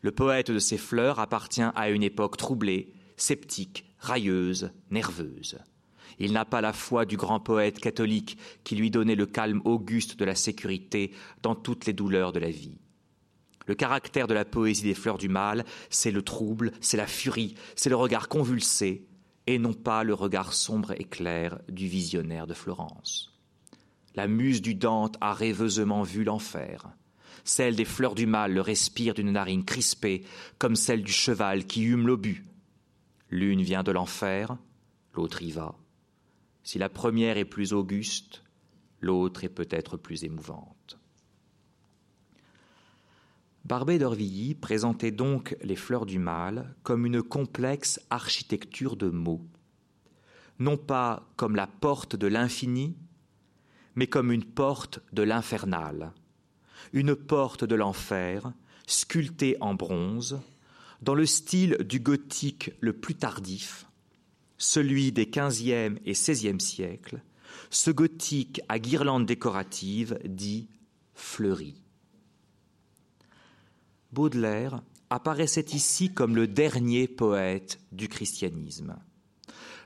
Le 0.00 0.12
poète 0.12 0.50
de 0.50 0.58
ces 0.58 0.78
fleurs 0.78 1.18
appartient 1.18 1.62
à 1.62 1.90
une 1.90 2.02
époque 2.02 2.36
troublée, 2.36 2.92
sceptique, 3.16 3.84
railleuse, 3.98 4.70
nerveuse. 4.90 5.58
Il 6.18 6.32
n'a 6.32 6.44
pas 6.44 6.60
la 6.60 6.72
foi 6.72 7.04
du 7.04 7.16
grand 7.16 7.40
poète 7.40 7.78
catholique 7.78 8.38
qui 8.64 8.76
lui 8.76 8.90
donnait 8.90 9.14
le 9.14 9.26
calme 9.26 9.62
auguste 9.64 10.18
de 10.18 10.24
la 10.24 10.34
sécurité 10.34 11.12
dans 11.42 11.54
toutes 11.54 11.86
les 11.86 11.92
douleurs 11.92 12.32
de 12.32 12.40
la 12.40 12.50
vie. 12.50 12.78
Le 13.66 13.74
caractère 13.74 14.26
de 14.26 14.34
la 14.34 14.44
poésie 14.44 14.82
des 14.82 14.94
fleurs 14.94 15.18
du 15.18 15.28
mal, 15.28 15.64
c'est 15.90 16.10
le 16.10 16.22
trouble, 16.22 16.72
c'est 16.80 16.96
la 16.96 17.06
furie, 17.06 17.54
c'est 17.76 17.90
le 17.90 17.96
regard 17.96 18.28
convulsé, 18.28 19.06
et 19.46 19.58
non 19.58 19.72
pas 19.72 20.04
le 20.04 20.14
regard 20.14 20.52
sombre 20.52 20.92
et 20.92 21.04
clair 21.04 21.58
du 21.68 21.88
visionnaire 21.88 22.46
de 22.46 22.54
Florence. 22.54 23.32
La 24.14 24.28
muse 24.28 24.62
du 24.62 24.74
Dante 24.74 25.16
a 25.20 25.32
rêveusement 25.32 26.02
vu 26.02 26.22
l'enfer. 26.24 26.90
Celle 27.44 27.74
des 27.74 27.84
fleurs 27.84 28.14
du 28.14 28.26
mal 28.26 28.52
le 28.52 28.60
respire 28.60 29.14
d'une 29.14 29.32
narine 29.32 29.64
crispée, 29.64 30.24
comme 30.58 30.76
celle 30.76 31.02
du 31.02 31.12
cheval 31.12 31.66
qui 31.66 31.82
hume 31.82 32.06
l'obus. 32.06 32.44
L'une 33.30 33.62
vient 33.62 33.82
de 33.82 33.90
l'enfer, 33.90 34.56
l'autre 35.14 35.42
y 35.42 35.50
va. 35.50 35.74
Si 36.62 36.78
la 36.78 36.88
première 36.88 37.38
est 37.38 37.44
plus 37.44 37.72
auguste, 37.72 38.42
l'autre 39.00 39.44
est 39.44 39.48
peut-être 39.48 39.96
plus 39.96 40.24
émouvante. 40.24 40.81
Barbé 43.64 43.98
d'Orvilly 43.98 44.54
présentait 44.54 45.12
donc 45.12 45.56
les 45.62 45.76
fleurs 45.76 46.04
du 46.04 46.18
mal 46.18 46.74
comme 46.82 47.06
une 47.06 47.22
complexe 47.22 48.00
architecture 48.10 48.96
de 48.96 49.08
mots, 49.08 49.46
non 50.58 50.76
pas 50.76 51.28
comme 51.36 51.54
la 51.54 51.68
porte 51.68 52.16
de 52.16 52.26
l'infini, 52.26 52.96
mais 53.94 54.08
comme 54.08 54.32
une 54.32 54.44
porte 54.44 55.00
de 55.12 55.22
l'infernal, 55.22 56.12
une 56.92 57.14
porte 57.14 57.64
de 57.64 57.76
l'enfer, 57.76 58.52
sculptée 58.86 59.56
en 59.60 59.74
bronze, 59.74 60.40
dans 61.00 61.14
le 61.14 61.26
style 61.26 61.78
du 61.88 62.00
gothique 62.00 62.72
le 62.80 62.92
plus 62.92 63.14
tardif, 63.14 63.86
celui 64.58 65.12
des 65.12 65.26
XVe 65.26 65.98
et 66.04 66.12
XVIe 66.12 66.60
siècles, 66.60 67.22
ce 67.70 67.90
gothique 67.90 68.60
à 68.68 68.78
guirlande 68.78 69.26
décorative 69.26 70.18
dit 70.24 70.68
fleuri. 71.14 71.81
Baudelaire 74.12 74.82
apparaissait 75.10 75.66
ici 75.72 76.12
comme 76.12 76.36
le 76.36 76.46
dernier 76.46 77.08
poète 77.08 77.80
du 77.92 78.08
christianisme 78.08 78.96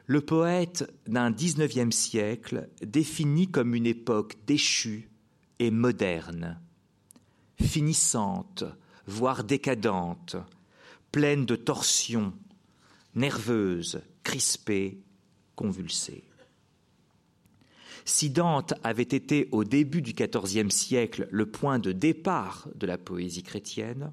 le 0.07 0.21
poète 0.21 0.93
d'un 1.07 1.31
XIXe 1.33 1.95
siècle 1.95 2.69
défini 2.81 3.49
comme 3.49 3.75
une 3.75 3.87
époque 3.87 4.37
déchue 4.47 5.11
et 5.59 5.71
moderne, 5.71 6.61
finissante, 7.61 8.65
voire 9.07 9.43
décadente, 9.43 10.37
pleine 11.11 11.45
de 11.45 11.57
torsions, 11.57 12.33
nerveuse, 13.15 14.01
crispée, 14.23 15.01
convulsée. 15.57 16.25
Si 18.09 18.31
Dante 18.31 18.73
avait 18.85 19.03
été 19.03 19.49
au 19.51 19.65
début 19.65 20.01
du 20.01 20.13
XIVe 20.13 20.71
siècle 20.71 21.27
le 21.33 21.45
point 21.45 21.81
de 21.81 21.91
départ 21.91 22.69
de 22.77 22.87
la 22.87 22.99
poésie 22.99 23.43
chrétienne, 23.43 24.13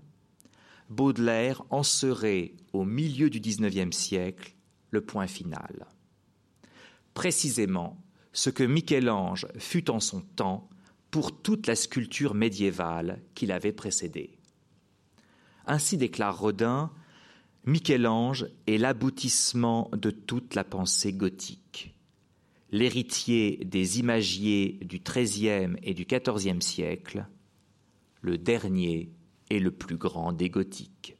Baudelaire 0.90 1.64
en 1.70 1.84
serait 1.84 2.56
au 2.74 2.86
milieu 2.86 3.30
du 3.30 3.40
XIXe 3.40 3.96
siècle 3.96 4.56
le 4.90 5.02
point 5.02 5.28
final. 5.28 5.86
Précisément 7.14 8.04
ce 8.32 8.50
que 8.50 8.64
Michel-Ange 8.64 9.46
fut 9.60 9.92
en 9.92 10.00
son 10.00 10.22
temps 10.22 10.68
pour 11.12 11.44
toute 11.44 11.68
la 11.68 11.76
sculpture 11.76 12.34
médiévale 12.34 13.22
qui 13.36 13.46
l'avait 13.46 13.74
précédée. 13.74 14.40
Ainsi 15.68 15.98
déclare 15.98 16.40
Rodin, 16.40 16.92
Michel-Ange 17.66 18.48
est 18.66 18.80
l'aboutissement 18.80 19.92
de 19.94 20.10
toute 20.10 20.56
la 20.56 20.64
pensée 20.64 21.14
gothique. 21.14 21.93
L'héritier 22.74 23.64
des 23.64 24.00
imagiers 24.00 24.80
du 24.82 24.98
XIIIe 24.98 25.76
et 25.84 25.94
du 25.94 26.06
XIVe 26.06 26.60
siècle, 26.60 27.28
le 28.22 28.40
dernier 28.40 29.12
et 29.52 29.60
le 29.60 29.70
plus 29.70 29.96
grand 29.96 30.34
des 30.34 30.50
gothiques. 30.50 31.16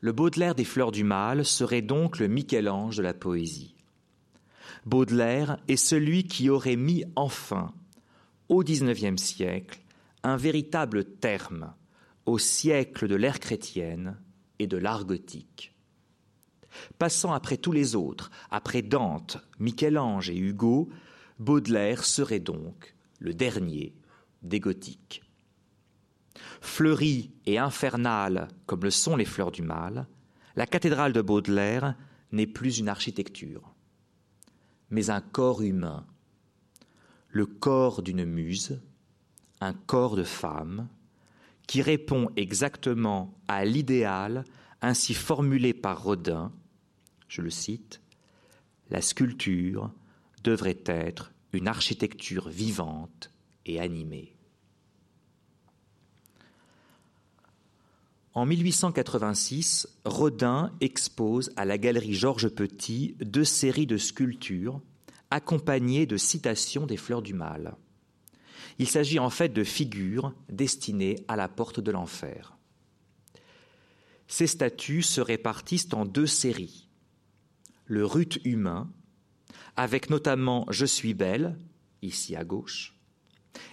Le 0.00 0.12
Baudelaire 0.12 0.54
des 0.54 0.66
Fleurs 0.66 0.92
du 0.92 1.04
Mal 1.04 1.46
serait 1.46 1.80
donc 1.80 2.18
le 2.18 2.28
Michel-Ange 2.28 2.98
de 2.98 3.02
la 3.02 3.14
poésie. 3.14 3.74
Baudelaire 4.84 5.56
est 5.68 5.76
celui 5.76 6.24
qui 6.24 6.50
aurait 6.50 6.76
mis 6.76 7.06
enfin, 7.16 7.72
au 8.50 8.62
XIXe 8.62 9.16
siècle, 9.16 9.80
un 10.22 10.36
véritable 10.36 11.02
terme 11.02 11.72
au 12.26 12.38
siècle 12.38 13.08
de 13.08 13.14
l'ère 13.14 13.40
chrétienne 13.40 14.20
et 14.58 14.66
de 14.66 14.76
l'art 14.76 15.06
gothique. 15.06 15.73
Passant 16.98 17.32
après 17.32 17.56
tous 17.56 17.72
les 17.72 17.94
autres, 17.94 18.30
après 18.50 18.82
Dante, 18.82 19.38
Michel-Ange 19.58 20.30
et 20.30 20.38
Hugo, 20.38 20.88
Baudelaire 21.38 22.04
serait 22.04 22.40
donc 22.40 22.94
le 23.18 23.34
dernier 23.34 23.94
des 24.42 24.60
gothiques. 24.60 25.22
Fleurie 26.60 27.30
et 27.46 27.58
infernale 27.58 28.48
comme 28.66 28.84
le 28.84 28.90
sont 28.90 29.16
les 29.16 29.24
fleurs 29.24 29.52
du 29.52 29.62
mal, 29.62 30.06
la 30.56 30.66
cathédrale 30.66 31.12
de 31.12 31.22
Baudelaire 31.22 31.96
n'est 32.32 32.46
plus 32.46 32.78
une 32.78 32.88
architecture, 32.88 33.74
mais 34.90 35.10
un 35.10 35.20
corps 35.20 35.62
humain, 35.62 36.06
le 37.28 37.46
corps 37.46 38.02
d'une 38.02 38.24
muse, 38.24 38.80
un 39.60 39.72
corps 39.72 40.16
de 40.16 40.22
femme, 40.22 40.88
qui 41.66 41.82
répond 41.82 42.30
exactement 42.36 43.34
à 43.48 43.64
l'idéal 43.64 44.44
ainsi 44.82 45.14
formulé 45.14 45.72
par 45.72 46.02
Rodin, 46.02 46.52
je 47.34 47.42
le 47.42 47.50
cite, 47.50 48.00
La 48.90 49.02
sculpture 49.02 49.90
devrait 50.44 50.82
être 50.86 51.32
une 51.52 51.66
architecture 51.66 52.48
vivante 52.48 53.32
et 53.66 53.80
animée. 53.80 54.36
En 58.34 58.46
1886, 58.46 59.88
Rodin 60.04 60.72
expose 60.80 61.52
à 61.56 61.64
la 61.64 61.76
galerie 61.76 62.14
Georges 62.14 62.48
Petit 62.48 63.16
deux 63.20 63.44
séries 63.44 63.86
de 63.86 63.96
sculptures 63.96 64.80
accompagnées 65.30 66.06
de 66.06 66.16
citations 66.16 66.86
des 66.86 66.96
fleurs 66.96 67.22
du 67.22 67.34
mal. 67.34 67.74
Il 68.78 68.88
s'agit 68.88 69.18
en 69.18 69.30
fait 69.30 69.48
de 69.48 69.64
figures 69.64 70.32
destinées 70.48 71.16
à 71.26 71.34
la 71.34 71.48
porte 71.48 71.80
de 71.80 71.90
l'enfer. 71.90 72.56
Ces 74.28 74.46
statues 74.46 75.02
se 75.02 75.20
répartissent 75.20 75.92
en 75.94 76.04
deux 76.04 76.26
séries. 76.26 76.84
Le 77.86 78.04
rut 78.04 78.38
humain, 78.44 78.90
avec 79.76 80.10
notamment 80.10 80.66
Je 80.70 80.86
suis 80.86 81.14
belle, 81.14 81.58
ici 82.02 82.36
à 82.36 82.44
gauche, 82.44 82.96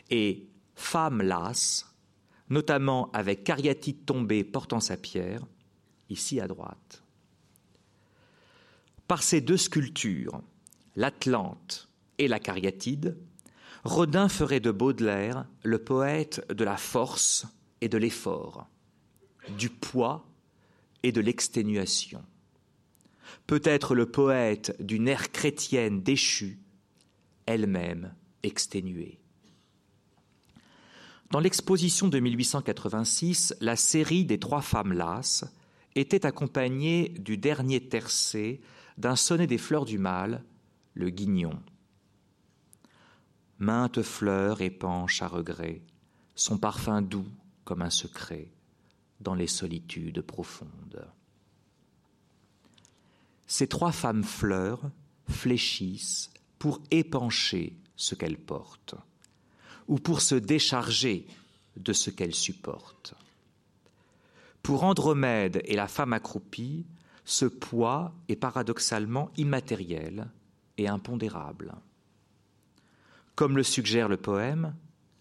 et 0.10 0.48
Femme 0.76 1.22
lasse, 1.22 1.94
notamment 2.50 3.12
avec 3.12 3.44
Cariatide 3.44 4.06
tombée 4.06 4.44
portant 4.44 4.80
sa 4.80 4.98
pierre, 4.98 5.46
ici 6.10 6.40
à 6.40 6.48
droite. 6.48 7.04
Par 9.08 9.24
ces 9.24 9.42
deux 9.42 9.58
sculptures, 9.58 10.42
l'Atlante 10.96 11.90
et 12.18 12.28
la 12.28 12.40
cariatide, 12.40 13.18
Rodin 13.84 14.30
ferait 14.30 14.60
de 14.60 14.72
Baudelaire 14.72 15.46
le 15.64 15.80
poète 15.80 16.46
de 16.54 16.64
la 16.64 16.78
force 16.78 17.46
et 17.82 17.90
de 17.90 17.98
l'effort, 17.98 18.68
du 19.58 19.70
poids 19.70 20.26
et 21.04 21.12
de 21.12 21.20
l'exténuation. 21.20 22.24
Peut-être 23.48 23.96
le 23.96 24.06
poète 24.06 24.76
d'une 24.80 25.08
ère 25.08 25.32
chrétienne 25.32 26.02
déchue, 26.02 26.60
elle-même 27.46 28.14
exténuée. 28.44 29.20
Dans 31.32 31.40
l'exposition 31.40 32.10
de 32.10 32.20
1886, 32.20 33.56
la 33.62 33.76
série 33.76 34.26
des 34.26 34.38
trois 34.38 34.62
femmes 34.62 34.94
lasses 34.94 35.46
était 35.96 36.26
accompagnée 36.26 37.10
du 37.10 37.38
dernier 37.38 37.88
tercet 37.88 38.62
d'un 38.98 39.16
sonnet 39.16 39.48
des 39.48 39.58
fleurs 39.58 39.86
du 39.86 39.98
mal, 39.98 40.44
le 40.94 41.10
guignon. 41.10 41.58
Maintes 43.60 44.02
fleurs 44.02 44.62
épanchent 44.62 45.22
à 45.22 45.28
regret, 45.28 45.82
son 46.36 46.58
parfum 46.58 47.02
doux 47.02 47.28
comme 47.64 47.82
un 47.82 47.90
secret 47.90 48.52
dans 49.20 49.36
les 49.36 49.48
solitudes 49.48 50.22
profondes. 50.22 51.08
Ces 53.52 53.68
trois 53.68 53.92
femmes 53.92 54.24
fleurs 54.24 54.80
fléchissent 55.28 56.32
pour 56.58 56.82
épancher 56.90 57.76
ce 57.98 58.16
qu'elles 58.16 58.38
portent 58.38 58.96
ou 59.90 59.98
pour 59.98 60.22
se 60.22 60.36
décharger 60.36 61.28
de 61.76 61.92
ce 61.92 62.12
qu'elle 62.12 62.34
supporte. 62.34 63.14
Pour 64.64 64.86
Andromède 64.86 65.62
et 65.66 65.76
la 65.76 65.90
femme 65.90 66.14
accroupie, 66.14 66.86
ce 67.26 67.44
poids 67.44 68.14
est 68.30 68.38
paradoxalement 68.38 69.30
immatériel 69.36 70.30
et 70.78 70.88
impondérable. 70.88 71.76
Comme 73.36 73.58
le 73.58 73.64
suggère 73.64 74.08
le 74.08 74.16
poème, 74.16 74.74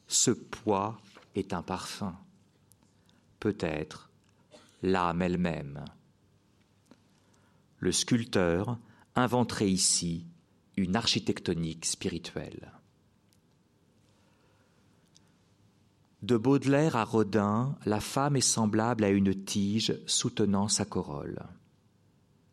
ce 0.07 0.31
poids 0.31 1.01
est 1.35 1.53
un 1.53 1.63
parfum, 1.63 2.15
peut-être 3.41 4.09
l'âme 4.85 5.21
elle-même. 5.21 5.85
Le 7.81 7.93
sculpteur 7.93 8.79
inventerait 9.15 9.71
ici 9.71 10.27
une 10.77 10.97
architectonique 10.97 11.87
spirituelle. 11.87 12.73
De 16.23 16.37
Baudelaire 16.37 16.97
à 16.97 17.05
Rodin, 17.05 17.79
la 17.87 18.01
femme 18.01 18.37
est 18.37 18.43
semblable 18.43 19.03
à 19.03 19.09
une 19.09 19.35
tige 19.35 19.95
soutenant 20.05 20.69
sa 20.69 20.85
corolle. 20.85 21.43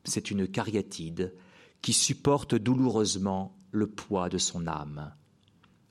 C'est 0.06 0.32
une 0.32 0.48
cariatide 0.48 1.34
qui 1.82 1.92
supporte 1.92 2.56
douloureusement 2.56 3.54
le 3.72 3.88
poids 3.88 4.30
de 4.30 4.38
son 4.38 4.66
âme, 4.66 5.14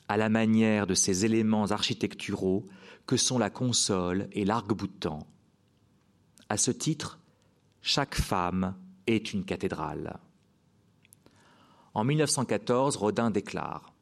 à 0.08 0.16
la 0.16 0.30
manière 0.30 0.86
de 0.86 0.94
ces 0.94 1.26
éléments 1.26 1.70
architecturaux 1.70 2.66
que 3.06 3.18
sont 3.18 3.38
la 3.38 3.50
console 3.50 4.28
et 4.32 4.46
l'arc-boutant. 4.46 5.26
À 6.48 6.56
ce 6.56 6.70
titre, 6.70 7.18
chaque 7.82 8.14
femme 8.14 8.74
est 9.06 9.32
une 9.32 9.44
cathédrale. 9.44 10.18
En 11.94 12.04
1914, 12.04 12.96
Rodin 12.96 13.30
déclare 13.30 13.94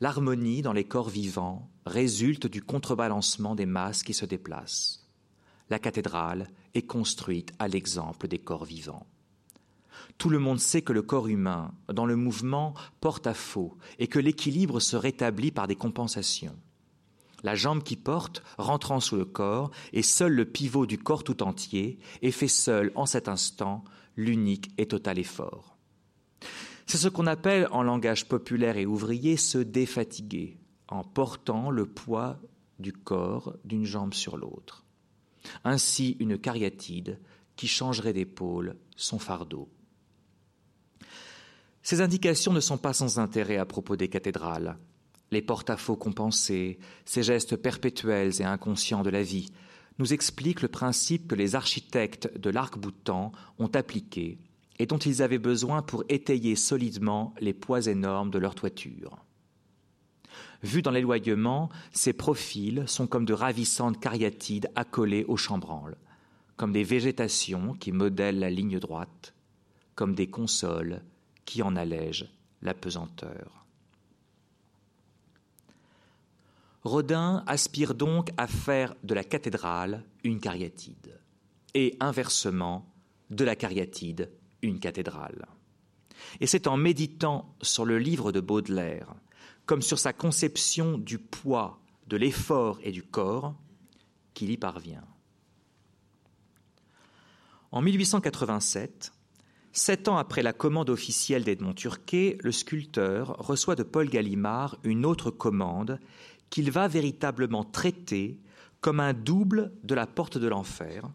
L'harmonie 0.00 0.62
dans 0.62 0.72
les 0.72 0.84
corps 0.84 1.10
vivants 1.10 1.70
résulte 1.84 2.46
du 2.46 2.62
contrebalancement 2.62 3.54
des 3.54 3.66
masses 3.66 4.02
qui 4.02 4.14
se 4.14 4.24
déplacent. 4.24 5.06
La 5.68 5.78
cathédrale 5.78 6.48
est 6.74 6.86
construite 6.86 7.52
à 7.58 7.68
l'exemple 7.68 8.26
des 8.26 8.38
corps 8.38 8.64
vivants. 8.64 9.06
Tout 10.18 10.30
le 10.30 10.38
monde 10.38 10.58
sait 10.58 10.82
que 10.82 10.92
le 10.92 11.02
corps 11.02 11.28
humain, 11.28 11.72
dans 11.92 12.06
le 12.06 12.16
mouvement, 12.16 12.74
porte 13.00 13.26
à 13.26 13.34
faux 13.34 13.76
et 13.98 14.06
que 14.06 14.18
l'équilibre 14.18 14.80
se 14.80 14.96
rétablit 14.96 15.50
par 15.50 15.66
des 15.66 15.76
compensations. 15.76 16.56
La 17.42 17.54
jambe 17.54 17.82
qui 17.82 17.96
porte, 17.96 18.42
rentrant 18.58 19.00
sous 19.00 19.16
le 19.16 19.24
corps, 19.24 19.70
et 19.92 20.02
seul 20.02 20.32
le 20.32 20.44
pivot 20.44 20.86
du 20.86 20.98
corps 20.98 21.24
tout 21.24 21.42
entier, 21.42 21.98
est 22.22 22.30
fait 22.30 22.48
seul 22.48 22.92
en 22.94 23.06
cet 23.06 23.28
instant 23.28 23.84
l'unique 24.16 24.70
et 24.78 24.86
total 24.86 25.18
effort. 25.18 25.76
C'est 26.86 26.98
ce 26.98 27.08
qu'on 27.08 27.26
appelle 27.26 27.68
en 27.70 27.82
langage 27.82 28.26
populaire 28.26 28.76
et 28.76 28.86
ouvrier 28.86 29.36
se 29.36 29.58
défatiguer, 29.58 30.58
en 30.88 31.04
portant 31.04 31.70
le 31.70 31.86
poids 31.86 32.40
du 32.80 32.92
corps 32.92 33.56
d'une 33.64 33.84
jambe 33.84 34.14
sur 34.14 34.36
l'autre. 34.36 34.84
Ainsi 35.64 36.16
une 36.18 36.38
cariatide 36.38 37.18
qui 37.56 37.68
changerait 37.68 38.12
d'épaule 38.12 38.76
son 38.96 39.18
fardeau. 39.18 39.68
Ces 41.82 42.00
indications 42.00 42.52
ne 42.52 42.60
sont 42.60 42.78
pas 42.78 42.92
sans 42.92 43.18
intérêt 43.18 43.56
à 43.56 43.64
propos 43.64 43.96
des 43.96 44.08
cathédrales. 44.08 44.76
Les 45.30 45.42
porte-à-faux 45.42 45.96
compensés, 45.96 46.78
ces 47.04 47.22
gestes 47.22 47.56
perpétuels 47.56 48.40
et 48.40 48.44
inconscients 48.44 49.02
de 49.02 49.10
la 49.10 49.22
vie, 49.22 49.50
nous 50.00 50.14
expliquent 50.14 50.62
le 50.62 50.68
principe 50.68 51.28
que 51.28 51.34
les 51.34 51.54
architectes 51.54 52.30
de 52.38 52.48
l'arc-boutant 52.48 53.32
ont 53.58 53.70
appliqué 53.74 54.38
et 54.78 54.86
dont 54.86 54.96
ils 54.96 55.20
avaient 55.20 55.38
besoin 55.38 55.82
pour 55.82 56.04
étayer 56.08 56.56
solidement 56.56 57.34
les 57.38 57.52
poids 57.52 57.82
énormes 57.82 58.30
de 58.30 58.38
leur 58.38 58.54
toiture. 58.54 59.18
Vus 60.62 60.80
dans 60.80 60.90
l'éloignement, 60.90 61.68
ces 61.92 62.14
profils 62.14 62.84
sont 62.86 63.06
comme 63.06 63.26
de 63.26 63.34
ravissantes 63.34 64.00
cariatides 64.00 64.70
accolées 64.74 65.26
aux 65.28 65.36
chambranles, 65.36 65.98
comme 66.56 66.72
des 66.72 66.84
végétations 66.84 67.74
qui 67.74 67.92
modèlent 67.92 68.38
la 68.38 68.48
ligne 68.48 68.78
droite, 68.78 69.34
comme 69.94 70.14
des 70.14 70.28
consoles 70.28 71.02
qui 71.44 71.62
en 71.62 71.76
allègent 71.76 72.32
la 72.62 72.72
pesanteur. 72.72 73.59
Rodin 76.82 77.44
aspire 77.46 77.94
donc 77.94 78.30
à 78.36 78.46
faire 78.46 78.94
de 79.02 79.14
la 79.14 79.24
cathédrale 79.24 80.04
une 80.24 80.40
cariatide, 80.40 81.20
et 81.74 81.96
inversement 82.00 82.92
de 83.30 83.44
la 83.44 83.56
cariatide 83.56 84.30
une 84.62 84.80
cathédrale. 84.80 85.46
Et 86.40 86.46
c'est 86.46 86.66
en 86.66 86.76
méditant 86.76 87.54
sur 87.62 87.84
le 87.84 87.98
livre 87.98 88.32
de 88.32 88.40
Baudelaire, 88.40 89.14
comme 89.66 89.82
sur 89.82 89.98
sa 89.98 90.12
conception 90.12 90.98
du 90.98 91.18
poids, 91.18 91.80
de 92.06 92.16
l'effort 92.16 92.78
et 92.82 92.92
du 92.92 93.02
corps, 93.02 93.54
qu'il 94.34 94.50
y 94.50 94.56
parvient. 94.56 95.04
En 97.72 97.82
1887, 97.82 99.12
sept 99.72 100.08
ans 100.08 100.18
après 100.18 100.42
la 100.42 100.52
commande 100.52 100.90
officielle 100.90 101.44
d'Edmond 101.44 101.74
Turquet, 101.74 102.36
le 102.40 102.52
sculpteur 102.52 103.36
reçoit 103.38 103.76
de 103.76 103.84
Paul 103.84 104.08
Gallimard 104.08 104.76
une 104.82 105.06
autre 105.06 105.30
commande 105.30 106.00
qu'il 106.50 106.70
va 106.70 106.88
véritablement 106.88 107.64
traiter 107.64 108.40
comme 108.80 109.00
un 109.00 109.12
double 109.12 109.72
de 109.84 109.94
la 109.94 110.06
porte 110.06 110.38
de 110.38 110.48
l'enfer, 110.48 111.08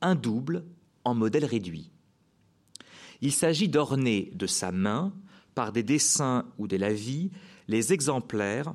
un 0.00 0.14
double 0.14 0.64
en 1.04 1.14
modèle 1.14 1.44
réduit. 1.44 1.90
Il 3.20 3.32
s'agit 3.32 3.68
d'orner 3.68 4.30
de 4.34 4.46
sa 4.46 4.70
main, 4.72 5.12
par 5.54 5.72
des 5.72 5.82
dessins 5.82 6.46
ou 6.58 6.66
des 6.66 6.78
lavis, 6.78 7.30
les 7.68 7.92
exemplaires 7.92 8.74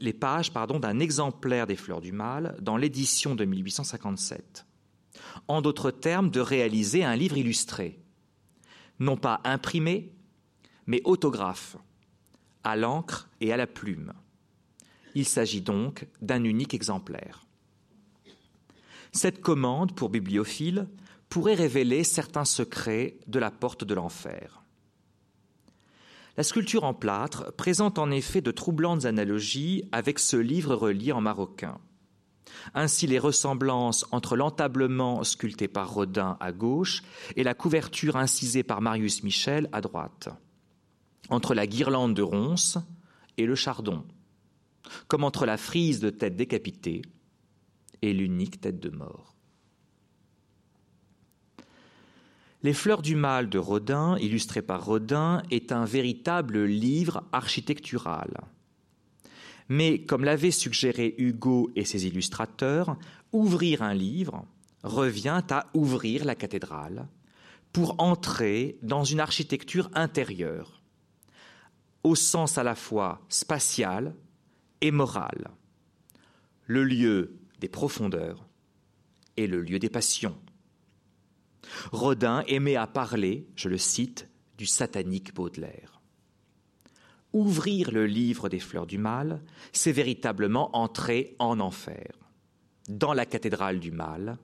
les 0.00 0.12
pages 0.12 0.52
d'un 0.52 0.98
exemplaire 0.98 1.66
des 1.66 1.76
Fleurs 1.76 2.00
du 2.00 2.12
Mal 2.12 2.56
dans 2.60 2.76
l'édition 2.76 3.34
de 3.34 3.44
1857. 3.44 4.66
En 5.48 5.62
d'autres 5.62 5.90
termes, 5.90 6.30
de 6.30 6.40
réaliser 6.40 7.04
un 7.04 7.16
livre 7.16 7.36
illustré, 7.36 8.00
non 8.98 9.16
pas 9.16 9.40
imprimé, 9.44 10.12
mais 10.86 11.00
autographe, 11.04 11.76
à 12.64 12.76
l'encre 12.76 13.28
et 13.40 13.52
à 13.52 13.56
la 13.56 13.66
plume. 13.66 14.12
Il 15.14 15.24
s'agit 15.24 15.60
donc 15.60 16.06
d'un 16.20 16.44
unique 16.44 16.74
exemplaire. 16.74 17.46
Cette 19.12 19.40
commande 19.40 19.94
pour 19.94 20.08
bibliophile 20.08 20.88
pourrait 21.28 21.54
révéler 21.54 22.04
certains 22.04 22.44
secrets 22.44 23.18
de 23.26 23.38
la 23.38 23.50
porte 23.50 23.84
de 23.84 23.94
l'enfer. 23.94 24.62
La 26.36 26.44
sculpture 26.44 26.84
en 26.84 26.94
plâtre 26.94 27.52
présente 27.56 27.98
en 27.98 28.10
effet 28.10 28.40
de 28.40 28.50
troublantes 28.50 29.04
analogies 29.04 29.84
avec 29.92 30.18
ce 30.18 30.36
livre 30.36 30.74
relié 30.74 31.12
en 31.12 31.20
marocain. 31.20 31.78
Ainsi 32.74 33.06
les 33.06 33.18
ressemblances 33.18 34.06
entre 34.10 34.36
l'entablement 34.36 35.22
sculpté 35.24 35.68
par 35.68 35.92
Rodin 35.92 36.36
à 36.40 36.52
gauche 36.52 37.02
et 37.36 37.44
la 37.44 37.54
couverture 37.54 38.16
incisée 38.16 38.62
par 38.62 38.80
Marius 38.80 39.22
Michel 39.22 39.68
à 39.72 39.80
droite, 39.80 40.28
entre 41.28 41.54
la 41.54 41.66
guirlande 41.66 42.14
de 42.14 42.22
ronces 42.22 42.78
et 43.36 43.46
le 43.46 43.54
chardon, 43.54 44.04
comme 45.08 45.24
entre 45.24 45.46
la 45.46 45.56
frise 45.56 46.00
de 46.00 46.10
tête 46.10 46.36
décapitée 46.36 47.02
et 48.02 48.12
l'unique 48.12 48.60
tête 48.60 48.80
de 48.80 48.90
mort. 48.90 49.34
Les 52.62 52.74
Fleurs 52.74 53.00
du 53.00 53.16
Mal 53.16 53.48
de 53.48 53.58
Rodin, 53.58 54.18
illustré 54.18 54.60
par 54.60 54.84
Rodin, 54.84 55.42
est 55.50 55.72
un 55.72 55.86
véritable 55.86 56.64
livre 56.64 57.24
architectural. 57.32 58.42
Mais 59.70 60.02
comme 60.02 60.24
l'avaient 60.24 60.50
suggéré 60.50 61.14
Hugo 61.16 61.70
et 61.74 61.84
ses 61.86 62.06
illustrateurs, 62.06 62.98
ouvrir 63.32 63.82
un 63.82 63.94
livre 63.94 64.44
revient 64.82 65.42
à 65.50 65.66
ouvrir 65.74 66.24
la 66.24 66.34
cathédrale, 66.34 67.08
pour 67.72 67.94
entrer 67.98 68.78
dans 68.82 69.04
une 69.04 69.20
architecture 69.20 69.90
intérieure, 69.94 70.82
au 72.02 72.14
sens 72.14 72.58
à 72.58 72.62
la 72.62 72.74
fois 72.74 73.20
spatial 73.28 74.14
et 74.80 74.90
moral, 74.90 75.50
le 76.66 76.84
lieu 76.84 77.38
des 77.58 77.68
profondeurs 77.68 78.48
et 79.36 79.46
le 79.46 79.60
lieu 79.60 79.78
des 79.78 79.90
passions. 79.90 80.38
Rodin 81.92 82.42
aimait 82.46 82.76
à 82.76 82.86
parler, 82.86 83.46
je 83.56 83.68
le 83.68 83.78
cite, 83.78 84.28
du 84.56 84.66
satanique 84.66 85.34
Baudelaire. 85.34 86.00
Ouvrir 87.32 87.92
le 87.92 88.06
livre 88.06 88.48
des 88.48 88.58
fleurs 88.58 88.86
du 88.86 88.98
mal, 88.98 89.42
c'est 89.72 89.92
véritablement 89.92 90.76
entrer 90.76 91.36
en 91.38 91.60
enfer, 91.60 92.12
dans 92.88 93.12
la 93.12 93.24
cathédrale 93.24 93.78
du 93.78 93.92
mal, 93.92 94.38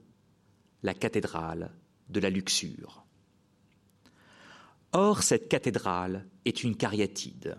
la 0.83 0.93
cathédrale 0.93 1.71
de 2.09 2.19
la 2.19 2.29
luxure. 2.29 3.05
Or, 4.93 5.21
cette 5.21 5.49
cathédrale 5.49 6.25
est 6.45 6.63
une 6.63 6.77
cariatide, 6.77 7.57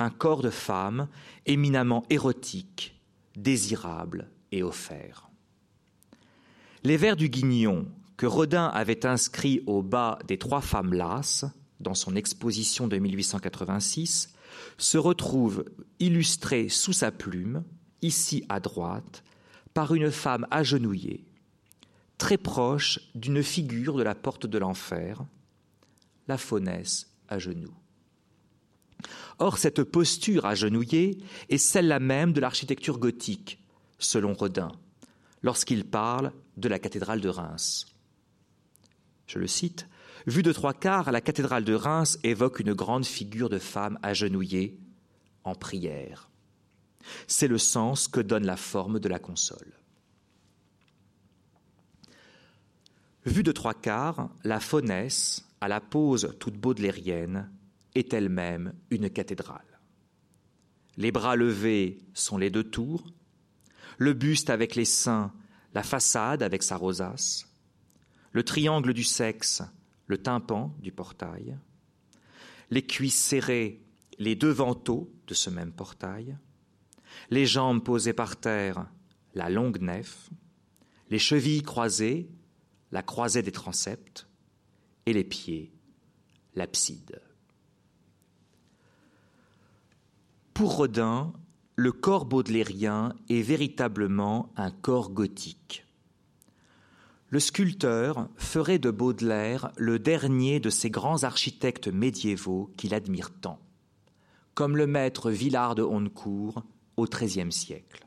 un 0.00 0.10
corps 0.10 0.42
de 0.42 0.50
femme 0.50 1.08
éminemment 1.46 2.04
érotique, 2.10 3.00
désirable 3.36 4.28
et 4.50 4.62
offert. 4.62 5.28
Les 6.82 6.96
vers 6.96 7.16
du 7.16 7.28
Guignon 7.28 7.86
que 8.16 8.26
Rodin 8.26 8.66
avait 8.66 9.06
inscrits 9.06 9.62
au 9.66 9.82
bas 9.82 10.18
des 10.26 10.38
Trois 10.38 10.62
femmes 10.62 10.94
lasses 10.94 11.44
dans 11.78 11.94
son 11.94 12.16
exposition 12.16 12.88
de 12.88 12.98
1886 12.98 14.34
se 14.78 14.98
retrouvent 14.98 15.64
illustrés 16.00 16.68
sous 16.68 16.92
sa 16.92 17.12
plume, 17.12 17.64
ici 18.02 18.44
à 18.48 18.60
droite, 18.60 19.22
par 19.74 19.94
une 19.94 20.10
femme 20.10 20.46
agenouillée, 20.50 21.24
très 22.18 22.36
proche 22.36 23.00
d'une 23.14 23.42
figure 23.42 23.96
de 23.96 24.02
la 24.02 24.14
porte 24.14 24.46
de 24.46 24.58
l'enfer, 24.58 25.24
la 26.26 26.38
faunesse 26.38 27.10
à 27.28 27.38
genoux. 27.38 27.74
Or, 29.38 29.58
cette 29.58 29.82
posture 29.82 30.46
agenouillée 30.46 31.18
est 31.48 31.58
celle-là 31.58 32.00
même 32.00 32.32
de 32.32 32.40
l'architecture 32.40 32.98
gothique, 32.98 33.62
selon 33.98 34.34
Rodin, 34.34 34.72
lorsqu'il 35.42 35.84
parle 35.84 36.32
de 36.56 36.68
la 36.68 36.78
cathédrale 36.78 37.20
de 37.20 37.28
Reims. 37.28 37.86
Je 39.26 39.38
le 39.38 39.46
cite 39.46 39.86
Vue 40.26 40.42
de 40.42 40.52
trois 40.52 40.74
quarts, 40.74 41.12
la 41.12 41.20
cathédrale 41.20 41.64
de 41.64 41.72
Reims 41.72 42.18
évoque 42.24 42.60
une 42.60 42.74
grande 42.74 43.06
figure 43.06 43.48
de 43.48 43.58
femme 43.58 43.98
agenouillée 44.02 44.78
en 45.44 45.54
prière. 45.54 46.28
C'est 47.26 47.48
le 47.48 47.58
sens 47.58 48.08
que 48.08 48.20
donne 48.20 48.44
la 48.44 48.56
forme 48.56 49.00
de 49.00 49.08
la 49.08 49.18
console. 49.18 49.72
Vue 53.24 53.42
de 53.42 53.52
trois 53.52 53.74
quarts, 53.74 54.30
la 54.44 54.60
faunesse, 54.60 55.46
à 55.60 55.68
la 55.68 55.80
pose 55.80 56.34
toute 56.38 56.56
baudelairienne, 56.56 57.50
est 57.94 58.12
elle-même 58.12 58.74
une 58.90 59.10
cathédrale. 59.10 59.80
Les 60.96 61.12
bras 61.12 61.36
levés 61.36 61.98
sont 62.14 62.38
les 62.38 62.50
deux 62.50 62.64
tours, 62.64 63.12
le 63.98 64.12
buste 64.12 64.50
avec 64.50 64.74
les 64.74 64.84
seins, 64.84 65.32
la 65.74 65.82
façade 65.82 66.42
avec 66.42 66.62
sa 66.62 66.76
rosace, 66.76 67.46
le 68.32 68.42
triangle 68.42 68.92
du 68.94 69.04
sexe, 69.04 69.62
le 70.06 70.18
tympan 70.18 70.74
du 70.80 70.92
portail, 70.92 71.56
les 72.70 72.82
cuisses 72.82 73.20
serrées, 73.20 73.80
les 74.18 74.34
deux 74.34 74.50
vantaux 74.50 75.12
de 75.26 75.34
ce 75.34 75.50
même 75.50 75.72
portail, 75.72 76.36
les 77.30 77.46
jambes 77.46 77.82
posées 77.82 78.12
par 78.12 78.36
terre, 78.36 78.86
la 79.34 79.48
longue 79.48 79.80
nef, 79.80 80.30
les 81.10 81.18
chevilles 81.18 81.62
croisées, 81.62 82.28
la 82.92 83.02
croisée 83.02 83.42
des 83.42 83.52
transepts, 83.52 84.26
et 85.06 85.12
les 85.12 85.24
pieds, 85.24 85.72
l'abside. 86.54 87.20
Pour 90.60 90.76
Rodin, 90.76 91.32
le 91.74 91.90
corps 91.90 92.26
baudelairien 92.26 93.14
est 93.30 93.40
véritablement 93.40 94.52
un 94.58 94.70
corps 94.70 95.08
gothique. 95.08 95.86
Le 97.30 97.40
sculpteur 97.40 98.28
ferait 98.36 98.78
de 98.78 98.90
Baudelaire 98.90 99.72
le 99.78 99.98
dernier 99.98 100.60
de 100.60 100.68
ces 100.68 100.90
grands 100.90 101.24
architectes 101.24 101.88
médiévaux 101.88 102.74
qu'il 102.76 102.92
admire 102.92 103.30
tant, 103.30 103.58
comme 104.52 104.76
le 104.76 104.86
maître 104.86 105.30
Villard 105.30 105.76
de 105.76 105.82
Honnecourt 105.82 106.62
au 106.98 107.06
XIIIe 107.06 107.52
siècle. 107.52 108.06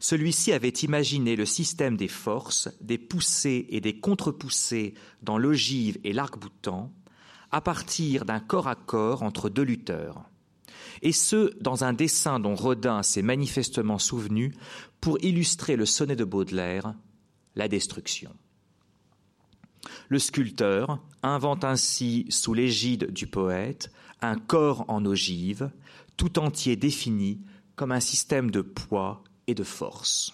Celui-ci 0.00 0.54
avait 0.54 0.70
imaginé 0.70 1.36
le 1.36 1.44
système 1.44 1.98
des 1.98 2.08
forces, 2.08 2.70
des 2.80 2.96
poussées 2.96 3.66
et 3.68 3.82
des 3.82 4.00
contre-poussées 4.00 4.94
dans 5.20 5.36
l'ogive 5.36 5.98
et 6.02 6.14
l'arc-boutant 6.14 6.94
à 7.50 7.60
partir 7.60 8.24
d'un 8.24 8.40
corps 8.40 8.68
à 8.68 8.74
corps 8.74 9.22
entre 9.22 9.50
deux 9.50 9.64
lutteurs. 9.64 10.30
Et 11.02 11.12
ce, 11.12 11.52
dans 11.60 11.84
un 11.84 11.92
dessin 11.92 12.40
dont 12.40 12.54
Rodin 12.54 13.02
s'est 13.02 13.22
manifestement 13.22 13.98
souvenu 13.98 14.54
pour 15.00 15.22
illustrer 15.22 15.76
le 15.76 15.86
sonnet 15.86 16.16
de 16.16 16.24
Baudelaire 16.24 16.94
la 17.54 17.68
destruction. 17.68 18.34
Le 20.08 20.18
sculpteur 20.18 21.00
invente 21.22 21.64
ainsi, 21.64 22.26
sous 22.28 22.54
l'égide 22.54 23.12
du 23.12 23.26
poète, 23.26 23.90
un 24.20 24.36
corps 24.36 24.84
en 24.88 25.04
ogive, 25.04 25.70
tout 26.16 26.38
entier 26.38 26.76
défini 26.76 27.40
comme 27.74 27.92
un 27.92 28.00
système 28.00 28.50
de 28.50 28.62
poids 28.62 29.22
et 29.46 29.54
de 29.54 29.64
force. 29.64 30.32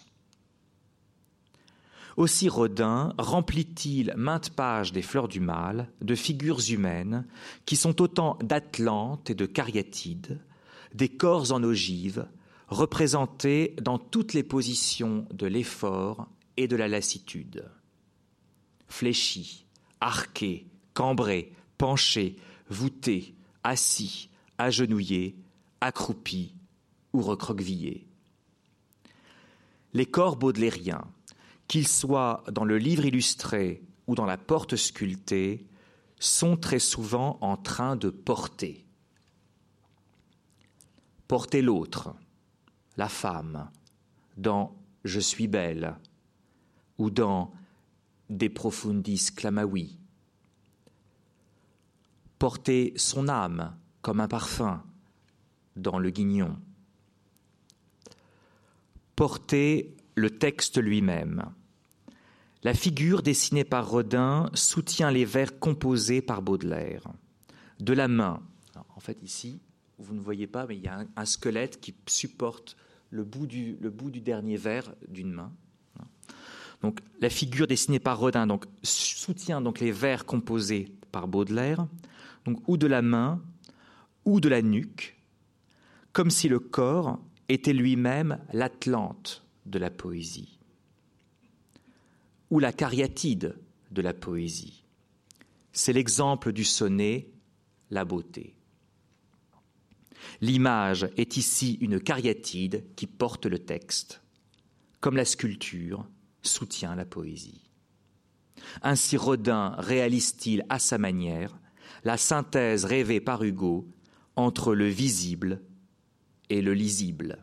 Aussi 2.16 2.48
Rodin 2.48 3.14
remplit-il 3.18 4.12
maintes 4.16 4.50
pages 4.50 4.92
des 4.92 5.02
Fleurs 5.02 5.28
du 5.28 5.40
Mal 5.40 5.88
de 6.02 6.14
figures 6.14 6.60
humaines 6.70 7.26
qui 7.64 7.76
sont 7.76 8.02
autant 8.02 8.38
d'Atlantes 8.42 9.30
et 9.30 9.34
de 9.34 9.46
Cariatides, 9.46 10.38
des 10.94 11.08
corps 11.08 11.52
en 11.52 11.62
ogive, 11.62 12.26
représentés 12.68 13.74
dans 13.80 13.98
toutes 13.98 14.32
les 14.32 14.42
positions 14.42 15.26
de 15.32 15.46
l'effort 15.46 16.28
et 16.56 16.68
de 16.68 16.76
la 16.76 16.88
lassitude. 16.88 17.68
Fléchi, 18.88 19.66
arqué, 20.00 20.66
cambré, 20.94 21.52
penché, 21.78 22.36
voûté, 22.68 23.34
assis, 23.64 24.30
agenouillé, 24.58 25.36
accroupi 25.80 26.54
ou 27.12 27.22
recroquevillé. 27.22 28.06
Les 29.94 30.06
corps 30.06 30.36
baudelairiens, 30.36 31.04
qu'ils 31.68 31.88
soient 31.88 32.44
dans 32.50 32.64
le 32.64 32.78
livre 32.78 33.04
illustré 33.04 33.82
ou 34.06 34.14
dans 34.14 34.24
la 34.24 34.38
porte 34.38 34.76
sculptée, 34.76 35.66
sont 36.18 36.56
très 36.56 36.78
souvent 36.78 37.38
en 37.40 37.56
train 37.56 37.96
de 37.96 38.08
porter. 38.08 38.86
Porter 41.32 41.62
l'autre, 41.62 42.14
la 42.98 43.08
femme, 43.08 43.70
dans 44.36 44.76
Je 45.02 45.18
suis 45.18 45.48
belle, 45.48 45.96
ou 46.98 47.08
dans 47.08 47.54
De 48.28 48.48
profundis 48.48 49.30
clamavi. 49.34 49.98
Porter 52.38 52.92
son 52.96 53.28
âme 53.28 53.74
comme 54.02 54.20
un 54.20 54.28
parfum 54.28 54.84
dans 55.74 55.98
le 55.98 56.10
guignon. 56.10 56.58
Porter 59.16 59.96
le 60.16 60.28
texte 60.38 60.76
lui-même. 60.76 61.46
La 62.62 62.74
figure 62.74 63.22
dessinée 63.22 63.64
par 63.64 63.88
Rodin 63.88 64.50
soutient 64.52 65.10
les 65.10 65.24
vers 65.24 65.58
composés 65.58 66.20
par 66.20 66.42
Baudelaire. 66.42 67.04
De 67.80 67.94
la 67.94 68.06
main, 68.06 68.42
en 68.94 69.00
fait 69.00 69.22
ici, 69.22 69.62
vous 69.98 70.14
ne 70.14 70.20
voyez 70.20 70.46
pas, 70.46 70.66
mais 70.66 70.76
il 70.76 70.82
y 70.82 70.88
a 70.88 71.04
un, 71.16 71.24
squelette 71.24 71.80
qui 71.80 71.94
supporte 72.06 72.76
le 73.10 73.24
bout 73.24 73.46
du, 73.46 73.76
dernier 74.20 74.56
vers 74.56 74.94
d'une 75.08 75.32
main. 75.32 75.52
Donc 76.80 77.00
la 77.20 77.30
figure 77.30 77.66
dessinée 77.66 78.00
par 78.00 78.18
Rodin 78.18 78.46
donc, 78.46 78.64
soutient 78.82 79.60
donc 79.60 79.78
les 79.78 79.92
vers 79.92 80.24
composés 80.26 80.92
par 81.12 81.28
Baudelaire, 81.28 81.86
ou 82.66 82.76
de 82.76 82.86
la 82.86 83.02
main 83.02 83.40
ou 84.24 84.40
de 84.40 84.48
la 84.48 84.62
nuque, 84.62 85.16
comme 86.12 86.30
si 86.30 86.48
le 86.48 86.58
corps 86.58 87.20
était 87.48 87.72
lui-même 87.72 88.38
l'Atlante 88.52 89.44
de 89.66 89.78
la 89.78 89.90
poésie, 89.90 90.58
ou 92.50 92.58
la 92.58 92.72
cariatide 92.72 93.56
de 93.90 94.02
la 94.02 94.14
poésie. 94.14 94.84
C'est 95.72 95.92
l'exemple 95.92 96.52
du 96.52 96.64
sonnet 96.64 97.28
La 97.90 98.04
beauté. 98.04 98.54
L'image 100.42 101.08
est 101.16 101.36
ici 101.36 101.78
une 101.80 102.00
cariatide 102.00 102.84
qui 102.96 103.06
porte 103.06 103.46
le 103.46 103.60
texte, 103.60 104.22
comme 104.98 105.16
la 105.16 105.24
sculpture 105.24 106.04
soutient 106.42 106.96
la 106.96 107.04
poésie. 107.04 107.70
Ainsi 108.82 109.16
Rodin 109.16 109.76
réalise-t-il 109.78 110.66
à 110.68 110.80
sa 110.80 110.98
manière 110.98 111.56
la 112.02 112.16
synthèse 112.16 112.84
rêvée 112.84 113.20
par 113.20 113.44
Hugo 113.44 113.86
entre 114.34 114.74
le 114.74 114.88
visible 114.88 115.62
et 116.50 116.60
le 116.60 116.74
lisible. 116.74 117.38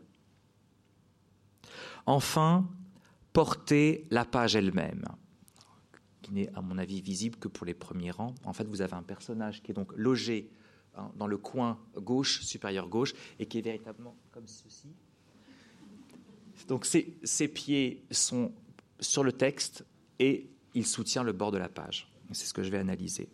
Enfin, 2.04 2.68
porter 3.32 4.06
la 4.10 4.26
page 4.26 4.56
elle-même, 4.56 5.06
qui 6.20 6.34
n'est 6.34 6.54
à 6.54 6.60
mon 6.60 6.76
avis 6.76 7.00
visible 7.00 7.38
que 7.38 7.48
pour 7.48 7.64
les 7.64 7.72
premiers 7.72 8.10
rangs. 8.10 8.34
En 8.44 8.52
fait, 8.52 8.64
vous 8.64 8.82
avez 8.82 8.92
un 8.92 9.02
personnage 9.02 9.62
qui 9.62 9.70
est 9.70 9.74
donc 9.74 9.90
logé 9.96 10.50
hein, 10.96 11.10
dans 11.16 11.26
le 11.26 11.38
coin 11.38 11.78
gauche, 11.96 12.42
supérieur 12.42 12.88
gauche, 12.88 13.14
et 13.38 13.46
qui 13.46 13.58
est 13.58 13.62
véritablement 13.62 14.16
comme 14.32 14.46
ceci. 14.46 14.88
Donc 16.68 16.86
ses, 16.86 17.48
pieds 17.48 18.04
sont 18.10 18.52
sur 19.00 19.24
le 19.24 19.32
texte 19.32 19.84
et 20.18 20.48
il 20.74 20.86
soutient 20.86 21.22
le 21.22 21.32
bord 21.32 21.50
de 21.50 21.58
la 21.58 21.68
page. 21.68 22.08
C'est 22.32 22.46
ce 22.46 22.54
que 22.54 22.62
je 22.62 22.70
vais 22.70 22.78
analyser. 22.78 23.28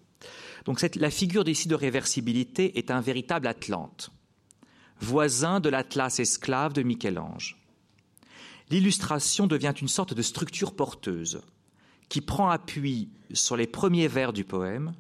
Donc 0.64 0.80
la 0.96 1.10
figure 1.10 1.44
d'ici 1.44 1.68
de 1.68 1.74
réversibilité 1.74 2.78
est 2.78 2.90
un 2.90 3.00
véritable 3.00 3.46
Atlante, 3.46 4.10
voisin 5.00 5.60
de 5.60 5.68
l'Atlas 5.68 6.18
esclave 6.18 6.72
de 6.72 6.82
Michel-Ange. 6.82 7.58
L'illustration 8.70 9.46
devient 9.46 9.74
une 9.80 9.88
sorte 9.88 10.14
de 10.14 10.22
structure 10.22 10.74
porteuse 10.74 11.40
qui 12.08 12.20
prend 12.20 12.48
appui 12.48 13.10
sur 13.32 13.56
les 13.56 13.66
premiers 13.66 14.08
vers 14.08 14.32
du 14.32 14.44
poème 14.44 14.94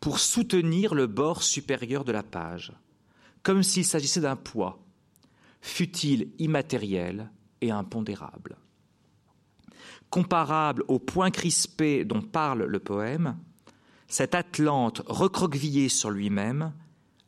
pour 0.00 0.18
soutenir 0.18 0.94
le 0.94 1.06
bord 1.06 1.42
supérieur 1.42 2.04
de 2.04 2.12
la 2.12 2.22
page, 2.22 2.72
comme 3.42 3.62
s'il 3.62 3.84
s'agissait 3.84 4.20
d'un 4.20 4.36
poids, 4.36 4.84
fut-il 5.60 6.32
immatériel 6.38 7.30
et 7.60 7.70
impondérable. 7.70 8.56
Comparable 10.10 10.84
au 10.88 10.98
point 10.98 11.30
crispé 11.30 12.04
dont 12.04 12.22
parle 12.22 12.64
le 12.64 12.78
poème, 12.78 13.36
cet 14.06 14.34
Atlante 14.34 15.02
recroquevillé 15.06 15.88
sur 15.88 16.10
lui-même 16.10 16.72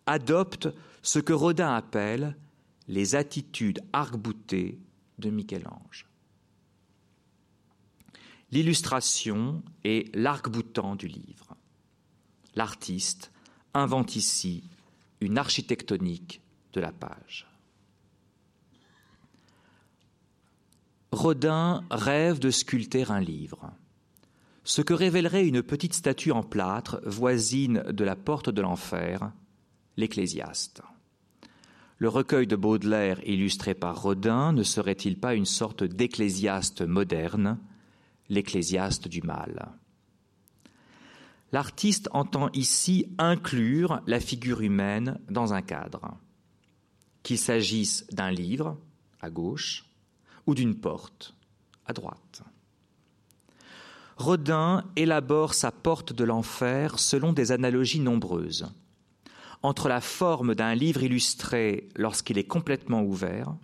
adopte 0.06 0.68
ce 1.02 1.18
que 1.18 1.32
Rodin 1.32 1.74
appelle 1.74 2.36
les 2.88 3.14
attitudes 3.14 3.80
arc-boutées 3.92 4.78
de 5.18 5.30
Michel-Ange. 5.30 6.06
L'illustration 8.50 9.62
est 9.84 10.14
l'arc-boutant 10.16 10.96
du 10.96 11.06
livre. 11.06 11.39
L'artiste 12.54 13.32
invente 13.74 14.16
ici 14.16 14.64
une 15.20 15.38
architectonique 15.38 16.40
de 16.72 16.80
la 16.80 16.92
page. 16.92 17.46
Rodin 21.12 21.84
rêve 21.90 22.38
de 22.38 22.50
sculpter 22.50 23.10
un 23.10 23.20
livre. 23.20 23.72
Ce 24.62 24.82
que 24.82 24.94
révélerait 24.94 25.46
une 25.46 25.62
petite 25.62 25.94
statue 25.94 26.30
en 26.30 26.42
plâtre 26.42 27.00
voisine 27.04 27.82
de 27.90 28.04
la 28.04 28.14
porte 28.14 28.50
de 28.50 28.62
l'enfer, 28.62 29.32
l'Ecclésiaste. 29.96 30.82
Le 31.98 32.08
recueil 32.08 32.46
de 32.46 32.56
Baudelaire 32.56 33.20
illustré 33.28 33.74
par 33.74 34.00
Rodin 34.00 34.52
ne 34.52 34.62
serait-il 34.62 35.18
pas 35.18 35.34
une 35.34 35.46
sorte 35.46 35.84
d'ecclésiaste 35.84 36.82
moderne, 36.82 37.58
l'ecclésiaste 38.28 39.08
du 39.08 39.20
mal? 39.20 39.72
L'artiste 41.52 42.08
entend 42.12 42.48
ici 42.52 43.06
inclure 43.18 44.00
la 44.06 44.20
figure 44.20 44.60
humaine 44.60 45.18
dans 45.28 45.52
un 45.52 45.62
cadre, 45.62 46.16
qu'il 47.22 47.38
s'agisse 47.38 48.06
d'un 48.12 48.30
livre, 48.30 48.78
à 49.20 49.30
gauche, 49.30 49.84
ou 50.46 50.54
d'une 50.54 50.76
porte 50.76 51.34
à 51.86 51.92
droite. 51.92 52.42
Rodin 54.16 54.84
élabore 54.96 55.54
sa 55.54 55.72
porte 55.72 56.12
de 56.12 56.24
l'enfer 56.24 56.98
selon 56.98 57.32
des 57.32 57.52
analogies 57.52 58.00
nombreuses. 58.00 58.70
Entre 59.62 59.88
la 59.88 60.00
forme 60.00 60.54
d'un 60.54 60.74
livre 60.74 61.02
illustré 61.02 61.88
lorsqu'il 61.96 62.38
est 62.38 62.46
complètement 62.46 63.02
ouvert 63.02 63.56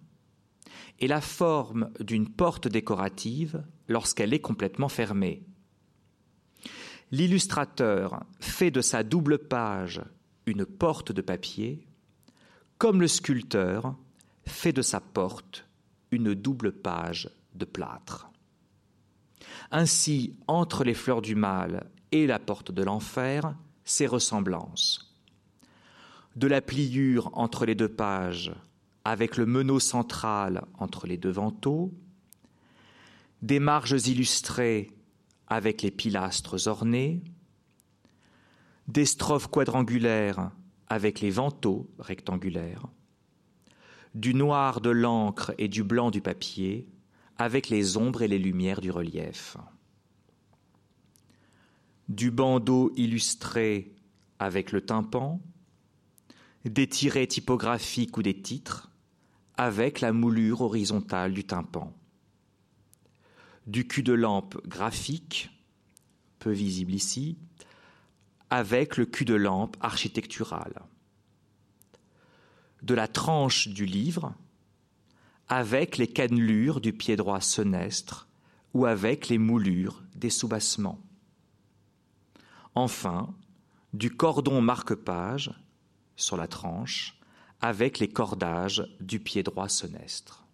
et 0.99 1.09
la 1.09 1.21
forme 1.21 1.91
d'une 2.01 2.29
porte 2.29 2.69
décorative 2.69 3.63
lorsqu'elle 3.89 4.33
est 4.33 4.41
complètement 4.41 4.89
fermée. 4.89 5.43
L'illustrateur 7.13 8.25
fait 8.41 8.71
de 8.71 8.81
sa 8.81 9.03
double 9.03 9.39
page 9.39 10.03
une 10.47 10.67
porte 10.67 11.13
de 11.13 11.23
papier, 11.23 11.87
comme 12.79 13.01
le 13.01 13.09
sculpteur 13.09 13.97
fait 14.45 14.73
de 14.73 14.83
sa 14.83 15.01
porte 15.01 15.67
une 16.11 16.35
double 16.35 16.73
page 16.73 17.31
de 17.55 17.65
plâtre. 17.65 18.29
Ainsi, 19.71 20.37
entre 20.47 20.85
les 20.85 20.95
fleurs 20.95 21.23
du 21.23 21.35
mal 21.35 21.91
et 22.13 22.27
la 22.27 22.39
porte 22.39 22.71
de 22.73 22.83
l'enfer, 22.83 23.55
ces 23.85 24.07
ressemblances. 24.07 25.15
De 26.35 26.47
la 26.47 26.61
pliure 26.61 27.31
entre 27.35 27.67
les 27.67 27.75
deux 27.75 27.89
pages, 27.89 28.53
avec 29.05 29.37
le 29.37 29.47
meneau 29.47 29.79
central 29.79 30.65
entre 30.79 31.07
les 31.07 31.17
deux 31.17 31.31
vantaux, 31.31 31.93
des 33.43 33.61
marges 33.61 34.07
illustrées 34.09 34.96
avec 35.49 35.83
les 35.83 35.91
pilastres 35.91 36.67
ornés, 36.69 37.23
des 38.89 39.05
strophes 39.05 39.49
quadrangulaires 39.49 40.51
avec 40.89 41.21
les 41.21 41.31
vantaux 41.31 41.91
rectangulaires, 41.99 42.87
du 44.15 44.35
noir 44.35 44.81
de 44.81 44.91
l'encre 44.91 45.53
et 45.59 45.69
du 45.69 45.83
blanc 45.83 46.11
du 46.11 46.21
papier, 46.21 46.89
avec 47.39 47.69
les 47.69 47.97
ombres 47.97 48.23
et 48.23 48.29
les 48.29 48.39
lumières 48.39 48.81
du 48.81 48.91
relief. 48.91 49.57
Du 52.09 52.31
bandeau 52.31 52.93
illustré 52.97 53.93
avec 54.39 54.73
le 54.73 54.81
tympan, 54.81 55.41
des 56.65 56.89
tirets 56.89 57.27
typographiques 57.27 58.17
ou 58.17 58.23
des 58.23 58.41
titres, 58.41 58.91
avec 59.57 60.01
la 60.01 60.13
moulure 60.13 60.61
horizontale 60.61 61.33
du 61.33 61.45
tympan. 61.45 61.93
Du 63.67 63.87
cul 63.87 64.03
de 64.03 64.13
lampe 64.13 64.57
graphique, 64.67 65.51
peu 66.39 66.53
visible 66.53 66.95
ici, 66.95 67.37
avec 68.51 68.97
le 68.97 69.07
cul 69.07 69.25
de 69.25 69.35
lampe 69.35 69.77
architectural 69.81 70.73
de 72.87 72.95
la 72.95 73.09
tranche 73.09 73.69
du 73.69 73.85
livre 73.85 74.33
avec 75.49 75.97
les 75.97 76.07
cannelures 76.07 76.81
du 76.81 76.93
pied 76.93 77.17
droit 77.17 77.41
senestre 77.41 78.29
ou 78.75 78.87
avec 78.87 79.29
les 79.29 79.39
moulures 79.39 80.03
des 80.15 80.31
soubassements. 80.31 81.01
Enfin, 82.75 83.35
du 83.93 84.11
cordon 84.11 84.61
marque-page 84.61 85.53
sur 86.15 86.37
la 86.37 86.47
tranche 86.47 87.19
avec 87.61 87.99
les 87.99 88.09
cordages 88.09 88.87
du 89.01 89.19
pied 89.19 89.43
droit 89.43 89.69
senestre. 89.69 90.46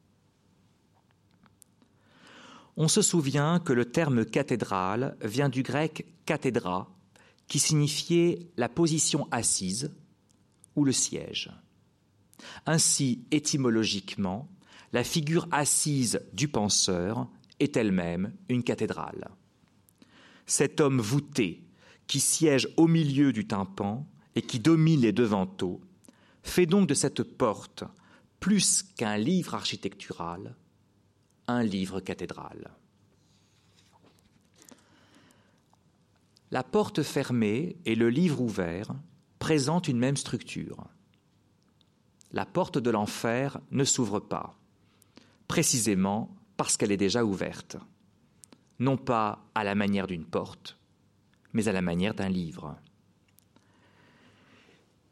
On 2.77 2.89
se 2.89 3.03
souvient 3.03 3.61
que 3.61 3.73
le 3.73 3.85
terme 3.85 4.25
cathédrale 4.25 5.17
vient 5.23 5.49
du 5.49 5.63
grec 5.63 6.07
cathédra, 6.25 6.89
qui 7.47 7.59
signifiait 7.59 8.51
la 8.57 8.69
position 8.69 9.29
assise 9.31 9.93
ou 10.75 10.85
le 10.85 10.93
siège. 10.93 11.51
Ainsi, 12.65 13.25
étymologiquement, 13.31 14.49
la 14.93 15.05
figure 15.05 15.49
assise 15.51 16.21
du 16.33 16.49
penseur 16.49 17.29
est 17.61 17.77
elle-même 17.77 18.33
une 18.49 18.63
cathédrale. 18.63 19.31
Cet 20.47 20.81
homme 20.81 21.01
voûté, 21.01 21.63
qui 22.07 22.21
siège 22.21 22.69
au 22.77 22.89
milieu 22.89 23.33
du 23.33 23.47
tympan 23.47 24.07
et 24.35 24.43
qui 24.43 24.61
domine 24.61 25.01
les 25.01 25.13
devantaux, 25.13 25.81
fait 26.43 26.67
donc 26.67 26.89
de 26.89 26.95
cette 26.95 27.23
porte, 27.23 27.85
plus 28.41 28.83
qu'un 28.83 29.17
livre 29.17 29.55
architectural, 29.55 30.57
un 31.53 31.63
livre 31.63 32.01
cathédral. 32.01 32.71
La 36.51 36.63
porte 36.63 37.03
fermée 37.03 37.77
et 37.85 37.95
le 37.95 38.11
livre 38.11 38.41
ouvert 38.41 38.93
présentent 39.39 39.89
une 39.89 39.99
même 39.99 40.17
structure 40.17 40.87
la 42.33 42.47
porte 42.47 42.79
de 42.79 42.91
l'enfer 42.91 43.61
ne 43.71 43.85
s'ouvre 43.85 44.19
pas, 44.19 44.59
précisément 45.49 46.35
parce 46.57 46.77
qu'elle 46.77 46.93
est 46.93 46.97
déjà 46.97 47.25
ouverte, 47.25 47.77
non 48.79 48.97
pas 48.97 49.45
à 49.55 49.65
la 49.65 49.75
manière 49.75 50.07
d'une 50.07 50.25
porte, 50.25 50.79
mais 51.53 51.69
à 51.69 51.73
la 51.73 51.83
manière 51.83 52.15
d'un 52.15 52.29
livre. 52.29 52.77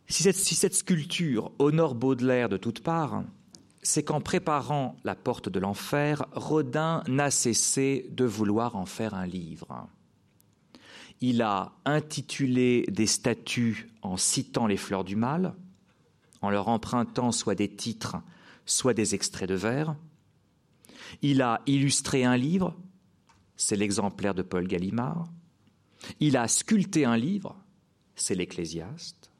Si 0.09 0.23
cette, 0.25 0.75
sculpture 0.75 1.53
honore 1.59 1.95
Baudelaire 1.95 2.49
de 2.49 2.57
toutes 2.57 2.83
parts, 2.83 3.23
c'est 3.83 4.03
qu'en 4.03 4.21
préparant 4.21 4.97
la 5.05 5.15
porte 5.15 5.49
de 5.49 5.59
l'enfer, 5.59 6.27
Rodin 6.33 7.03
n'a 7.09 7.31
cessé 7.31 8.07
de 8.11 8.25
vouloir 8.25 8.77
en 8.77 8.87
faire 8.87 9.15
un 9.15 9.27
livre. 9.27 9.89
Il 11.21 11.43
a 11.43 11.73
intitulé 11.85 12.85
des 12.89 13.07
statues 13.07 13.89
en 14.03 14.17
citant 14.17 14.67
les 14.67 14.77
fleurs 14.77 15.05
du 15.05 15.17
mal, 15.17 15.55
en 16.43 16.51
leur 16.51 16.69
empruntant 16.69 17.33
soit 17.33 17.55
des 17.55 17.69
titres, 17.69 18.17
soit 18.67 18.95
des 18.95 19.15
extraits 19.15 19.49
de 19.49 19.55
vers. 19.55 19.97
Il 21.23 21.43
a 21.43 21.61
illustré 21.67 22.25
un 22.25 22.37
livre, 22.37 22.77
c'est 23.57 23.77
l'exemplaire 23.77 24.35
de 24.35 24.43
Paul 24.43 24.67
Gallimard. 24.67 25.29
Il 26.19 26.37
a 26.37 26.49
sculpté 26.49 27.05
un 27.05 27.17
livre, 27.17 27.57
c'est 28.15 28.35
l'Ecclésiaste. 28.35 29.31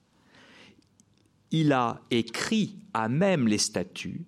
Il 1.51 1.73
a 1.73 2.01
écrit 2.11 2.77
à 2.93 3.09
même 3.09 3.49
les 3.49 3.59
statues, 3.59 4.27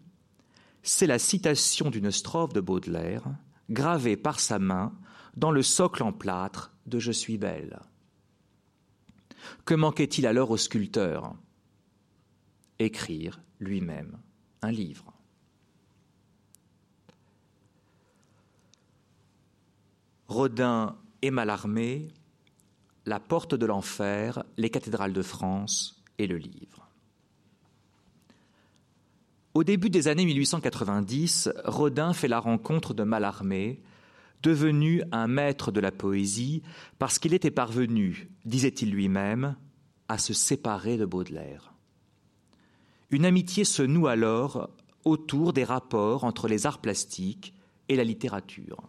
c'est 0.82 1.06
la 1.06 1.18
citation 1.18 1.90
d'une 1.90 2.10
strophe 2.10 2.52
de 2.52 2.60
Baudelaire 2.60 3.24
gravé 3.70 4.16
par 4.16 4.40
sa 4.40 4.58
main 4.58 4.92
dans 5.36 5.50
le 5.50 5.62
socle 5.62 6.02
en 6.02 6.12
plâtre 6.12 6.74
de 6.86 6.98
Je 6.98 7.12
suis 7.12 7.38
belle. 7.38 7.80
Que 9.64 9.74
manquait-il 9.74 10.26
alors 10.26 10.50
au 10.50 10.56
sculpteur? 10.56 11.34
Écrire 12.78 13.40
lui-même 13.60 14.18
un 14.60 14.70
livre. 14.70 15.12
Rodin 20.28 20.96
et 21.20 21.30
Mallarmé, 21.30 22.08
La 23.04 23.20
porte 23.20 23.54
de 23.54 23.66
l'enfer, 23.66 24.44
les 24.56 24.70
cathédrales 24.70 25.12
de 25.12 25.22
France 25.22 26.02
et 26.18 26.26
le 26.26 26.38
livre. 26.38 26.81
Au 29.54 29.64
début 29.64 29.90
des 29.90 30.08
années 30.08 30.24
1890, 30.24 31.50
Rodin 31.64 32.14
fait 32.14 32.28
la 32.28 32.40
rencontre 32.40 32.94
de 32.94 33.02
Mallarmé, 33.02 33.82
devenu 34.42 35.02
un 35.12 35.26
maître 35.26 35.70
de 35.70 35.80
la 35.80 35.92
poésie 35.92 36.62
parce 36.98 37.18
qu'il 37.18 37.34
était 37.34 37.50
parvenu, 37.50 38.30
disait-il 38.46 38.90
lui-même, 38.90 39.56
à 40.08 40.16
se 40.16 40.32
séparer 40.32 40.96
de 40.96 41.04
Baudelaire. 41.04 41.74
Une 43.10 43.26
amitié 43.26 43.64
se 43.64 43.82
noue 43.82 44.06
alors 44.06 44.70
autour 45.04 45.52
des 45.52 45.64
rapports 45.64 46.24
entre 46.24 46.48
les 46.48 46.64
arts 46.64 46.80
plastiques 46.80 47.54
et 47.90 47.96
la 47.96 48.04
littérature. 48.04 48.88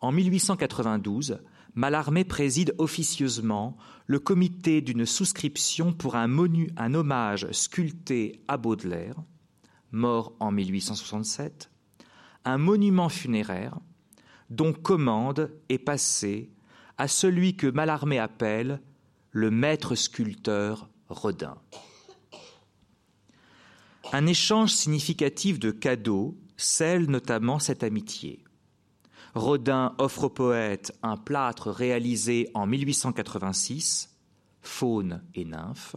En 0.00 0.10
1892, 0.10 1.38
Mallarmé 1.74 2.24
préside 2.24 2.74
officieusement 2.78 3.76
le 4.06 4.18
comité 4.20 4.80
d'une 4.80 5.06
souscription 5.06 5.92
pour 5.92 6.14
un, 6.14 6.28
un 6.76 6.94
hommage 6.94 7.50
sculpté 7.50 8.40
à 8.46 8.56
Baudelaire, 8.56 9.16
mort 9.90 10.34
en 10.38 10.52
1867, 10.52 11.70
un 12.44 12.58
monument 12.58 13.08
funéraire 13.08 13.78
dont 14.50 14.72
commande 14.72 15.50
est 15.68 15.78
passée 15.78 16.50
à 16.96 17.08
celui 17.08 17.56
que 17.56 17.66
Mallarmé 17.66 18.18
appelle 18.18 18.80
le 19.30 19.50
maître 19.50 19.96
sculpteur 19.96 20.88
Rodin. 21.08 21.56
Un 24.12 24.26
échange 24.26 24.70
significatif 24.70 25.58
de 25.58 25.72
cadeaux 25.72 26.38
scelle 26.56 27.10
notamment 27.10 27.58
cette 27.58 27.82
amitié. 27.82 28.43
Rodin 29.34 29.94
offre 29.98 30.24
au 30.24 30.28
poète 30.30 30.96
un 31.02 31.16
plâtre 31.16 31.70
réalisé 31.70 32.50
en 32.54 32.66
1886, 32.66 34.10
Faune 34.62 35.22
et 35.34 35.44
nymphe, 35.44 35.96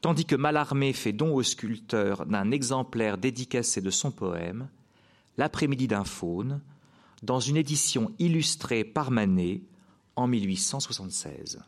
tandis 0.00 0.24
que 0.24 0.36
Mallarmé 0.36 0.92
fait 0.92 1.12
don 1.12 1.34
au 1.34 1.42
sculpteur 1.42 2.26
d'un 2.26 2.50
exemplaire 2.50 3.18
dédicacé 3.18 3.80
de 3.80 3.90
son 3.90 4.10
poème, 4.10 4.68
L'après-midi 5.36 5.88
d'un 5.88 6.04
faune, 6.04 6.60
dans 7.22 7.40
une 7.40 7.56
édition 7.56 8.12
illustrée 8.18 8.84
par 8.84 9.10
Manet 9.10 9.62
en 10.16 10.26
1876. 10.26 11.60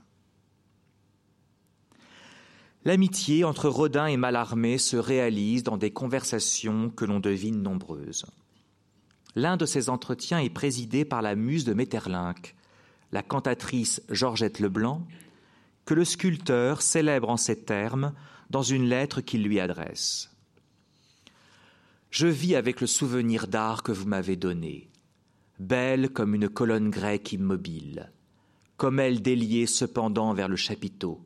L'amitié 2.85 3.45
entre 3.45 3.69
Rodin 3.69 4.07
et 4.07 4.17
Mallarmé 4.17 4.77
se 4.77 4.97
réalise 4.97 5.63
dans 5.63 5.79
des 5.79 5.91
conversations 5.91 6.91
que 6.91 7.05
l'on 7.05 7.21
devine 7.21 7.63
nombreuses. 7.63 8.27
L'un 9.35 9.57
de 9.57 9.67
ces 9.67 9.89
entretiens 9.89 10.39
est 10.39 10.51
présidé 10.51 11.05
par 11.05 11.23
la 11.23 11.35
muse 11.35 11.65
de 11.65 11.75
Metterlinck, 11.75 12.55
la 13.13 13.23
cantatrice 13.23 14.03
Georgette 14.11 14.61
Leblanc, 14.61 15.07
que 15.85 15.95
le 15.95 16.05
sculpteur 16.05 16.83
célèbre 16.83 17.31
en 17.31 17.37
ces 17.37 17.63
termes 17.63 18.13
dans 18.51 18.63
une 18.63 18.89
lettre 18.89 19.21
qu'il 19.21 19.43
lui 19.43 19.59
adresse. 19.61 20.31
Je 22.11 22.27
vis 22.27 22.55
avec 22.55 22.81
le 22.81 22.87
souvenir 22.87 23.47
d'art 23.47 23.83
que 23.83 23.93
vous 23.93 24.07
m'avez 24.07 24.37
donné 24.37 24.91
belle 25.63 26.11
comme 26.11 26.35
une 26.35 26.49
colonne 26.49 26.91
grecque 26.91 27.33
immobile, 27.33 28.11
comme 28.77 28.99
elle 28.99 29.23
déliée 29.23 29.67
cependant 29.67 30.35
vers 30.35 30.49
le 30.49 30.57
chapiteau, 30.57 31.21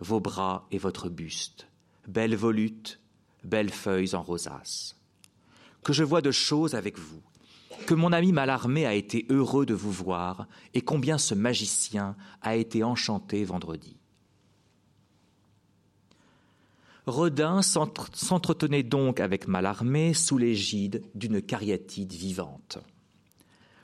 vos 0.00 0.20
bras 0.20 0.66
et 0.70 0.78
votre 0.78 1.10
buste, 1.10 1.68
belle 2.08 2.36
volute, 2.36 3.00
belles 3.44 3.72
feuilles 3.72 4.14
en 4.14 4.22
rosace. 4.22 4.96
Que 5.84 5.92
je 5.92 6.04
vois 6.04 6.22
de 6.22 6.30
choses 6.30 6.74
avec 6.74 6.98
vous, 6.98 7.22
que 7.86 7.94
mon 7.94 8.12
ami 8.12 8.32
Malarmé 8.32 8.86
a 8.86 8.94
été 8.94 9.26
heureux 9.28 9.66
de 9.66 9.74
vous 9.74 9.92
voir, 9.92 10.46
et 10.74 10.80
combien 10.80 11.18
ce 11.18 11.34
magicien 11.34 12.16
a 12.42 12.56
été 12.56 12.82
enchanté 12.82 13.44
vendredi. 13.44 13.96
Rodin 17.06 17.62
s'entretenait 17.62 18.82
donc 18.82 19.20
avec 19.20 19.46
Malarmé 19.46 20.12
sous 20.12 20.38
l'égide 20.38 21.02
d'une 21.14 21.40
cariatide 21.40 22.12
vivante. 22.12 22.78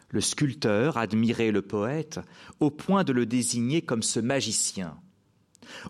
Le 0.09 0.20
sculpteur 0.20 0.99
admirait 0.99 1.53
le 1.53 1.62
poète 1.62 2.20
au 2.59 2.70
point 2.70 3.05
de 3.05 3.12
le 3.12 3.24
désigner 3.24 3.80
comme 3.80 4.03
ce 4.03 4.18
magicien, 4.18 4.99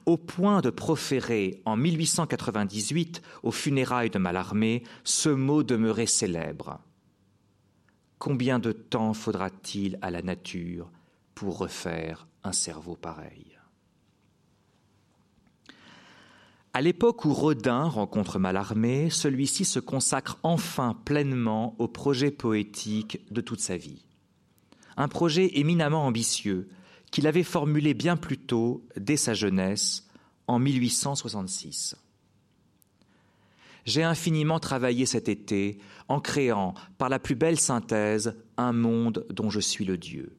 au 0.05 0.19
point 0.19 0.61
de 0.61 0.69
proférer 0.71 1.63
en 1.65 1.77
1898 1.77 3.23
aux 3.43 3.51
funérailles 3.51 4.11
de 4.11 4.19
Mallarmé 4.19 4.83
ce 5.03 5.31
mot 5.31 5.63
demeuré 5.63 6.07
célèbre. 6.07 6.81
Combien 8.23 8.61
de 8.61 8.71
temps 8.71 9.15
faudra-t-il 9.15 9.99
à 10.01 10.13
la 10.13 10.23
nature 10.23 10.93
pour 11.35 11.59
refaire 11.59 12.29
un 12.45 12.53
cerveau 12.53 12.95
pareil? 12.95 13.59
À 16.73 16.81
l'époque 16.83 17.25
où 17.25 17.33
Rodin 17.33 17.83
rencontre 17.83 18.39
Mallarmé, 18.39 19.11
celui-ci 19.11 19.65
se 19.65 19.81
consacre 19.81 20.39
enfin 20.45 20.97
pleinement 21.05 21.75
au 21.81 21.89
projet 21.89 22.31
poétique 22.31 23.21
de 23.33 23.41
toute 23.41 23.59
sa 23.59 23.77
vie 23.77 24.05
un 24.97 25.09
projet 25.09 25.59
éminemment 25.59 26.07
ambitieux 26.07 26.69
qu'il 27.11 27.27
avait 27.27 27.43
formulé 27.43 27.93
bien 27.93 28.17
plus 28.17 28.39
tôt, 28.39 28.87
dès 28.97 29.17
sa 29.17 29.35
jeunesse, 29.35 30.07
en 30.47 30.61
1866. 30.61 31.97
J'ai 33.85 34.03
infiniment 34.03 34.61
travaillé 34.61 35.07
cet 35.07 35.29
été 35.29 35.79
en 36.09 36.21
créant, 36.21 36.75
par 36.99 37.09
la 37.09 37.19
plus 37.19 37.35
belle 37.35 37.59
synthèse, 37.59 38.37
un 38.57 38.73
monde 38.73 39.27
dont 39.31 39.51
je 39.51 39.61
suis 39.61 39.85
le 39.85 39.99
Dieu, 39.99 40.37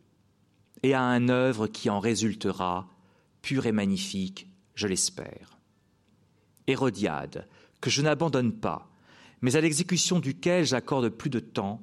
et 0.82 0.94
à 0.94 1.02
un 1.02 1.30
œuvre 1.30 1.68
qui 1.68 1.90
en 1.90 2.00
résultera, 2.00 2.90
pure 3.42 3.66
et 3.66 3.72
magnifique, 3.72 4.48
je 4.76 4.88
l'espère. 4.88 5.58
Hérodiade, 6.68 7.48
que 7.82 7.90
je 7.90 8.02
n'abandonne 8.02 8.54
pas, 8.54 8.90
mais 9.42 9.58
à 9.58 9.62
l'exécution 9.62 10.20
duquel 10.20 10.66
j'accorde 10.66 11.10
plus 11.10 11.30
de 11.30 11.40
temps, 11.40 11.82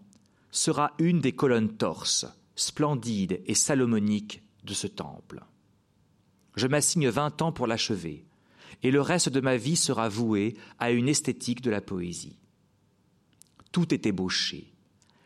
sera 0.51 0.93
une 0.99 1.21
des 1.21 1.33
colonnes 1.33 1.77
torses, 1.77 2.27
splendide 2.57 3.41
et 3.47 3.55
salomonique 3.55 4.43
de 4.65 4.73
ce 4.73 4.87
temple. 4.87 5.45
Je 6.57 6.67
m'assigne 6.67 7.09
vingt 7.09 7.41
ans 7.43 7.53
pour 7.53 7.67
l'achever, 7.67 8.25
et 8.83 8.91
le 8.91 9.01
reste 9.01 9.29
de 9.29 9.41
ma 9.41 9.57
vie 9.57 9.77
sera 9.77 10.09
voué 10.09 10.57
à 10.79 10.91
une 10.91 11.09
esthétique 11.09 11.61
de 11.61 11.71
la 11.71 11.81
poésie. 11.81 12.39
Tout 13.73 13.93
est 13.95 14.07
ébauché. 14.07 14.73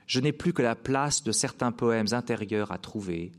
Je 0.06 0.20
n'ai 0.20 0.32
plus 0.32 0.52
que 0.52 0.62
la 0.62 0.74
place 0.74 1.22
de 1.22 1.32
certains 1.32 1.72
poèmes 1.72 2.12
intérieurs 2.12 2.72
à 2.72 2.78
trouver, 2.78 3.32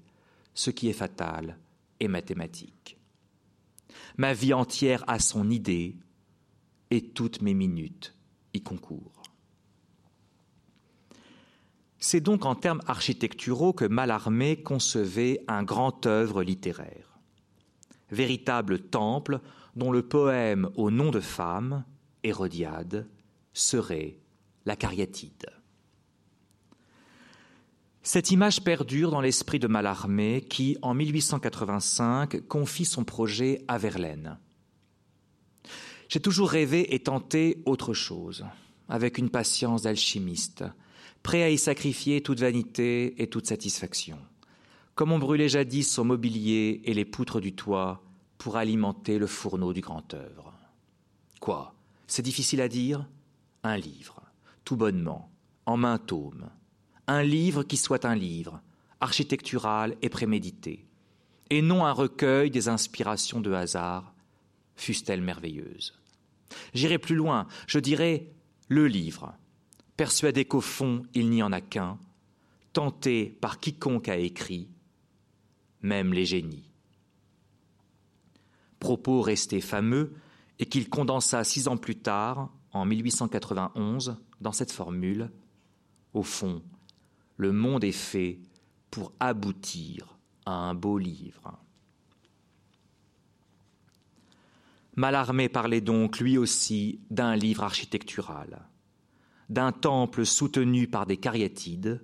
ce 0.53 0.71
qui 0.71 0.89
est 0.89 0.93
fatal 0.93 1.57
et 1.99 2.07
mathématique. 2.07 2.97
Ma 4.17 4.33
vie 4.33 4.53
entière 4.53 5.03
a 5.07 5.19
son 5.19 5.49
idée, 5.49 5.95
et 6.91 7.01
toutes 7.01 7.41
mes 7.41 7.53
minutes 7.53 8.15
y 8.53 8.61
concourent. 8.61 9.23
C'est 11.99 12.21
donc 12.21 12.45
en 12.45 12.55
termes 12.55 12.81
architecturaux 12.85 13.73
que 13.73 13.85
Mallarmé 13.85 14.61
concevait 14.61 15.43
un 15.47 15.63
grand 15.63 16.05
œuvre 16.05 16.43
littéraire. 16.43 17.17
Véritable 18.11 18.79
temple 18.79 19.39
dont 19.75 19.91
le 19.91 20.01
poème 20.01 20.69
au 20.75 20.91
nom 20.91 21.11
de 21.11 21.19
femme, 21.19 21.83
Hérodiade, 22.23 23.07
serait 23.53 24.17
la 24.65 24.75
cariatide. 24.75 25.47
Cette 28.01 28.29
image 28.29 28.63
perdure 28.63 29.09
dans 29.09 29.21
l'esprit 29.21 29.57
de 29.57 29.67
Mallarmé 29.67 30.41
qui, 30.41 30.77
en 30.83 30.93
1885, 30.93 32.47
confie 32.47 32.85
son 32.85 33.03
projet 33.03 33.63
à 33.67 33.79
Verlaine. 33.79 34.37
J'ai 36.07 36.19
toujours 36.19 36.49
rêvé 36.49 36.93
et 36.93 36.99
tenté 36.99 37.63
autre 37.65 37.95
chose, 37.95 38.45
avec 38.89 39.17
une 39.17 39.31
patience 39.31 39.81
d'alchimiste, 39.81 40.63
prêt 41.23 41.41
à 41.41 41.49
y 41.49 41.57
sacrifier 41.57 42.21
toute 42.21 42.39
vanité 42.39 43.19
et 43.21 43.27
toute 43.27 43.47
satisfaction. 43.47 44.19
Comme 44.93 45.11
on 45.11 45.17
brûlait 45.17 45.49
jadis 45.49 45.91
son 45.91 46.05
mobilier 46.05 46.81
et 46.85 46.93
les 46.93 47.05
poutres 47.05 47.41
du 47.41 47.53
toit 47.53 48.04
pour 48.45 48.57
alimenter 48.57 49.17
le 49.17 49.25
fourneau 49.25 49.73
du 49.73 49.81
grand 49.81 50.13
œuvre. 50.13 50.53
Quoi? 51.39 51.73
C'est 52.05 52.21
difficile 52.21 52.61
à 52.61 52.67
dire? 52.67 53.07
Un 53.63 53.75
livre, 53.75 54.21
tout 54.63 54.75
bonnement, 54.75 55.31
en 55.65 55.77
main 55.77 55.97
tome. 55.97 56.51
Un 57.07 57.23
livre 57.23 57.63
qui 57.63 57.75
soit 57.75 58.05
un 58.05 58.13
livre, 58.13 58.61
architectural 58.99 59.97
et 60.03 60.09
prémédité, 60.09 60.85
et 61.49 61.63
non 61.63 61.85
un 61.85 61.91
recueil 61.91 62.51
des 62.51 62.69
inspirations 62.69 63.41
de 63.41 63.51
hasard, 63.51 64.13
fussent-elles 64.75 65.23
merveilleuses. 65.23 65.99
J'irai 66.75 66.99
plus 66.99 67.15
loin, 67.15 67.47
je 67.65 67.79
dirais 67.79 68.29
le 68.67 68.85
livre, 68.85 69.33
persuadé 69.97 70.45
qu'au 70.45 70.61
fond 70.61 71.01
il 71.15 71.31
n'y 71.31 71.41
en 71.41 71.51
a 71.51 71.61
qu'un, 71.61 71.97
tenté 72.73 73.25
par 73.41 73.59
quiconque 73.59 74.07
a 74.07 74.17
écrit, 74.17 74.69
même 75.81 76.13
les 76.13 76.25
génies. 76.25 76.74
Propos 78.85 79.21
restés 79.21 79.61
fameux 79.61 80.13
et 80.59 80.67
qu'il 80.67 80.89
condensa 80.89 81.43
six 81.43 81.67
ans 81.67 81.75
plus 81.75 81.95
tard, 81.95 82.51
en 82.71 82.85
1891, 82.85 84.17
dans 84.41 84.51
cette 84.51 84.71
formule 84.71 85.31
Au 86.13 86.21
fond, 86.21 86.61
le 87.35 87.51
monde 87.51 87.83
est 87.83 87.91
fait 87.91 88.37
pour 88.91 89.11
aboutir 89.19 90.19
à 90.45 90.51
un 90.51 90.75
beau 90.75 90.99
livre. 90.99 91.57
Mallarmé 94.95 95.49
parlait 95.49 95.81
donc 95.81 96.19
lui 96.19 96.37
aussi 96.37 96.99
d'un 97.09 97.35
livre 97.35 97.63
architectural, 97.63 98.67
d'un 99.49 99.71
temple 99.71 100.27
soutenu 100.27 100.87
par 100.87 101.07
des 101.07 101.17
cariatides, 101.17 102.03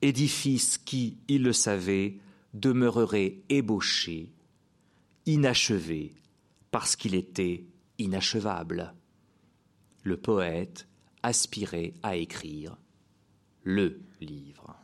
édifice 0.00 0.78
qui, 0.78 1.18
il 1.26 1.42
le 1.42 1.52
savait, 1.52 2.20
demeurerait 2.52 3.42
ébauché, 3.48 4.33
inachevé, 5.26 6.14
parce 6.70 6.96
qu'il 6.96 7.14
était 7.14 7.64
inachevable. 7.98 8.94
Le 10.02 10.16
poète 10.16 10.86
aspirait 11.22 11.94
à 12.02 12.16
écrire 12.16 12.76
le 13.62 14.00
livre. 14.20 14.76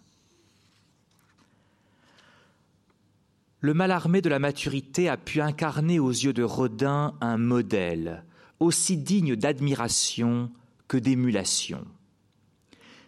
Le 3.61 3.74
Malarmé 3.74 4.22
de 4.22 4.30
la 4.30 4.38
maturité 4.38 5.11
a 5.11 5.18
pu 5.18 5.43
incarner 5.43 5.99
aux 5.99 6.11
yeux 6.11 6.32
de 6.32 6.43
Rodin 6.43 7.14
un 7.20 7.36
modèle 7.36 8.24
aussi 8.59 8.97
digne 8.97 9.36
d'admiration 9.36 10.51
que 10.88 10.97
d'émulation. 10.97 11.86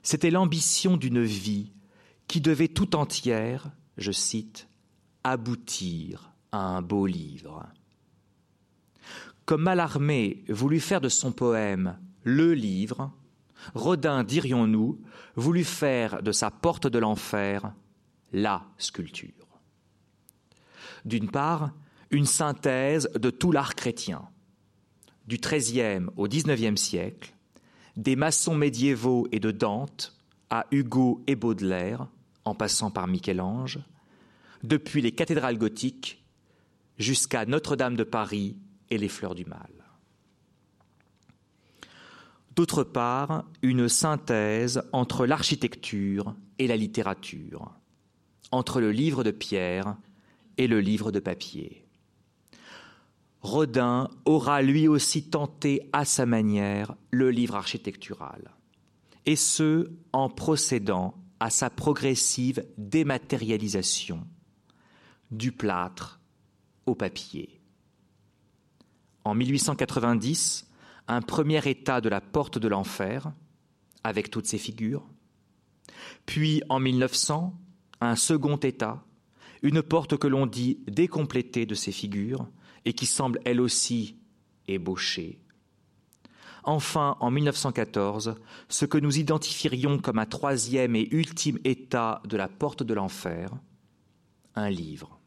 C'était 0.02 0.30
l'ambition 0.30 0.96
d'une 0.96 1.22
vie 1.22 1.72
qui 2.26 2.40
devait 2.40 2.68
tout 2.68 2.96
entière, 2.96 3.70
je 3.96 4.12
cite, 4.12 4.68
aboutir 5.24 6.31
un 6.52 6.82
beau 6.82 7.06
livre. 7.06 7.66
Comme 9.44 9.62
Mallarmé 9.62 10.44
voulut 10.48 10.80
faire 10.80 11.00
de 11.00 11.08
son 11.08 11.32
poème 11.32 11.98
le 12.24 12.54
livre, 12.54 13.12
Rodin, 13.74 14.22
dirions-nous, 14.24 15.00
voulut 15.36 15.64
faire 15.64 16.22
de 16.22 16.32
sa 16.32 16.50
porte 16.50 16.86
de 16.86 16.98
l'enfer 16.98 17.72
la 18.32 18.64
sculpture 18.78 19.42
d'une 21.04 21.30
part, 21.30 21.72
une 22.10 22.26
synthèse 22.26 23.08
de 23.14 23.30
tout 23.30 23.52
l'art 23.52 23.74
chrétien, 23.74 24.22
du 25.26 25.36
XIIIe 25.36 26.06
au 26.16 26.28
XIXe 26.28 26.80
siècle, 26.80 27.34
des 27.96 28.16
maçons 28.16 28.54
médiévaux 28.54 29.26
et 29.32 29.40
de 29.40 29.50
Dante 29.50 30.16
à 30.50 30.66
Hugo 30.70 31.22
et 31.26 31.36
Baudelaire, 31.36 32.06
en 32.44 32.54
passant 32.54 32.90
par 32.90 33.06
Michel-Ange, 33.06 33.80
depuis 34.62 35.00
les 35.00 35.12
cathédrales 35.12 35.58
gothiques 35.58 36.21
jusqu'à 37.02 37.44
Notre-Dame 37.44 37.96
de 37.96 38.04
Paris 38.04 38.56
et 38.88 38.96
les 38.96 39.08
Fleurs 39.08 39.34
du 39.34 39.44
Mal. 39.44 39.70
D'autre 42.54 42.84
part, 42.84 43.44
une 43.62 43.88
synthèse 43.88 44.82
entre 44.92 45.26
l'architecture 45.26 46.34
et 46.58 46.66
la 46.66 46.76
littérature, 46.76 47.74
entre 48.50 48.80
le 48.80 48.92
livre 48.92 49.24
de 49.24 49.30
Pierre 49.30 49.96
et 50.58 50.66
le 50.66 50.80
livre 50.80 51.12
de 51.12 51.20
papier. 51.20 51.86
Rodin 53.40 54.08
aura 54.24 54.62
lui 54.62 54.86
aussi 54.86 55.28
tenté 55.28 55.88
à 55.92 56.04
sa 56.04 56.26
manière 56.26 56.94
le 57.10 57.30
livre 57.30 57.56
architectural, 57.56 58.54
et 59.26 59.36
ce 59.36 59.90
en 60.12 60.28
procédant 60.28 61.14
à 61.40 61.50
sa 61.50 61.70
progressive 61.70 62.64
dématérialisation 62.76 64.26
du 65.32 65.50
plâtre 65.50 66.20
au 66.86 66.94
papier. 66.94 67.60
En 69.24 69.34
1890, 69.34 70.68
un 71.08 71.20
premier 71.20 71.66
état 71.68 72.00
de 72.00 72.08
la 72.08 72.20
porte 72.20 72.58
de 72.58 72.68
l'enfer, 72.68 73.32
avec 74.04 74.30
toutes 74.30 74.46
ses 74.46 74.58
figures, 74.58 75.04
puis 76.26 76.62
en 76.68 76.80
1900, 76.80 77.54
un 78.00 78.16
second 78.16 78.56
état, 78.56 79.04
une 79.62 79.82
porte 79.82 80.16
que 80.16 80.26
l'on 80.26 80.46
dit 80.46 80.80
décomplétée 80.88 81.66
de 81.66 81.74
ses 81.74 81.92
figures 81.92 82.48
et 82.84 82.92
qui 82.92 83.06
semble 83.06 83.40
elle 83.44 83.60
aussi 83.60 84.16
ébauchée. 84.66 85.38
Enfin, 86.64 87.16
en 87.20 87.30
1914, 87.30 88.36
ce 88.68 88.84
que 88.84 88.98
nous 88.98 89.18
identifierions 89.18 89.98
comme 89.98 90.18
un 90.18 90.26
troisième 90.26 90.94
et 90.94 91.08
ultime 91.10 91.58
état 91.64 92.22
de 92.24 92.36
la 92.36 92.48
porte 92.48 92.82
de 92.82 92.94
l'enfer, 92.94 93.50
un 94.54 94.70
livre, 94.70 95.18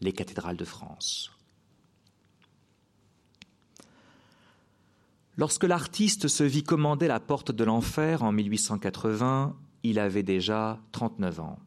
Les 0.00 0.12
cathédrales 0.12 0.56
de 0.56 0.64
France. 0.64 1.32
Lorsque 5.36 5.64
l'artiste 5.64 6.28
se 6.28 6.44
vit 6.44 6.62
commander 6.62 7.08
la 7.08 7.20
porte 7.20 7.52
de 7.52 7.64
l'enfer 7.64 8.22
en 8.22 8.32
1880, 8.32 9.54
il 9.82 9.98
avait 9.98 10.22
déjà 10.22 10.80
39 10.92 11.40
ans. 11.40 11.58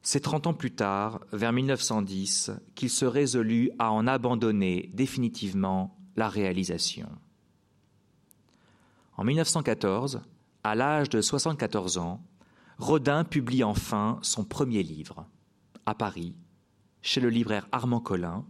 C'est 0.00 0.20
trente 0.20 0.46
ans 0.46 0.54
plus 0.54 0.72
tard, 0.72 1.20
vers 1.32 1.52
1910, 1.52 2.50
qu'il 2.74 2.90
se 2.90 3.04
résolut 3.04 3.70
à 3.78 3.92
en 3.92 4.06
abandonner 4.06 4.90
définitivement 4.94 5.96
la 6.16 6.28
réalisation. 6.28 7.08
En 9.16 9.24
1914, 9.24 10.22
à 10.64 10.74
l'âge 10.74 11.08
de 11.08 11.20
74 11.20 11.98
ans, 11.98 12.24
Rodin 12.78 13.22
publie 13.22 13.62
enfin 13.62 14.18
son 14.22 14.44
premier 14.44 14.82
livre, 14.82 15.26
à 15.86 15.94
Paris, 15.94 16.34
chez 17.02 17.20
le 17.20 17.28
libraire 17.28 17.68
Armand 17.72 18.00
Collin. 18.00 18.44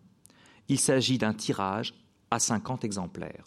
Il 0.69 0.79
s'agit 0.79 1.19
d'un 1.19 1.35
tirage 1.35 1.95
à 2.31 2.39
50 2.39 2.85
exemplaires. 2.85 3.47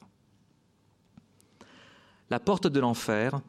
La 2.29 2.39
porte 2.39 2.67
de 2.67 2.79
l'enfer 2.79 3.39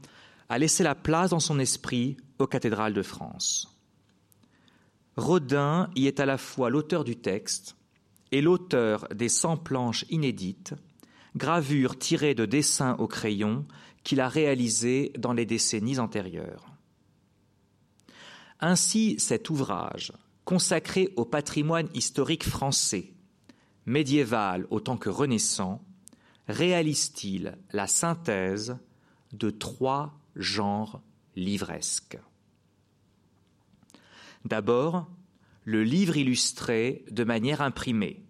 a 0.49 0.59
laissé 0.59 0.83
la 0.83 0.95
place 0.95 1.31
dans 1.31 1.41
son 1.41 1.59
esprit 1.59 2.17
aux 2.39 2.47
cathédrales 2.47 2.95
de 2.95 3.03
France. 3.03 3.77
Rodin 5.17 5.91
y 5.97 6.07
est 6.07 6.21
à 6.21 6.27
la 6.27 6.39
fois 6.39 6.69
l'auteur 6.69 7.03
du 7.03 7.17
texte 7.17 7.77
et 8.33 8.43
l'auteur 8.43 9.09
des 9.15 9.31
100 9.31 9.57
planches 9.59 10.05
inédites, 10.11 10.75
gravures 11.37 11.99
tirées 11.99 12.35
de 12.35 12.45
dessins 12.45 12.97
au 12.99 13.07
crayon 13.07 13.67
qu'il 14.05 14.21
a 14.21 14.29
réalisés 14.29 15.13
dans 15.19 15.33
les 15.33 15.47
décennies 15.47 15.99
antérieures. 15.99 16.67
Ainsi, 18.61 19.17
cet 19.19 19.51
ouvrage, 19.51 20.13
consacré 20.47 21.13
au 21.17 21.25
patrimoine 21.25 21.89
historique 21.93 22.45
français, 22.45 23.13
médiéval 23.85 24.67
autant 24.71 24.97
que 24.97 25.11
renaissant, 25.11 25.85
réalise-t-il 26.47 27.59
la 27.73 27.89
synthèse 27.89 28.79
de 29.33 29.51
trois 29.51 30.19
genres 30.37 31.03
livresques. 31.35 32.19
D'abord, 34.45 35.09
le 35.65 35.83
livre 35.83 36.17
illustré 36.17 37.05
de 37.11 37.25
manière 37.25 37.61
imprimée. 37.61 38.23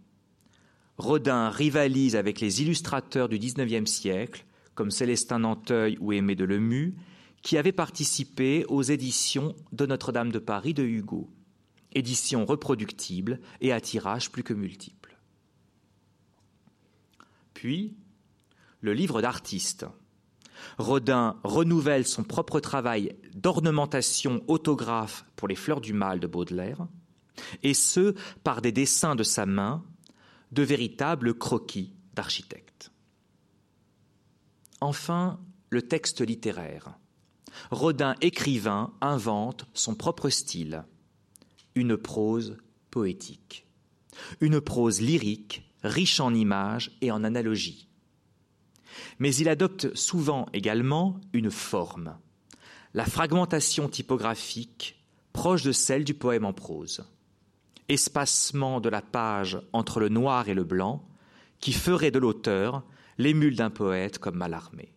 Rodin 0.97 1.51
rivalise 1.51 2.17
avec 2.17 2.41
les 2.41 2.63
illustrateurs 2.63 3.29
du 3.29 3.39
XIXe 3.39 3.91
siècle, 3.91 4.47
comme 4.75 4.91
Célestin 4.91 5.41
Nanteuil 5.41 5.99
ou 6.01 6.15
Aimé 6.15 6.35
de 6.35 6.45
Lemu, 6.45 6.97
qui 7.43 7.59
avaient 7.59 7.73
participé 7.73 8.65
aux 8.69 8.83
éditions 8.83 9.55
de 9.73 9.85
Notre-Dame 9.85 10.33
de 10.33 10.39
Paris 10.39 10.73
de 10.73 10.83
Hugo, 10.83 11.31
éditions 11.93 12.45
reproductibles 12.45 13.41
et 13.61 13.73
à 13.73 13.81
tirage 13.81 14.31
plus 14.31 14.43
que 14.43 14.55
multiples. 14.55 15.17
Puis, 17.55 17.97
le 18.81 18.93
livre 18.93 19.23
d'artiste, 19.23 19.87
Rodin 20.79 21.39
renouvelle 21.43 22.07
son 22.07 22.23
propre 22.23 22.61
travail 22.61 23.17
d'ornementation 23.35 24.43
autographe 24.47 25.25
pour 25.37 25.49
les 25.49 25.55
fleurs 25.55 25.81
du 25.81 25.93
mal 25.93 26.21
de 26.21 26.27
Baudelaire, 26.27 26.87
et 27.63 27.75
ce, 27.75 28.15
par 28.45 28.63
des 28.63 28.73
dessins 28.73 29.15
de 29.15 29.23
sa 29.23 29.47
main, 29.47 29.85
de 30.53 30.63
véritables 30.63 31.35
croquis 31.35 31.95
d'architecte. 32.15 32.91
Enfin, 34.81 35.41
le 35.71 35.83
texte 35.83 36.21
littéraire. 36.21 36.99
Rodin, 37.71 38.15
écrivain, 38.21 38.93
invente 39.01 39.67
son 39.75 39.95
propre 39.95 40.29
style, 40.29 40.85
une 41.77 41.97
prose 41.97 42.57
poétique, 42.91 43.67
une 44.41 44.61
prose 44.61 45.01
lyrique, 45.01 45.71
riche 45.85 46.19
en 46.19 46.35
images 46.35 46.91
et 47.03 47.13
en 47.13 47.23
analogies. 47.23 47.89
Mais 49.19 49.35
il 49.37 49.49
adopte 49.49 49.95
souvent 49.95 50.47
également 50.53 51.21
une 51.33 51.51
forme, 51.51 52.17
la 52.95 53.05
fragmentation 53.05 53.89
typographique 53.89 55.05
proche 55.35 55.63
de 55.63 55.73
celle 55.73 56.05
du 56.05 56.15
poème 56.15 56.47
en 56.47 56.55
prose, 56.55 57.05
espacement 57.89 58.81
de 58.81 58.89
la 58.89 59.03
page 59.03 59.61
entre 59.75 60.01
le 60.01 60.09
noir 60.09 60.49
et 60.49 60.55
le 60.55 60.65
blanc, 60.65 61.07
qui 61.61 61.73
ferait 61.73 62.11
de 62.11 62.19
l'auteur 62.19 62.85
l'émule 63.19 63.55
d'un 63.55 63.71
poète 63.71 64.19
comme 64.19 64.37
Mallarmé. 64.37 64.96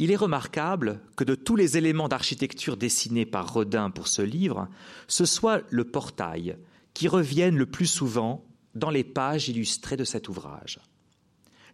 Il 0.00 0.10
est 0.10 0.16
remarquable 0.16 1.02
que 1.14 1.24
de 1.24 1.34
tous 1.34 1.56
les 1.56 1.76
éléments 1.76 2.08
d'architecture 2.08 2.78
dessinés 2.78 3.26
par 3.26 3.52
Rodin 3.52 3.90
pour 3.90 4.08
ce 4.08 4.22
livre, 4.22 4.66
ce 5.08 5.26
soit 5.26 5.62
le 5.68 5.84
portail 5.84 6.56
qui 6.94 7.06
revienne 7.06 7.58
le 7.58 7.66
plus 7.66 7.86
souvent 7.86 8.42
dans 8.74 8.88
les 8.88 9.04
pages 9.04 9.50
illustrées 9.50 9.98
de 9.98 10.04
cet 10.04 10.30
ouvrage, 10.30 10.80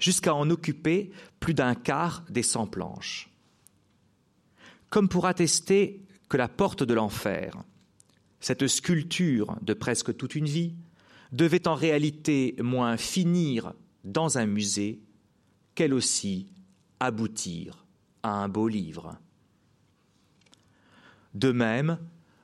jusqu'à 0.00 0.34
en 0.34 0.50
occuper 0.50 1.12
plus 1.38 1.54
d'un 1.54 1.76
quart 1.76 2.24
des 2.28 2.42
100 2.42 2.66
planches. 2.66 3.30
Comme 4.90 5.08
pour 5.08 5.26
attester 5.26 6.02
que 6.28 6.36
la 6.36 6.48
porte 6.48 6.82
de 6.82 6.94
l'enfer, 6.94 7.62
cette 8.40 8.66
sculpture 8.66 9.56
de 9.62 9.72
presque 9.72 10.16
toute 10.16 10.34
une 10.34 10.46
vie, 10.46 10.74
devait 11.30 11.68
en 11.68 11.76
réalité 11.76 12.56
moins 12.60 12.96
finir 12.96 13.72
dans 14.02 14.36
un 14.36 14.46
musée 14.46 15.00
qu'elle 15.76 15.94
aussi 15.94 16.48
aboutir 16.98 17.85
à 18.26 18.30
un 18.30 18.48
beau 18.48 18.66
livre. 18.66 19.16
De 21.34 21.52
même, 21.52 21.98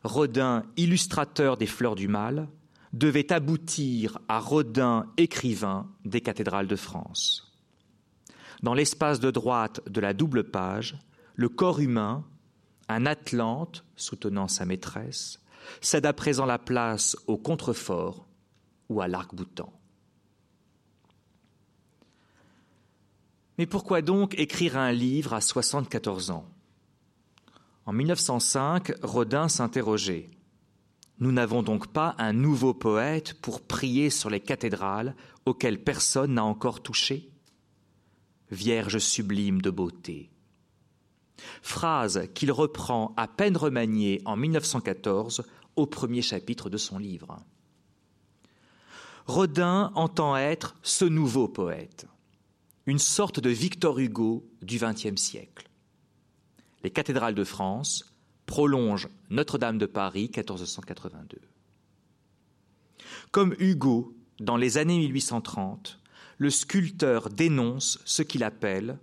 Rodin, 0.04 0.62
illustrateur 0.76 1.56
des 1.56 1.66
fleurs 1.66 1.96
du 1.96 2.06
mal, 2.06 2.48
devait 2.92 3.32
aboutir 3.32 4.18
à 4.28 4.38
Rodin, 4.38 5.06
écrivain 5.16 5.90
des 6.04 6.20
cathédrales 6.20 6.68
de 6.68 6.76
France. 6.76 7.52
Dans 8.62 8.74
l'espace 8.74 9.18
de 9.18 9.32
droite 9.32 9.80
de 9.88 10.00
la 10.00 10.14
double 10.14 10.44
page, 10.44 10.96
le 11.34 11.48
corps 11.48 11.80
humain, 11.80 12.24
un 12.88 13.04
Atlante 13.04 13.84
soutenant 13.96 14.46
sa 14.46 14.64
maîtresse, 14.64 15.40
cède 15.80 16.06
à 16.06 16.12
présent 16.12 16.46
la 16.46 16.60
place 16.60 17.16
au 17.26 17.36
contrefort 17.36 18.28
ou 18.88 19.00
à 19.00 19.08
l'arc-boutant. 19.08 19.72
Mais 23.58 23.66
pourquoi 23.66 24.02
donc 24.02 24.38
écrire 24.38 24.76
un 24.76 24.92
livre 24.92 25.34
à 25.34 25.40
74 25.40 26.30
ans? 26.30 26.46
En 27.84 27.92
1905, 27.92 28.92
Rodin 29.02 29.48
s'interrogeait. 29.48 30.30
Nous 31.18 31.32
n'avons 31.32 31.62
donc 31.62 31.88
pas 31.88 32.14
un 32.18 32.32
nouveau 32.32 32.74
poète 32.74 33.34
pour 33.34 33.60
prier 33.60 34.10
sur 34.10 34.30
les 34.30 34.40
cathédrales 34.40 35.14
auxquelles 35.46 35.82
personne 35.82 36.34
n'a 36.34 36.44
encore 36.44 36.82
touché? 36.82 37.30
Vierge 38.50 38.98
sublime 38.98 39.60
de 39.60 39.70
beauté. 39.70 40.30
Phrase 41.62 42.28
qu'il 42.34 42.52
reprend 42.52 43.14
à 43.16 43.26
peine 43.26 43.56
remaniée 43.56 44.20
en 44.24 44.36
1914 44.36 45.44
au 45.76 45.86
premier 45.86 46.22
chapitre 46.22 46.70
de 46.70 46.76
son 46.76 46.98
livre. 46.98 47.38
Rodin 49.26 49.92
entend 49.94 50.36
être 50.36 50.76
ce 50.82 51.04
nouveau 51.04 51.48
poète, 51.48 52.06
une 52.86 52.98
sorte 52.98 53.40
de 53.40 53.50
Victor 53.50 53.98
Hugo 53.98 54.48
du 54.60 54.78
XXe 54.78 55.20
siècle. 55.20 55.68
Les 56.82 56.90
cathédrales 56.90 57.34
de 57.34 57.44
France 57.44 58.12
prolongent 58.46 59.08
Notre-Dame 59.30 59.78
de 59.78 59.86
Paris 59.86 60.30
1482. 60.34 61.40
Comme 63.30 63.54
Hugo, 63.58 64.16
dans 64.40 64.56
les 64.56 64.78
années 64.78 64.98
1830, 64.98 66.00
le 66.38 66.50
sculpteur 66.50 67.30
dénonce 67.30 68.00
ce 68.04 68.22
qu'il 68.22 68.42
appelle 68.42 68.98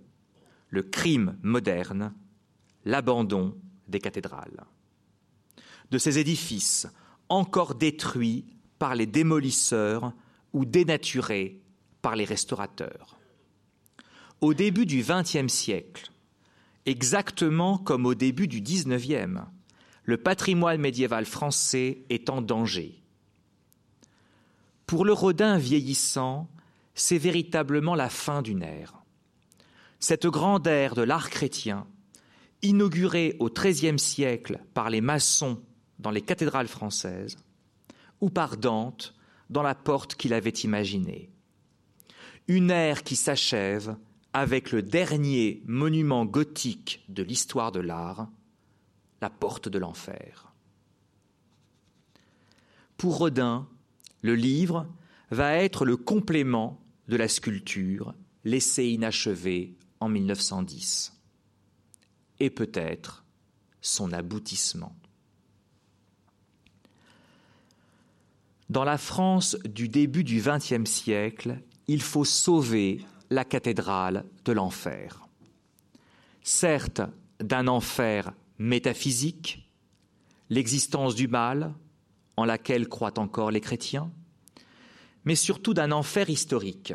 le 0.68 0.82
crime 0.82 1.38
moderne, 1.42 2.12
l'abandon 2.84 3.56
des 3.88 3.98
cathédrales. 3.98 4.64
De 5.90 5.98
ces 5.98 6.18
édifices 6.18 6.86
encore 7.28 7.74
détruits 7.74 8.44
par 8.78 8.94
les 8.94 9.06
démolisseurs 9.06 10.12
ou 10.52 10.64
dénaturés 10.64 11.60
par 12.02 12.14
les 12.14 12.24
restaurateurs. 12.24 13.19
Au 14.40 14.54
début 14.54 14.86
du 14.86 15.02
XXe 15.02 15.52
siècle, 15.52 16.10
exactement 16.86 17.76
comme 17.76 18.06
au 18.06 18.14
début 18.14 18.48
du 18.48 18.62
XIXe, 18.62 19.38
le 20.04 20.16
patrimoine 20.16 20.80
médiéval 20.80 21.26
français 21.26 22.04
est 22.08 22.30
en 22.30 22.40
danger. 22.40 23.02
Pour 24.86 25.04
le 25.04 25.12
Rodin 25.12 25.58
vieillissant, 25.58 26.48
c'est 26.94 27.18
véritablement 27.18 27.94
la 27.94 28.08
fin 28.08 28.40
d'une 28.40 28.62
ère. 28.62 28.94
Cette 29.98 30.26
grande 30.26 30.66
ère 30.66 30.94
de 30.94 31.02
l'art 31.02 31.28
chrétien, 31.28 31.86
inaugurée 32.62 33.36
au 33.40 33.50
XIIIe 33.50 33.98
siècle 33.98 34.58
par 34.72 34.88
les 34.88 35.02
maçons 35.02 35.62
dans 35.98 36.10
les 36.10 36.22
cathédrales 36.22 36.68
françaises, 36.68 37.36
ou 38.22 38.30
par 38.30 38.56
Dante 38.56 39.14
dans 39.50 39.62
la 39.62 39.74
porte 39.74 40.14
qu'il 40.14 40.32
avait 40.32 40.48
imaginée. 40.48 41.30
Une 42.48 42.70
ère 42.70 43.02
qui 43.02 43.16
s'achève 43.16 43.96
avec 44.32 44.70
le 44.70 44.82
dernier 44.82 45.62
monument 45.66 46.24
gothique 46.24 47.04
de 47.08 47.22
l'histoire 47.22 47.72
de 47.72 47.80
l'art, 47.80 48.28
la 49.20 49.30
porte 49.30 49.68
de 49.68 49.78
l'enfer. 49.78 50.52
Pour 52.96 53.18
Rodin, 53.18 53.68
le 54.22 54.34
livre 54.34 54.86
va 55.30 55.54
être 55.54 55.84
le 55.84 55.96
complément 55.96 56.80
de 57.08 57.16
la 57.16 57.28
sculpture 57.28 58.14
laissée 58.44 58.86
inachevée 58.86 59.76
en 60.00 60.08
1910, 60.08 61.12
et 62.38 62.50
peut-être 62.50 63.24
son 63.80 64.12
aboutissement. 64.12 64.94
Dans 68.70 68.84
la 68.84 68.98
France 68.98 69.56
du 69.64 69.88
début 69.88 70.22
du 70.22 70.40
XXe 70.40 70.88
siècle, 70.88 71.60
il 71.88 72.00
faut 72.00 72.24
sauver 72.24 73.04
la 73.30 73.44
cathédrale 73.44 74.24
de 74.44 74.52
l'enfer. 74.52 75.28
Certes, 76.42 77.02
d'un 77.38 77.68
enfer 77.68 78.32
métaphysique, 78.58 79.70
l'existence 80.50 81.14
du 81.14 81.28
mal, 81.28 81.74
en 82.36 82.44
laquelle 82.44 82.88
croient 82.88 83.18
encore 83.18 83.50
les 83.50 83.60
chrétiens, 83.60 84.10
mais 85.24 85.34
surtout 85.34 85.74
d'un 85.74 85.92
enfer 85.92 86.28
historique, 86.28 86.94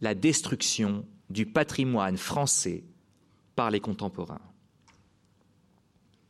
la 0.00 0.14
destruction 0.14 1.06
du 1.28 1.46
patrimoine 1.46 2.16
français 2.16 2.84
par 3.56 3.70
les 3.70 3.80
contemporains. 3.80 4.40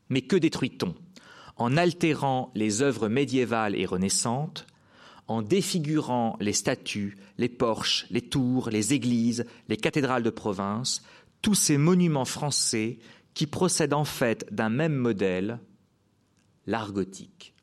Mais 0.08 0.22
que 0.22 0.36
détruit-on 0.36 0.94
en 1.56 1.76
altérant 1.76 2.50
les 2.54 2.80
œuvres 2.80 3.08
médiévales 3.08 3.76
et 3.76 3.84
renaissantes, 3.84 4.66
en 5.30 5.42
défigurant 5.42 6.36
les 6.40 6.52
statues, 6.52 7.16
les 7.38 7.48
porches, 7.48 8.04
les 8.10 8.20
tours, 8.20 8.68
les 8.68 8.94
églises, 8.94 9.46
les 9.68 9.76
cathédrales 9.76 10.24
de 10.24 10.30
province, 10.30 11.04
tous 11.40 11.54
ces 11.54 11.78
monuments 11.78 12.24
français 12.24 12.98
qui 13.32 13.46
procèdent 13.46 13.94
en 13.94 14.04
fait 14.04 14.52
d'un 14.52 14.70
même 14.70 14.96
modèle, 14.96 15.60
l'art 16.66 16.92
gothique. 16.92 17.54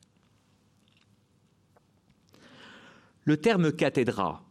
Le 3.24 3.36
terme 3.36 3.70
cathédra 3.70 4.48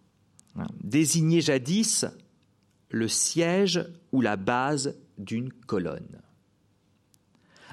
hein, 0.56 0.68
désignait 0.84 1.41
jadis 1.41 2.06
le 2.91 3.07
siège 3.07 3.84
ou 4.11 4.22
la 4.22 4.35
base 4.35 4.95
d'une 5.18 5.52
colonne. 5.52 6.22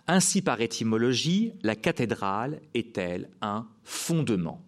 Ainsi, 0.07 0.41
par 0.41 0.63
étymologie, 0.63 1.53
la 1.63 1.77
cathédrale 1.77 2.63
est-elle 2.73 3.29
un 3.43 3.69
fondement 3.83 4.65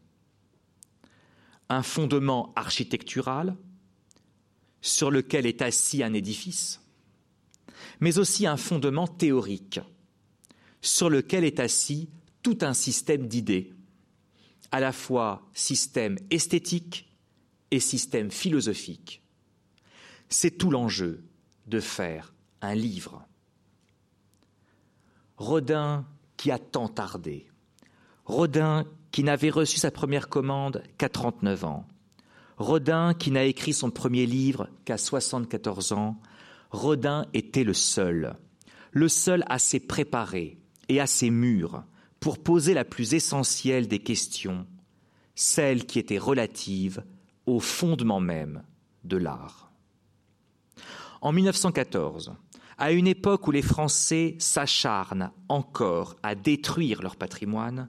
Un 1.68 1.82
fondement 1.82 2.52
architectural 2.54 3.56
sur 4.80 5.10
lequel 5.10 5.46
est 5.46 5.62
assis 5.62 6.02
un 6.02 6.12
édifice, 6.12 6.80
mais 8.00 8.18
aussi 8.18 8.46
un 8.46 8.56
fondement 8.56 9.06
théorique 9.06 9.80
sur 10.80 11.10
lequel 11.10 11.44
est 11.44 11.58
assis 11.58 12.08
tout 12.42 12.58
un 12.60 12.74
système 12.74 13.26
d'idées, 13.26 13.72
à 14.70 14.80
la 14.80 14.92
fois 14.92 15.48
système 15.52 16.16
esthétique 16.30 17.10
et 17.70 17.80
système 17.80 18.30
philosophique. 18.30 19.22
C'est 20.28 20.56
tout 20.56 20.70
l'enjeu 20.70 21.24
de 21.66 21.80
faire 21.80 22.32
un 22.60 22.74
livre. 22.74 23.26
Rodin 25.36 26.06
qui 26.36 26.50
a 26.50 26.58
tant 26.58 26.88
tardé, 26.88 27.48
Rodin 28.24 28.86
qui 29.10 29.22
n'avait 29.22 29.50
reçu 29.50 29.78
sa 29.78 29.90
première 29.90 30.28
commande 30.28 30.82
qu'à 30.98 31.08
39 31.08 31.64
ans, 31.64 31.86
Rodin 32.58 33.12
qui 33.14 33.30
n'a 33.30 33.44
écrit 33.44 33.72
son 33.72 33.90
premier 33.90 34.26
livre 34.26 34.68
qu'à 34.84 34.96
74 34.96 35.92
ans, 35.92 36.20
Rodin 36.70 37.26
était 37.34 37.64
le 37.64 37.74
seul, 37.74 38.36
le 38.92 39.08
seul 39.08 39.44
assez 39.48 39.80
préparé 39.80 40.58
et 40.88 41.00
assez 41.00 41.30
mûr 41.30 41.84
pour 42.20 42.38
poser 42.38 42.74
la 42.74 42.84
plus 42.84 43.14
essentielle 43.14 43.88
des 43.88 43.98
questions, 43.98 44.66
celle 45.34 45.84
qui 45.84 45.98
était 45.98 46.18
relative 46.18 47.04
au 47.44 47.60
fondement 47.60 48.20
même 48.20 48.62
de 49.04 49.16
l'art. 49.16 49.70
En 51.20 51.32
1914, 51.32 52.34
à 52.78 52.92
une 52.92 53.06
époque 53.06 53.46
où 53.46 53.50
les 53.50 53.62
Français 53.62 54.36
s'acharnent 54.38 55.30
encore 55.48 56.16
à 56.22 56.34
détruire 56.34 57.02
leur 57.02 57.16
patrimoine, 57.16 57.88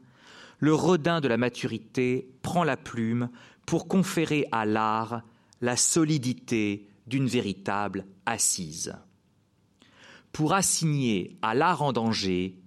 le 0.60 0.74
Rodin 0.74 1.22
de 1.22 1.28
la 1.28 1.38
maturité 1.38 2.30
prend 2.42 2.64
la 2.64 2.78
plume 2.78 3.30
pour 3.66 3.88
conférer 3.88 4.48
à 4.52 4.66
l'art 4.66 5.22
la 5.62 5.76
solidité 5.76 6.88
d'une 7.06 7.28
véritable 7.28 8.06
assise. 8.26 8.96
pour 10.34 10.54
assigner 10.54 11.36
à 11.42 11.56
l'art 11.56 11.82
en 11.82 11.94
danger 11.94 12.60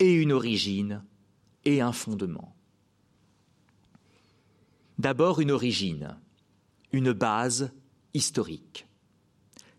et 0.00 0.12
une 0.12 0.32
origine 0.32 1.04
et 1.64 1.80
un 1.80 1.92
fondement. 1.92 2.56
D'abord 4.98 5.40
une 5.40 5.52
origine, 5.52 6.16
une 6.90 7.12
base 7.12 7.70
historique. 8.12 8.88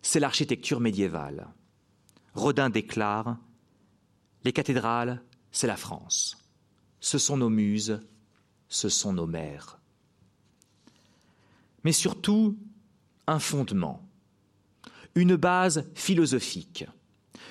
C'est 0.01 0.21
l'architecture 0.21 0.79
médiévale. 0.79 1.49
Rodin 2.33 2.69
déclare 2.69 3.37
Les 4.45 4.53
cathédrales, 4.53 5.21
c'est 5.51 5.67
la 5.67 5.75
France. 5.75 6.42
Ce 7.03 7.17
sont 7.17 7.35
nos 7.35 7.49
muses, 7.49 7.99
ce 8.69 8.87
sont 8.87 9.11
nos 9.11 9.27
mères. 9.27 9.77
Mais 11.83 11.91
surtout, 11.91 12.57
un 13.27 13.39
fondement, 13.39 14.07
une 15.13 15.35
base 15.35 15.85
philosophique, 15.95 16.85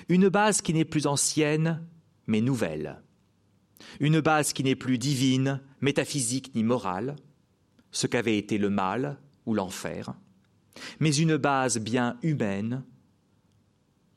une 0.09 0.27
base 0.27 0.61
qui 0.61 0.73
n'est 0.73 0.85
plus 0.85 1.05
ancienne, 1.05 1.85
mais 2.25 2.41
nouvelle, 2.41 2.99
une 3.99 4.21
base 4.21 4.53
qui 4.53 4.63
n'est 4.63 4.75
plus 4.75 4.97
divine, 4.97 5.61
métaphysique 5.81 6.55
ni 6.55 6.63
morale, 6.63 7.15
ce 7.91 8.07
qu'avait 8.07 8.39
été 8.39 8.57
le 8.57 8.71
mal 8.71 9.19
ou 9.45 9.53
l'enfer, 9.53 10.15
mais 10.99 11.15
une 11.15 11.37
base 11.37 11.77
bien 11.77 12.17
humaine, 12.23 12.83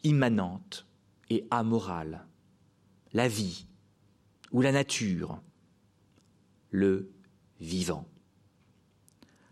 immanente 0.02 0.86
et 1.28 1.46
amorale, 1.50 2.24
la 3.12 3.28
vie 3.28 3.66
ou 4.52 4.62
la 4.62 4.72
nature, 4.72 5.40
le 6.70 7.12
vivant. 7.60 8.06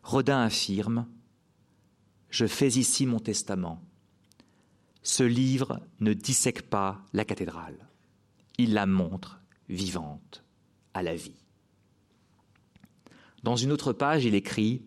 Rodin 0.02 0.42
affirme 0.42 1.08
Je 2.30 2.46
fais 2.46 2.68
ici 2.68 3.06
mon 3.06 3.20
testament. 3.20 3.82
Ce 5.02 5.22
livre 5.22 5.80
ne 6.00 6.14
dissèque 6.14 6.62
pas 6.62 7.04
la 7.12 7.24
cathédrale, 7.24 7.88
il 8.58 8.72
la 8.72 8.86
montre 8.86 9.40
vivante 9.68 10.44
à 10.94 11.02
la 11.02 11.14
vie. 11.14 11.44
Dans 13.42 13.56
une 13.56 13.72
autre 13.72 13.92
page, 13.92 14.24
il 14.24 14.34
écrit 14.34 14.82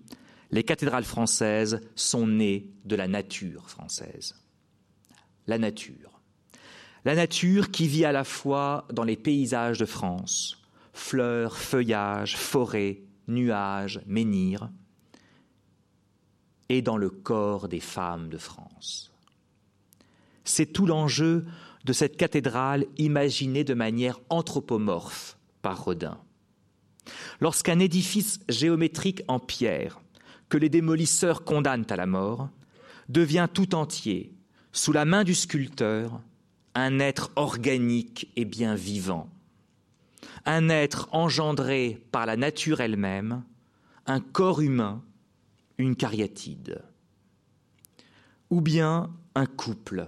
Les 0.50 0.64
cathédrales 0.64 1.04
françaises 1.04 1.82
sont 1.96 2.26
nées 2.26 2.72
de 2.86 2.96
la 2.96 3.08
nature 3.08 3.70
française. 3.70 4.36
La 5.46 5.60
nature. 5.60 6.17
La 7.08 7.16
nature 7.16 7.72
qui 7.72 7.88
vit 7.88 8.04
à 8.04 8.12
la 8.12 8.26
fois 8.26 8.86
dans 8.92 9.06
les 9.06 9.16
paysages 9.16 9.78
de 9.78 9.86
France, 9.86 10.62
fleurs, 10.92 11.56
feuillages, 11.56 12.36
forêts, 12.36 13.00
nuages, 13.30 14.02
menhirs, 14.06 14.70
et 16.68 16.82
dans 16.82 16.98
le 16.98 17.10
corps 17.10 17.70
des 17.70 17.80
femmes 17.80 18.28
de 18.28 18.38
France. 18.38 19.14
C'est 20.44 20.74
tout 20.74 20.86
l'enjeu 20.86 21.46
de 21.86 21.94
cette 21.94 22.18
cathédrale 22.18 22.86
imaginée 22.98 23.64
de 23.64 23.74
manière 23.74 24.20
anthropomorphe 24.28 25.38
par 25.62 25.86
Rodin. 25.86 26.18
Lorsqu'un 27.40 27.80
édifice 27.80 28.42
géométrique 28.50 29.22
en 29.30 29.40
pierre, 29.40 30.02
que 30.50 30.58
les 30.58 30.68
démolisseurs 30.68 31.46
condamnent 31.46 31.88
à 31.90 31.96
la 31.96 32.06
mort, 32.06 32.50
devient 33.08 33.48
tout 33.54 33.76
entier, 33.76 34.34
sous 34.74 34.92
la 34.92 35.06
main 35.06 35.24
du 35.24 35.36
sculpteur, 35.36 36.20
un 36.78 37.00
être 37.00 37.32
organique 37.38 38.32
et 38.36 38.46
bien 38.46 38.76
vivant, 38.76 39.32
un 40.46 40.70
être 40.70 41.10
engendré 41.12 42.00
par 42.12 42.28
la 42.28 42.38
nature 42.38 42.82
elle-même, 42.82 43.44
un 44.06 44.20
corps 44.20 44.62
humain, 44.62 45.04
une 45.80 45.96
cariatide, 45.96 46.84
ou 48.52 48.62
bien 48.62 49.10
un 49.34 49.48
couple, 49.48 50.08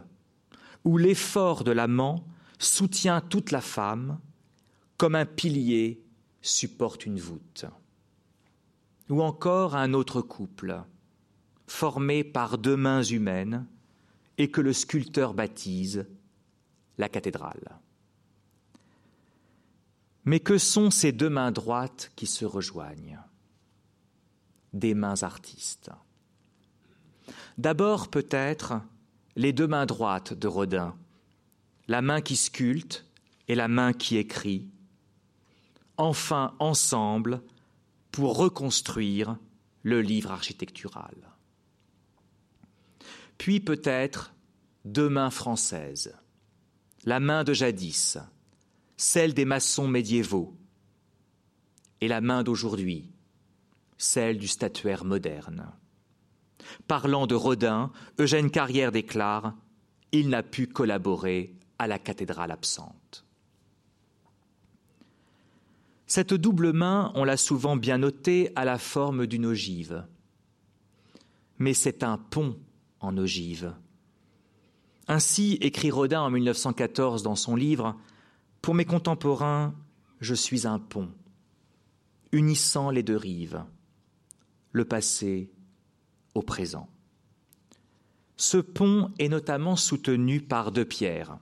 où 0.84 1.00
l'effort 1.00 1.64
de 1.64 1.72
l'amant 1.72 2.24
soutient 2.60 3.20
toute 3.20 3.50
la 3.50 3.62
femme 3.62 4.20
comme 4.98 5.16
un 5.16 5.26
pilier 5.26 6.04
supporte 6.44 7.08
une 7.08 7.20
voûte. 7.20 7.66
Ou 9.10 9.24
encore 9.24 9.76
un 9.76 9.96
autre 9.96 10.22
couple, 10.22 10.84
formé 11.66 12.24
par 12.24 12.60
deux 12.60 12.78
mains 12.78 13.02
humaines 13.02 13.66
et 14.38 14.52
que 14.52 14.62
le 14.62 14.72
sculpteur 14.72 15.34
baptise 15.34 16.06
la 17.00 17.10
cathédrale. 17.10 17.80
Mais 20.26 20.40
que 20.40 20.60
sont 20.60 20.92
ces 20.92 21.12
deux 21.12 21.30
mains 21.30 21.52
droites 21.52 22.12
qui 22.16 22.28
se 22.28 22.46
rejoignent? 22.46 23.20
Des 24.74 24.94
mains 24.94 25.24
artistes. 25.24 25.90
D'abord 27.58 28.10
peut-être 28.10 28.82
les 29.36 29.54
deux 29.54 29.68
mains 29.68 29.88
droites 29.88 30.34
de 30.34 30.48
Rodin, 30.48 30.96
la 31.88 32.02
main 32.02 32.22
qui 32.22 32.36
sculpte 32.36 33.06
et 33.48 33.56
la 33.56 33.68
main 33.68 33.94
qui 33.94 34.18
écrit, 34.18 34.68
enfin 35.98 36.54
ensemble 36.60 37.42
pour 38.12 38.38
reconstruire 38.38 39.38
le 39.84 40.02
livre 40.02 40.32
architectural. 40.32 41.16
Puis 43.38 43.60
peut-être 43.60 44.34
deux 44.86 45.10
mains 45.10 45.32
françaises, 45.32 46.14
la 47.06 47.20
main 47.20 47.44
de 47.44 47.54
jadis, 47.54 48.18
celle 48.98 49.34
des 49.34 49.46
maçons 49.46 49.88
médiévaux, 49.88 50.58
et 52.02 52.08
la 52.08 52.22
main 52.22 52.44
d'aujourd'hui, 52.44 53.12
celle 53.98 54.38
du 54.38 54.48
statuaire 54.48 55.06
moderne. 55.06 55.72
Parlant 56.88 57.28
de 57.28 57.36
Rodin, 57.36 57.92
Eugène 58.20 58.52
Carrière 58.52 58.92
déclare 58.92 59.56
Il 60.12 60.30
n'a 60.30 60.44
pu 60.44 60.68
collaborer 60.68 61.56
à 61.78 61.88
la 61.88 62.00
cathédrale 62.00 62.52
absente. 62.52 63.26
Cette 66.06 66.34
double 66.34 66.74
main, 66.74 67.12
on 67.16 67.24
l'a 67.24 67.38
souvent 67.38 67.76
bien 67.76 68.00
noté, 68.00 68.52
a 68.56 68.66
la 68.66 68.78
forme 68.78 69.28
d'une 69.28 69.46
ogive. 69.46 70.06
Mais 71.60 71.74
c'est 71.74 72.04
un 72.04 72.18
pont 72.18 72.58
en 73.00 73.16
ogive. 73.18 73.74
Ainsi 75.10 75.58
écrit 75.60 75.92
Rodin 75.92 76.22
en 76.22 76.30
1914 76.30 77.24
dans 77.24 77.36
son 77.36 77.58
livre 77.58 78.00
Pour 78.62 78.76
mes 78.76 78.86
contemporains, 78.86 79.76
je 80.22 80.34
suis 80.34 80.66
un 80.66 80.80
pont, 80.80 81.10
unissant 82.32 82.92
les 82.92 83.04
deux 83.04 83.18
rives, 83.18 83.66
le 84.72 84.86
passé 84.86 85.52
au 86.34 86.42
présent. 86.42 86.88
Ce 88.38 88.58
pont 88.58 89.12
est 89.20 89.28
notamment 89.28 89.76
soutenu 89.76 90.40
par 90.40 90.72
deux 90.72 90.86
pierres, 90.86 91.40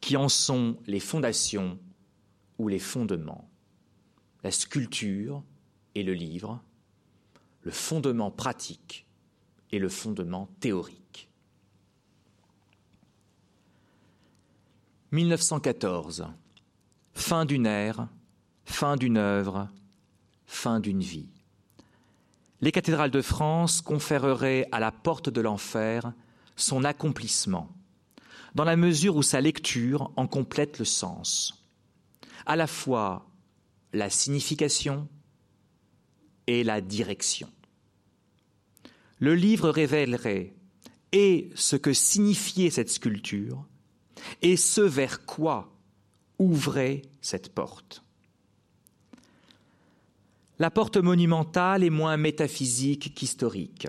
qui 0.00 0.16
en 0.16 0.30
sont 0.30 0.78
les 0.86 1.00
fondations 1.00 1.78
ou 2.58 2.68
les 2.68 2.78
fondements 2.78 3.50
la 4.42 4.50
sculpture 4.50 5.42
et 5.94 6.02
le 6.02 6.14
livre, 6.14 6.62
le 7.62 7.70
fondement 7.70 8.30
pratique 8.30 9.06
et 9.70 9.78
le 9.78 9.88
fondement 9.88 10.48
théorique. 10.60 11.09
1914, 15.12 16.28
fin 17.14 17.44
d'une 17.44 17.66
ère, 17.66 18.08
fin 18.64 18.96
d'une 18.96 19.16
œuvre, 19.16 19.68
fin 20.46 20.78
d'une 20.78 21.00
vie. 21.00 21.28
Les 22.60 22.70
cathédrales 22.70 23.10
de 23.10 23.20
France 23.20 23.80
conféreraient 23.80 24.68
à 24.70 24.78
la 24.78 24.92
porte 24.92 25.28
de 25.28 25.40
l'enfer 25.40 26.12
son 26.54 26.84
accomplissement, 26.84 27.68
dans 28.54 28.62
la 28.62 28.76
mesure 28.76 29.16
où 29.16 29.22
sa 29.22 29.40
lecture 29.40 30.12
en 30.14 30.28
complète 30.28 30.78
le 30.78 30.84
sens, 30.84 31.66
à 32.46 32.54
la 32.54 32.68
fois 32.68 33.26
la 33.92 34.10
signification 34.10 35.08
et 36.46 36.62
la 36.62 36.80
direction. 36.80 37.48
Le 39.18 39.34
livre 39.34 39.70
révélerait 39.70 40.54
et 41.10 41.50
ce 41.56 41.74
que 41.74 41.92
signifiait 41.92 42.70
cette 42.70 42.90
sculpture 42.90 43.66
et 44.42 44.56
ce 44.56 44.80
vers 44.80 45.24
quoi 45.26 45.72
ouvrait 46.38 47.02
cette 47.20 47.54
porte? 47.54 48.02
La 50.58 50.70
porte 50.70 50.98
monumentale 50.98 51.84
est 51.84 51.90
moins 51.90 52.16
métaphysique 52.16 53.14
qu'historique. 53.14 53.88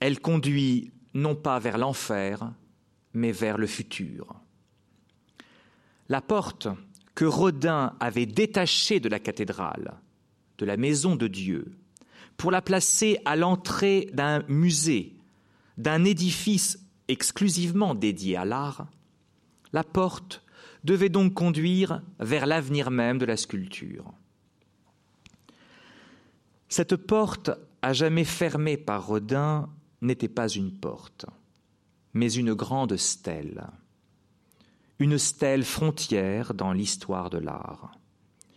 Elle 0.00 0.20
conduit 0.20 0.92
non 1.14 1.34
pas 1.34 1.58
vers 1.58 1.78
l'enfer, 1.78 2.52
mais 3.14 3.32
vers 3.32 3.56
le 3.56 3.66
futur. 3.66 4.34
La 6.08 6.20
porte 6.20 6.68
que 7.14 7.24
Rodin 7.24 7.94
avait 8.00 8.26
détaché 8.26 9.00
de 9.00 9.08
la 9.08 9.18
cathédrale, 9.18 9.94
de 10.58 10.66
la 10.66 10.76
maison 10.76 11.16
de 11.16 11.26
Dieu, 11.26 11.72
pour 12.36 12.50
la 12.50 12.62
placer 12.62 13.18
à 13.24 13.36
l'entrée 13.36 14.10
d'un 14.12 14.42
musée, 14.48 15.16
d'un 15.78 16.04
édifice 16.04 16.78
exclusivement 17.08 17.94
dédié 17.94 18.36
à 18.36 18.44
l'art, 18.44 18.86
la 19.72 19.84
porte 19.84 20.42
devait 20.84 21.08
donc 21.08 21.34
conduire 21.34 22.02
vers 22.18 22.46
l'avenir 22.46 22.90
même 22.90 23.18
de 23.18 23.24
la 23.24 23.36
sculpture. 23.36 24.12
Cette 26.68 26.96
porte, 26.96 27.50
à 27.82 27.92
jamais 27.92 28.24
fermée 28.24 28.76
par 28.76 29.06
Rodin, 29.06 29.68
n'était 30.00 30.28
pas 30.28 30.48
une 30.48 30.72
porte, 30.72 31.26
mais 32.14 32.32
une 32.32 32.54
grande 32.54 32.96
stèle, 32.96 33.66
une 34.98 35.18
stèle 35.18 35.64
frontière 35.64 36.54
dans 36.54 36.72
l'histoire 36.72 37.30
de 37.30 37.38
l'art, 37.38 37.92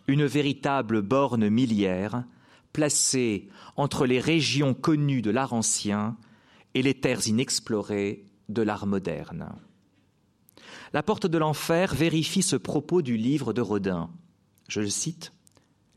une 0.06 0.24
véritable 0.24 1.02
borne 1.02 1.48
milliaire 1.48 2.24
placée 2.72 3.48
entre 3.76 4.06
les 4.06 4.20
régions 4.20 4.74
connues 4.74 5.22
de 5.22 5.30
l'art 5.30 5.52
ancien 5.52 6.16
et 6.74 6.82
les 6.82 6.94
terres 6.94 7.26
inexplorées 7.26 8.24
de 8.48 8.62
l'art 8.62 8.86
moderne. 8.86 9.54
La 10.92 11.02
porte 11.02 11.26
de 11.26 11.38
l'enfer 11.38 11.94
vérifie 11.94 12.42
ce 12.42 12.56
propos 12.56 13.02
du 13.02 13.16
livre 13.16 13.52
de 13.52 13.60
Rodin. 13.60 14.10
Je 14.68 14.80
le 14.80 14.88
cite 14.88 15.32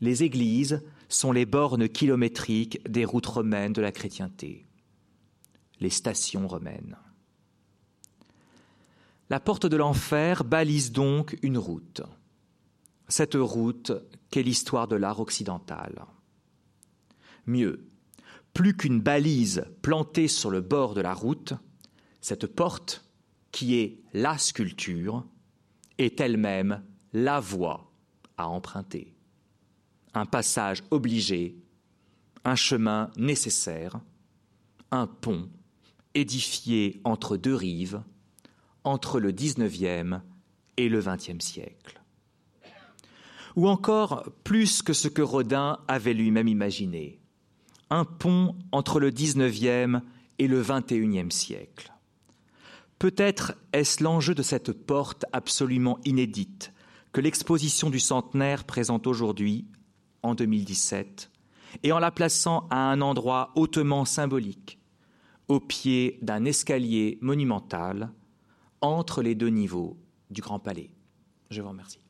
Les 0.00 0.22
églises 0.22 0.82
sont 1.08 1.32
les 1.32 1.46
bornes 1.46 1.88
kilométriques 1.88 2.80
des 2.88 3.04
routes 3.04 3.26
romaines 3.26 3.72
de 3.72 3.82
la 3.82 3.92
chrétienté, 3.92 4.66
les 5.80 5.90
stations 5.90 6.46
romaines. 6.46 6.96
La 9.28 9.40
porte 9.40 9.66
de 9.66 9.76
l'enfer 9.76 10.44
balise 10.44 10.90
donc 10.90 11.38
une 11.42 11.58
route, 11.58 12.02
cette 13.08 13.36
route 13.36 13.92
qu'est 14.30 14.42
l'histoire 14.42 14.88
de 14.88 14.96
l'art 14.96 15.20
occidental. 15.20 16.04
Mieux, 17.46 17.86
plus 18.54 18.76
qu'une 18.76 19.00
balise 19.00 19.64
plantée 19.82 20.28
sur 20.28 20.50
le 20.50 20.60
bord 20.60 20.94
de 20.94 21.00
la 21.00 21.14
route, 21.14 21.54
cette 22.20 22.46
porte, 22.46 23.04
qui 23.52 23.76
est 23.76 23.98
la 24.12 24.38
sculpture, 24.38 25.24
est 25.98 26.20
elle-même 26.20 26.82
la 27.12 27.40
voie 27.40 27.92
à 28.36 28.48
emprunter. 28.48 29.14
Un 30.14 30.26
passage 30.26 30.82
obligé, 30.90 31.56
un 32.44 32.56
chemin 32.56 33.10
nécessaire, 33.16 34.00
un 34.90 35.06
pont 35.06 35.48
édifié 36.14 37.00
entre 37.04 37.36
deux 37.36 37.54
rives 37.54 38.02
entre 38.84 39.20
le 39.20 39.30
XIXe 39.32 40.20
et 40.76 40.88
le 40.88 41.00
XXe 41.00 41.44
siècle. 41.44 42.00
Ou 43.56 43.68
encore 43.68 44.24
plus 44.44 44.82
que 44.82 44.92
ce 44.92 45.08
que 45.08 45.22
Rodin 45.22 45.78
avait 45.88 46.14
lui-même 46.14 46.48
imaginé, 46.48 47.20
un 47.90 48.04
pont 48.04 48.56
entre 48.72 49.00
le 49.00 49.10
XIXe 49.10 50.00
et 50.38 50.46
le 50.46 50.62
XXIe 50.62 51.30
siècle. 51.30 51.92
Peut-être 53.00 53.54
est-ce 53.72 54.04
l'enjeu 54.04 54.34
de 54.34 54.42
cette 54.42 54.72
porte 54.72 55.24
absolument 55.32 55.98
inédite 56.04 56.74
que 57.12 57.22
l'exposition 57.22 57.88
du 57.88 57.98
centenaire 57.98 58.64
présente 58.64 59.06
aujourd'hui, 59.06 59.66
en 60.22 60.34
2017, 60.34 61.30
et 61.82 61.92
en 61.92 61.98
la 61.98 62.10
plaçant 62.10 62.68
à 62.68 62.76
un 62.76 63.00
endroit 63.00 63.52
hautement 63.54 64.04
symbolique, 64.04 64.78
au 65.48 65.60
pied 65.60 66.18
d'un 66.20 66.44
escalier 66.44 67.16
monumental, 67.22 68.12
entre 68.82 69.22
les 69.22 69.34
deux 69.34 69.48
niveaux 69.48 69.96
du 70.28 70.42
Grand 70.42 70.58
Palais. 70.58 70.90
Je 71.48 71.62
vous 71.62 71.70
remercie. 71.70 72.00